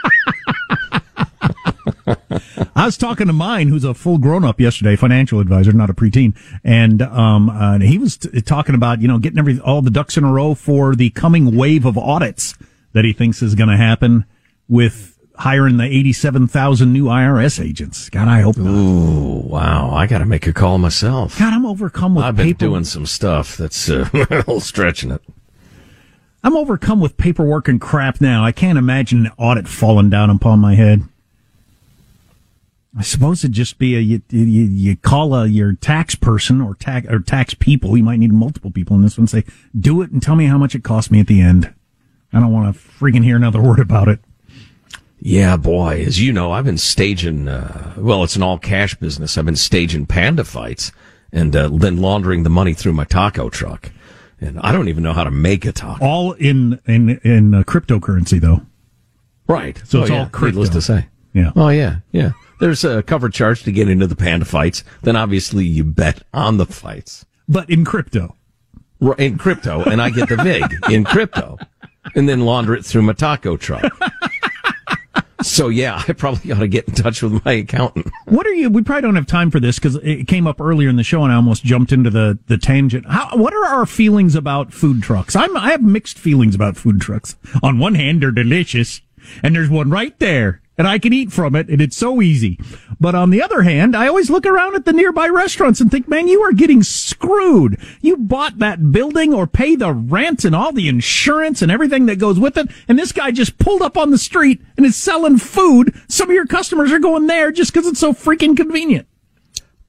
I 2.78 2.86
was 2.86 2.98
talking 2.98 3.28
to 3.28 3.34
mine, 3.34 3.70
who's 3.70 3.86
a 3.86 3.94
full 3.94 4.18
grown 4.18 4.44
up 4.44 4.60
yesterday, 4.60 4.98
financial 4.98 5.40
advisor, 5.40 5.72
not 5.72 5.90
a 5.90 5.94
preteen, 5.94 6.36
and 6.64 7.02
um, 7.02 7.50
uh, 7.50 7.80
he 7.80 7.98
was 7.98 8.18
t- 8.18 8.42
talking 8.42 8.76
about 8.76 9.02
you 9.02 9.08
know 9.08 9.18
getting 9.18 9.40
every 9.40 9.60
all 9.60 9.82
the 9.82 9.90
ducks 9.90 10.18
in 10.18 10.26
a 10.26 10.32
row 10.32 10.54
for 10.56 10.94
the 10.96 11.10
coming 11.12 11.56
wave 11.56 11.86
of 11.86 11.98
audits 11.98 12.54
that 12.92 13.06
he 13.06 13.14
thinks 13.14 13.42
is 13.42 13.56
going 13.56 13.70
to 13.70 13.78
happen 13.78 14.26
with 14.68 15.18
hiring 15.38 15.78
the 15.78 15.86
eighty 15.86 16.12
seven 16.12 16.48
thousand 16.48 16.92
new 16.92 17.06
IRS 17.06 17.64
agents. 17.64 18.10
God, 18.10 18.28
I 18.28 18.42
hope 18.42 18.58
not. 18.58 18.72
Ooh, 18.72 19.40
wow! 19.48 19.92
I 19.92 20.06
got 20.06 20.18
to 20.18 20.26
make 20.26 20.46
a 20.46 20.52
call 20.54 20.78
myself. 20.78 21.40
God, 21.40 21.54
I'm 21.54 21.66
overcome 21.66 22.16
with 22.16 22.26
I've 22.26 22.36
been 22.36 22.48
paper. 22.48 22.60
doing 22.60 22.84
some 22.84 23.06
stuff 23.06 23.56
that's 23.56 23.90
uh, 23.90 24.10
a 24.14 24.18
little 24.30 24.60
stretching 24.60 25.12
it. 25.12 25.22
I'm 26.44 26.58
overcome 26.58 27.00
with 27.00 27.16
paperwork 27.16 27.70
and 27.70 27.80
crap 27.80 28.20
now. 28.20 28.44
I 28.44 28.52
can't 28.52 28.78
imagine 28.78 29.28
an 29.28 29.32
audit 29.38 29.68
falling 29.68 30.10
down 30.10 30.30
upon 30.30 30.60
my 30.60 30.76
head. 30.76 31.04
I 32.98 33.02
suppose 33.02 33.44
it'd 33.44 33.52
just 33.54 33.78
be 33.78 33.96
a 33.96 34.00
you, 34.00 34.22
you, 34.30 34.46
you 34.46 34.96
call 34.96 35.36
a, 35.36 35.48
your 35.48 35.74
tax 35.74 36.16
person 36.16 36.62
or 36.62 36.76
tax 36.76 37.08
or 37.10 37.20
tax 37.20 37.54
people. 37.54 37.98
You 37.98 38.04
might 38.04 38.20
need 38.20 38.32
multiple 38.32 38.72
people 38.72 38.96
in 38.96 39.02
this 39.02 39.18
one. 39.18 39.28
Say, 39.28 39.44
do 39.78 40.02
it 40.02 40.12
and 40.12 40.22
tell 40.22 40.36
me 40.36 40.46
how 40.46 40.58
much 40.58 40.76
it 40.76 40.84
cost 40.84 41.12
me 41.12 41.20
at 41.20 41.28
the 41.28 41.42
end. 41.42 41.74
I 42.32 42.40
don't 42.40 42.54
want 42.54 42.74
to 42.74 42.82
freaking 42.82 43.24
hear 43.24 43.36
another 43.36 43.62
word 43.70 43.80
about 43.80 44.08
it. 44.08 44.20
Yeah, 45.20 45.58
boy, 45.58 46.04
as 46.06 46.22
you 46.22 46.32
know, 46.32 46.52
I've 46.52 46.66
been 46.66 46.78
staging. 46.78 47.48
Uh, 47.48 47.94
well, 47.98 48.24
it's 48.24 48.36
an 48.36 48.44
all 48.44 48.60
cash 48.60 48.96
business. 48.96 49.38
I've 49.38 49.46
been 49.46 49.56
staging 49.56 50.06
panda 50.06 50.44
fights 50.44 50.92
and 51.32 51.56
uh, 51.56 51.70
then 51.70 51.98
laundering 51.98 52.44
the 52.44 52.50
money 52.50 52.74
through 52.74 52.94
my 52.94 53.06
taco 53.06 53.50
truck. 53.50 53.92
And 54.40 54.60
I 54.60 54.72
don't 54.72 54.88
even 54.90 55.04
know 55.04 55.14
how 55.14 55.24
to 55.24 55.32
make 55.32 55.66
a 55.66 55.72
taco. 55.72 56.06
All 56.06 56.34
in 56.34 56.80
in 56.86 57.18
in 57.24 57.54
uh, 57.56 57.64
cryptocurrency 57.64 58.40
though. 58.40 58.62
Right. 59.48 59.82
So 59.86 60.00
Oh, 60.00 60.02
it's 60.04 60.12
yeah. 60.12 60.20
all 60.20 60.26
crypto. 60.28 60.60
Needless 60.62 60.70
to 60.70 60.82
say. 60.82 61.08
Yeah. 61.34 61.52
Oh 61.56 61.70
yeah, 61.70 61.98
yeah. 62.12 62.32
There's 62.60 62.84
a 62.84 63.04
cover 63.04 63.30
charge 63.30 63.64
to 63.64 63.72
get 63.72 63.90
into 63.90 64.08
the 64.08 64.16
panda 64.16 64.46
fights. 64.46 64.84
Then 65.02 65.16
obviously 65.16 65.66
you 65.66 65.84
bet 65.84 66.24
on 66.34 66.58
the 66.58 66.66
fights 66.66 67.26
But 67.48 67.70
in 67.70 67.86
crypto. 67.86 68.36
In 69.18 69.38
crypto, 69.38 69.84
and 69.84 70.02
I 70.02 70.10
get 70.10 70.30
the 70.30 70.38
vig 70.38 70.64
in 70.90 71.04
crypto, 71.04 71.58
and 72.16 72.28
then 72.30 72.42
launder 72.42 72.74
it 72.74 72.86
through 72.86 73.02
my 73.04 73.14
taco 73.14 73.58
truck. 73.58 73.84
So 75.42 75.68
yeah, 75.68 76.02
I 76.08 76.14
probably 76.14 76.52
ought 76.52 76.60
to 76.60 76.68
get 76.68 76.88
in 76.88 76.96
touch 76.96 77.22
with 77.22 77.44
my 77.46 77.52
accountant. 77.52 78.10
What 78.26 78.48
are 78.48 78.54
you? 78.54 78.70
We 78.70 78.82
probably 78.82 79.04
don't 79.04 79.16
have 79.16 79.28
time 79.28 79.52
for 79.52 79.60
this 79.60 79.78
because 79.78 79.96
it 79.98 80.28
came 80.28 80.48
up 80.48 80.60
earlier 80.60 80.90
in 80.90 80.96
the 80.96 81.04
show, 81.04 81.24
and 81.24 81.32
I 81.32 81.36
almost 81.36 81.64
jumped 81.64 81.92
into 81.92 82.10
the 82.10 82.40
the 82.48 82.58
tangent. 82.58 83.06
How, 83.08 83.38
what 83.38 83.54
are 83.54 83.66
our 83.66 83.86
feelings 83.86 84.34
about 84.34 84.74
food 84.74 85.04
trucks? 85.04 85.36
I'm 85.36 85.56
I 85.56 85.72
have 85.72 85.84
mixed 85.84 86.18
feelings 86.18 86.56
about 86.56 86.78
food 86.78 87.00
trucks. 87.00 87.36
On 87.62 87.78
one 87.78 87.94
hand, 87.94 88.22
they're 88.24 88.32
delicious, 88.32 89.02
and 89.44 89.54
there's 89.56 89.70
one 89.70 89.92
right 89.92 90.18
there, 90.20 90.62
and 90.78 90.88
I 90.88 91.00
can 91.00 91.14
eat 91.14 91.32
from 91.32 91.56
it, 91.56 91.70
and 91.70 91.82
it's 91.82 91.98
so 91.98 92.22
easy. 92.22 92.60
But 93.00 93.16
on 93.16 93.30
the 93.30 93.42
other 93.42 93.64
hand, 93.64 93.96
I 93.96 94.08
always 94.08 94.30
look 94.30 94.46
around 94.46 94.76
at 94.76 94.86
the 94.86 94.94
nearby 94.94 95.28
restaurants 95.28 95.80
and 95.80 95.90
think, 95.90 96.08
man, 96.08 96.28
you 96.28 96.42
are 96.42 96.52
getting 96.52 96.84
screwed. 96.84 97.80
You 98.02 98.18
bought 98.18 98.60
that 98.60 98.92
building 98.92 99.34
or 99.34 99.48
pay 99.48 99.76
the 99.76 99.94
rent 99.94 100.46
and 100.46 100.56
all 100.56 100.72
the 100.72 100.88
insurance 100.88 101.62
and 101.62 101.72
everything 101.72 102.06
that 102.08 102.20
goes 102.20 102.40
with 102.40 102.58
it, 102.58 102.70
and 102.88 102.98
this 102.98 103.12
guy 103.12 103.32
just 103.32 103.58
pulled 103.58 103.82
up 103.82 103.98
on 103.98 104.12
the 104.12 104.18
street 104.18 104.62
and 104.78 104.86
is 104.86 104.96
selling 104.96 105.38
food. 105.38 105.96
Some 106.08 106.30
of 106.30 106.36
your 106.36 106.48
customers 106.48 106.92
are 106.92 107.00
going 107.00 107.28
there 107.28 107.52
just 107.52 107.74
because 107.74 107.88
it's 107.88 108.00
so 108.00 108.14
freaking 108.14 108.58
convenient. 108.58 109.08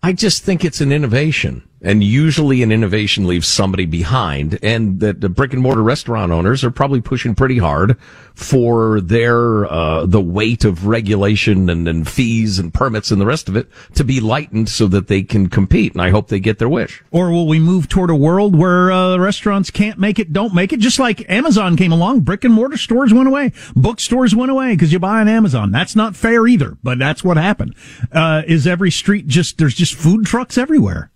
I 0.03 0.13
just 0.13 0.45
think 0.45 0.65
it's 0.65 0.81
an 0.81 0.93
innovation. 0.93 1.69
And 1.87 2.03
usually 2.03 2.65
an 2.65 2.73
innovation 2.73 3.29
leaves 3.29 3.47
somebody 3.47 3.87
behind 3.87 4.59
and 4.61 4.99
that 4.99 5.21
the 5.21 5.29
brick 5.29 5.53
and 5.53 5.63
mortar 5.63 5.85
restaurant 5.85 6.33
owners 6.33 6.65
are 6.65 6.73
probably 6.73 7.01
pushing 7.01 7.37
pretty 7.37 7.59
hard 7.59 7.97
for 8.35 9.01
their, 9.01 9.65
uh, 9.73 10.05
the 10.05 10.21
weight 10.21 10.65
of 10.65 10.87
regulation 10.87 11.71
and, 11.71 11.87
and 11.87 12.09
fees 12.09 12.59
and 12.59 12.75
permits 12.75 13.13
and 13.13 13.21
the 13.21 13.27
rest 13.27 13.49
of 13.49 13.57
it 13.57 13.69
to 13.95 14.03
be 14.03 14.21
lightened 14.21 14.69
so 14.69 14.89
that 14.89 15.07
they 15.07 15.23
can 15.23 15.49
compete. 15.49 15.93
And 15.93 16.03
I 16.03 16.11
hope 16.11 16.27
they 16.27 16.41
get 16.41 16.59
their 16.59 16.69
wish. 16.69 17.05
Or 17.13 17.31
will 17.31 17.47
we 17.47 17.61
move 17.61 17.89
toward 17.89 18.11
a 18.11 18.17
world 18.17 18.57
where 18.57 18.91
uh, 18.91 19.17
restaurants 19.17 19.71
can't 19.71 19.99
make 19.99 20.19
it, 20.19 20.33
don't 20.33 20.55
make 20.55 20.73
it? 20.73 20.81
Just 20.81 20.99
like 20.99 21.29
Amazon 21.31 21.77
came 21.77 21.93
along, 21.93 22.21
brick 22.23 22.43
and 22.43 22.53
mortar 22.53 22.77
stores 22.77 23.15
went 23.15 23.29
away, 23.29 23.53
bookstores 23.77 24.35
went 24.35 24.51
away 24.51 24.75
because 24.75 24.93
you 24.93 24.99
buy 24.99 25.21
on 25.21 25.29
Amazon. 25.29 25.71
That's 25.71 25.95
not 25.95 26.17
fair 26.17 26.49
either, 26.49 26.77
but 26.83 26.99
that's 26.99 27.23
what 27.23 27.37
happened. 27.37 27.77
Uh, 28.11 28.43
is 28.47 28.67
every 28.67 28.91
street 28.91 29.29
just 29.29 29.59
there's 29.59 29.75
just 29.75 29.95
food 29.95 30.27
trucks 30.27 30.59
everywhere, 30.59 31.11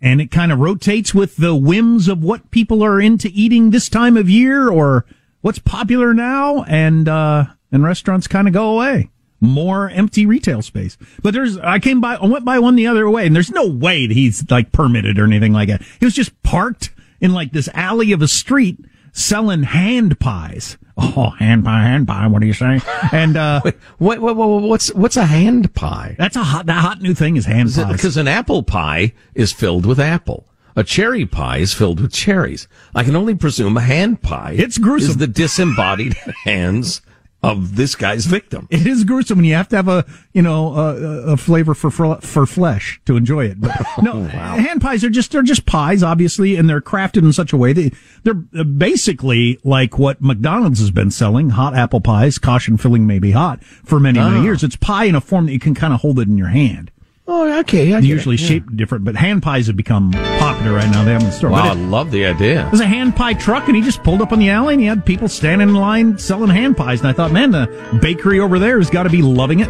and 0.00 0.20
it 0.20 0.30
kind 0.30 0.52
of 0.52 0.58
rotates 0.58 1.14
with 1.14 1.36
the 1.36 1.54
whims 1.54 2.08
of 2.08 2.22
what 2.22 2.50
people 2.50 2.82
are 2.82 3.00
into 3.00 3.28
eating 3.32 3.70
this 3.70 3.88
time 3.88 4.16
of 4.16 4.28
year 4.28 4.68
or 4.68 5.04
what's 5.40 5.58
popular 5.58 6.12
now, 6.12 6.64
and 6.64 7.08
uh, 7.08 7.46
and 7.72 7.82
restaurants 7.84 8.26
kind 8.26 8.48
of 8.48 8.54
go 8.54 8.74
away 8.74 9.10
more 9.40 9.90
empty 9.90 10.26
retail 10.26 10.62
space. 10.62 10.96
But 11.22 11.34
there's, 11.34 11.58
I 11.58 11.78
came 11.78 12.00
by, 12.00 12.16
I 12.16 12.26
went 12.26 12.44
by 12.44 12.58
one 12.58 12.76
the 12.76 12.86
other 12.86 13.08
way 13.08 13.26
and 13.26 13.34
there's 13.34 13.50
no 13.50 13.66
way 13.66 14.06
that 14.06 14.14
he's 14.14 14.48
like 14.50 14.72
permitted 14.72 15.18
or 15.18 15.24
anything 15.24 15.52
like 15.52 15.68
that. 15.68 15.82
He 16.00 16.04
was 16.04 16.14
just 16.14 16.42
parked 16.42 16.90
in 17.20 17.32
like 17.32 17.52
this 17.52 17.68
alley 17.74 18.12
of 18.12 18.22
a 18.22 18.28
street 18.28 18.78
selling 19.16 19.64
hand 19.64 20.20
pies. 20.20 20.76
Oh, 20.98 21.30
hand 21.38 21.64
pie, 21.64 21.82
hand 21.82 22.06
pie. 22.06 22.26
What 22.26 22.40
do 22.40 22.46
you 22.46 22.52
say? 22.52 22.80
And, 23.12 23.36
uh, 23.36 23.60
What, 23.98 24.20
what, 24.20 24.36
what, 24.36 24.46
what's, 24.62 24.92
what's 24.94 25.16
a 25.16 25.26
hand 25.26 25.74
pie? 25.74 26.14
that's 26.18 26.36
a 26.36 26.42
hot, 26.44 26.66
that 26.66 26.80
hot 26.80 27.00
new 27.02 27.14
thing 27.14 27.36
is 27.36 27.44
hand 27.46 27.72
pies. 27.74 27.92
Because 27.92 28.16
an 28.16 28.28
apple 28.28 28.62
pie 28.62 29.12
is 29.34 29.52
filled 29.52 29.84
with 29.86 29.98
apple. 29.98 30.46
A 30.74 30.84
cherry 30.84 31.24
pie 31.24 31.58
is 31.58 31.72
filled 31.72 32.00
with 32.00 32.12
cherries. 32.12 32.68
I 32.94 33.02
can 33.02 33.16
only 33.16 33.34
presume 33.34 33.76
a 33.78 33.80
hand 33.80 34.20
pie. 34.22 34.54
It's 34.58 34.76
gruesome. 34.76 35.10
Is 35.10 35.16
the 35.16 35.26
disembodied 35.26 36.14
hands 36.44 37.00
of 37.46 37.76
this 37.76 37.94
guy's 37.94 38.26
victim. 38.26 38.66
It 38.70 38.86
is 38.86 39.04
gruesome, 39.04 39.38
and 39.38 39.46
you 39.46 39.54
have 39.54 39.68
to 39.68 39.76
have 39.76 39.88
a 39.88 40.04
you 40.32 40.42
know 40.42 40.74
a, 40.74 41.32
a 41.32 41.36
flavor 41.36 41.74
for 41.74 41.90
for 41.90 42.16
for 42.20 42.46
flesh 42.46 43.00
to 43.06 43.16
enjoy 43.16 43.46
it. 43.46 43.60
But 43.60 43.80
no, 44.02 44.12
oh, 44.14 44.26
hand 44.26 44.80
pies 44.80 45.04
are 45.04 45.10
just 45.10 45.32
they're 45.32 45.42
just 45.42 45.66
pies, 45.66 46.02
obviously, 46.02 46.56
and 46.56 46.68
they're 46.68 46.80
crafted 46.80 47.18
in 47.22 47.32
such 47.32 47.52
a 47.52 47.56
way 47.56 47.72
that 47.72 47.92
they're 48.24 48.34
basically 48.34 49.58
like 49.64 49.98
what 49.98 50.20
McDonald's 50.20 50.80
has 50.80 50.90
been 50.90 51.10
selling: 51.10 51.50
hot 51.50 51.74
apple 51.76 52.00
pies, 52.00 52.38
caution 52.38 52.76
filling 52.76 53.06
may 53.06 53.18
be 53.18 53.30
hot 53.32 53.62
for 53.64 53.98
many 54.00 54.18
many 54.18 54.38
Oh. 54.38 54.42
years. 54.42 54.62
It's 54.62 54.76
pie 54.76 55.04
in 55.04 55.14
a 55.14 55.20
form 55.20 55.46
that 55.46 55.52
you 55.52 55.58
can 55.60 55.74
kind 55.74 55.92
of 55.94 56.00
hold 56.00 56.18
it 56.18 56.28
in 56.28 56.36
your 56.38 56.48
hand. 56.48 56.90
Oh, 57.28 57.58
okay. 57.60 57.92
I 57.92 57.98
usually 57.98 58.36
it, 58.36 58.40
yeah. 58.40 58.48
shaped 58.48 58.76
different, 58.76 59.04
but 59.04 59.16
hand 59.16 59.42
pies 59.42 59.66
have 59.66 59.76
become 59.76 60.12
popular 60.12 60.74
right 60.74 60.88
now. 60.90 61.02
They 61.04 61.12
have 61.12 61.22
in 61.22 61.26
the 61.26 61.32
store. 61.32 61.50
Wow, 61.50 61.70
I 61.70 61.74
love 61.74 62.12
the 62.12 62.24
idea. 62.24 62.62
There's 62.70 62.80
a 62.80 62.86
hand 62.86 63.16
pie 63.16 63.34
truck, 63.34 63.66
and 63.66 63.74
he 63.74 63.82
just 63.82 64.04
pulled 64.04 64.22
up 64.22 64.30
on 64.32 64.38
the 64.38 64.50
alley, 64.50 64.74
and 64.74 64.80
he 64.80 64.86
had 64.86 65.04
people 65.04 65.26
standing 65.26 65.68
in 65.68 65.74
line 65.74 66.18
selling 66.18 66.50
hand 66.50 66.76
pies. 66.76 67.00
And 67.00 67.08
I 67.08 67.12
thought, 67.12 67.32
man, 67.32 67.50
the 67.50 67.98
bakery 68.00 68.38
over 68.38 68.60
there 68.60 68.78
has 68.78 68.90
got 68.90 69.02
to 69.04 69.10
be 69.10 69.22
loving 69.22 69.60
it. 69.60 69.68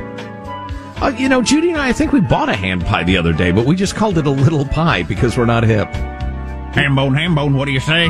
Uh, 1.00 1.14
you 1.18 1.28
know, 1.28 1.42
Judy 1.42 1.70
and 1.70 1.80
I, 1.80 1.88
I 1.88 1.92
think 1.92 2.12
we 2.12 2.20
bought 2.20 2.48
a 2.48 2.56
hand 2.56 2.84
pie 2.84 3.04
the 3.04 3.16
other 3.16 3.32
day, 3.32 3.52
but 3.52 3.64
we 3.64 3.74
just 3.74 3.94
called 3.96 4.18
it 4.18 4.26
a 4.26 4.30
little 4.30 4.66
pie 4.66 5.02
because 5.02 5.38
we're 5.38 5.46
not 5.46 5.62
hip. 5.62 5.88
Ham 6.74 6.94
bone, 6.94 7.14
ham 7.14 7.34
bone. 7.34 7.54
What 7.54 7.64
do 7.64 7.72
you 7.72 7.80
say? 7.80 8.06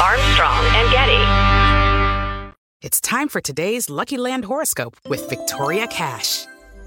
Armstrong 0.00 0.64
and 0.76 0.90
Getty. 0.92 2.54
It's 2.82 3.00
time 3.00 3.28
for 3.28 3.40
today's 3.40 3.90
Lucky 3.90 4.16
Land 4.16 4.44
horoscope 4.44 4.96
with 5.08 5.28
Victoria 5.28 5.86
Cash. 5.88 6.46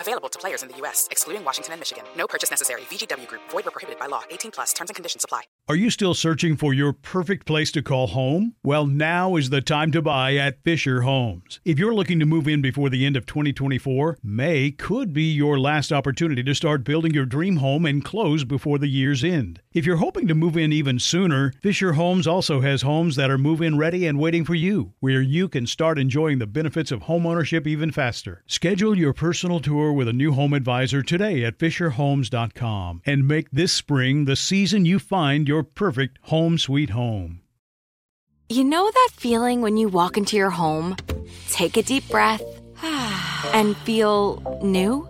Available 0.00 0.28
to 0.30 0.38
players 0.38 0.62
in 0.62 0.70
the 0.70 0.76
U.S., 0.78 1.08
excluding 1.10 1.44
Washington 1.44 1.74
and 1.74 1.80
Michigan. 1.80 2.04
No 2.16 2.26
purchase 2.26 2.50
necessary. 2.50 2.82
VGW 2.82 3.26
Group. 3.26 3.42
Void 3.50 3.64
where 3.64 3.70
prohibited 3.72 4.00
by 4.00 4.06
law. 4.06 4.22
18 4.30 4.50
plus. 4.50 4.72
Terms 4.72 4.88
and 4.90 4.94
conditions 4.94 5.24
apply. 5.24 5.42
Are 5.68 5.76
you 5.76 5.90
still 5.90 6.14
searching 6.14 6.56
for 6.56 6.74
your 6.74 6.92
perfect 6.92 7.46
place 7.46 7.70
to 7.72 7.82
call 7.82 8.08
home? 8.08 8.54
Well, 8.64 8.86
now 8.86 9.36
is 9.36 9.50
the 9.50 9.60
time 9.60 9.92
to 9.92 10.02
buy 10.02 10.36
at 10.36 10.64
Fisher 10.64 11.02
Homes. 11.02 11.60
If 11.64 11.78
you're 11.78 11.94
looking 11.94 12.18
to 12.18 12.26
move 12.26 12.48
in 12.48 12.60
before 12.60 12.90
the 12.90 13.06
end 13.06 13.16
of 13.16 13.26
2024, 13.26 14.18
May 14.22 14.72
could 14.72 15.12
be 15.12 15.32
your 15.32 15.60
last 15.60 15.92
opportunity 15.92 16.42
to 16.42 16.54
start 16.54 16.82
building 16.82 17.14
your 17.14 17.26
dream 17.26 17.56
home 17.56 17.86
and 17.86 18.04
close 18.04 18.42
before 18.42 18.78
the 18.78 18.88
year's 18.88 19.22
end. 19.22 19.60
If 19.72 19.86
you're 19.86 19.96
hoping 19.96 20.26
to 20.26 20.34
move 20.34 20.56
in 20.56 20.72
even 20.72 20.98
sooner, 20.98 21.52
Fisher 21.62 21.92
Homes 21.92 22.26
also 22.26 22.60
has 22.62 22.82
homes 22.82 23.14
that 23.16 23.30
are 23.30 23.38
move 23.38 23.62
in 23.62 23.78
ready 23.78 24.06
and 24.06 24.18
waiting 24.18 24.44
for 24.44 24.56
you, 24.56 24.94
where 24.98 25.20
you 25.20 25.48
can 25.48 25.66
start 25.66 25.98
enjoying 25.98 26.38
the 26.38 26.46
benefits 26.48 26.90
of 26.90 27.02
homeownership 27.02 27.68
even 27.68 27.92
faster. 27.92 28.42
Schedule 28.48 28.98
your 28.98 29.12
personal 29.12 29.60
tour 29.60 29.89
with 29.92 30.08
a 30.08 30.12
new 30.12 30.32
home 30.32 30.52
advisor 30.52 31.02
today 31.02 31.44
at 31.44 31.58
FisherHomes.com 31.58 33.02
and 33.04 33.26
make 33.26 33.50
this 33.50 33.72
spring 33.72 34.24
the 34.24 34.36
season 34.36 34.84
you 34.84 34.98
find 34.98 35.48
your 35.48 35.62
perfect 35.62 36.18
home 36.22 36.58
sweet 36.58 36.90
home. 36.90 37.40
You 38.48 38.64
know 38.64 38.90
that 38.90 39.10
feeling 39.12 39.60
when 39.60 39.76
you 39.76 39.88
walk 39.88 40.16
into 40.16 40.36
your 40.36 40.50
home, 40.50 40.96
take 41.50 41.76
a 41.76 41.82
deep 41.82 42.08
breath, 42.08 42.42
and 43.52 43.76
feel 43.78 44.60
new? 44.62 45.09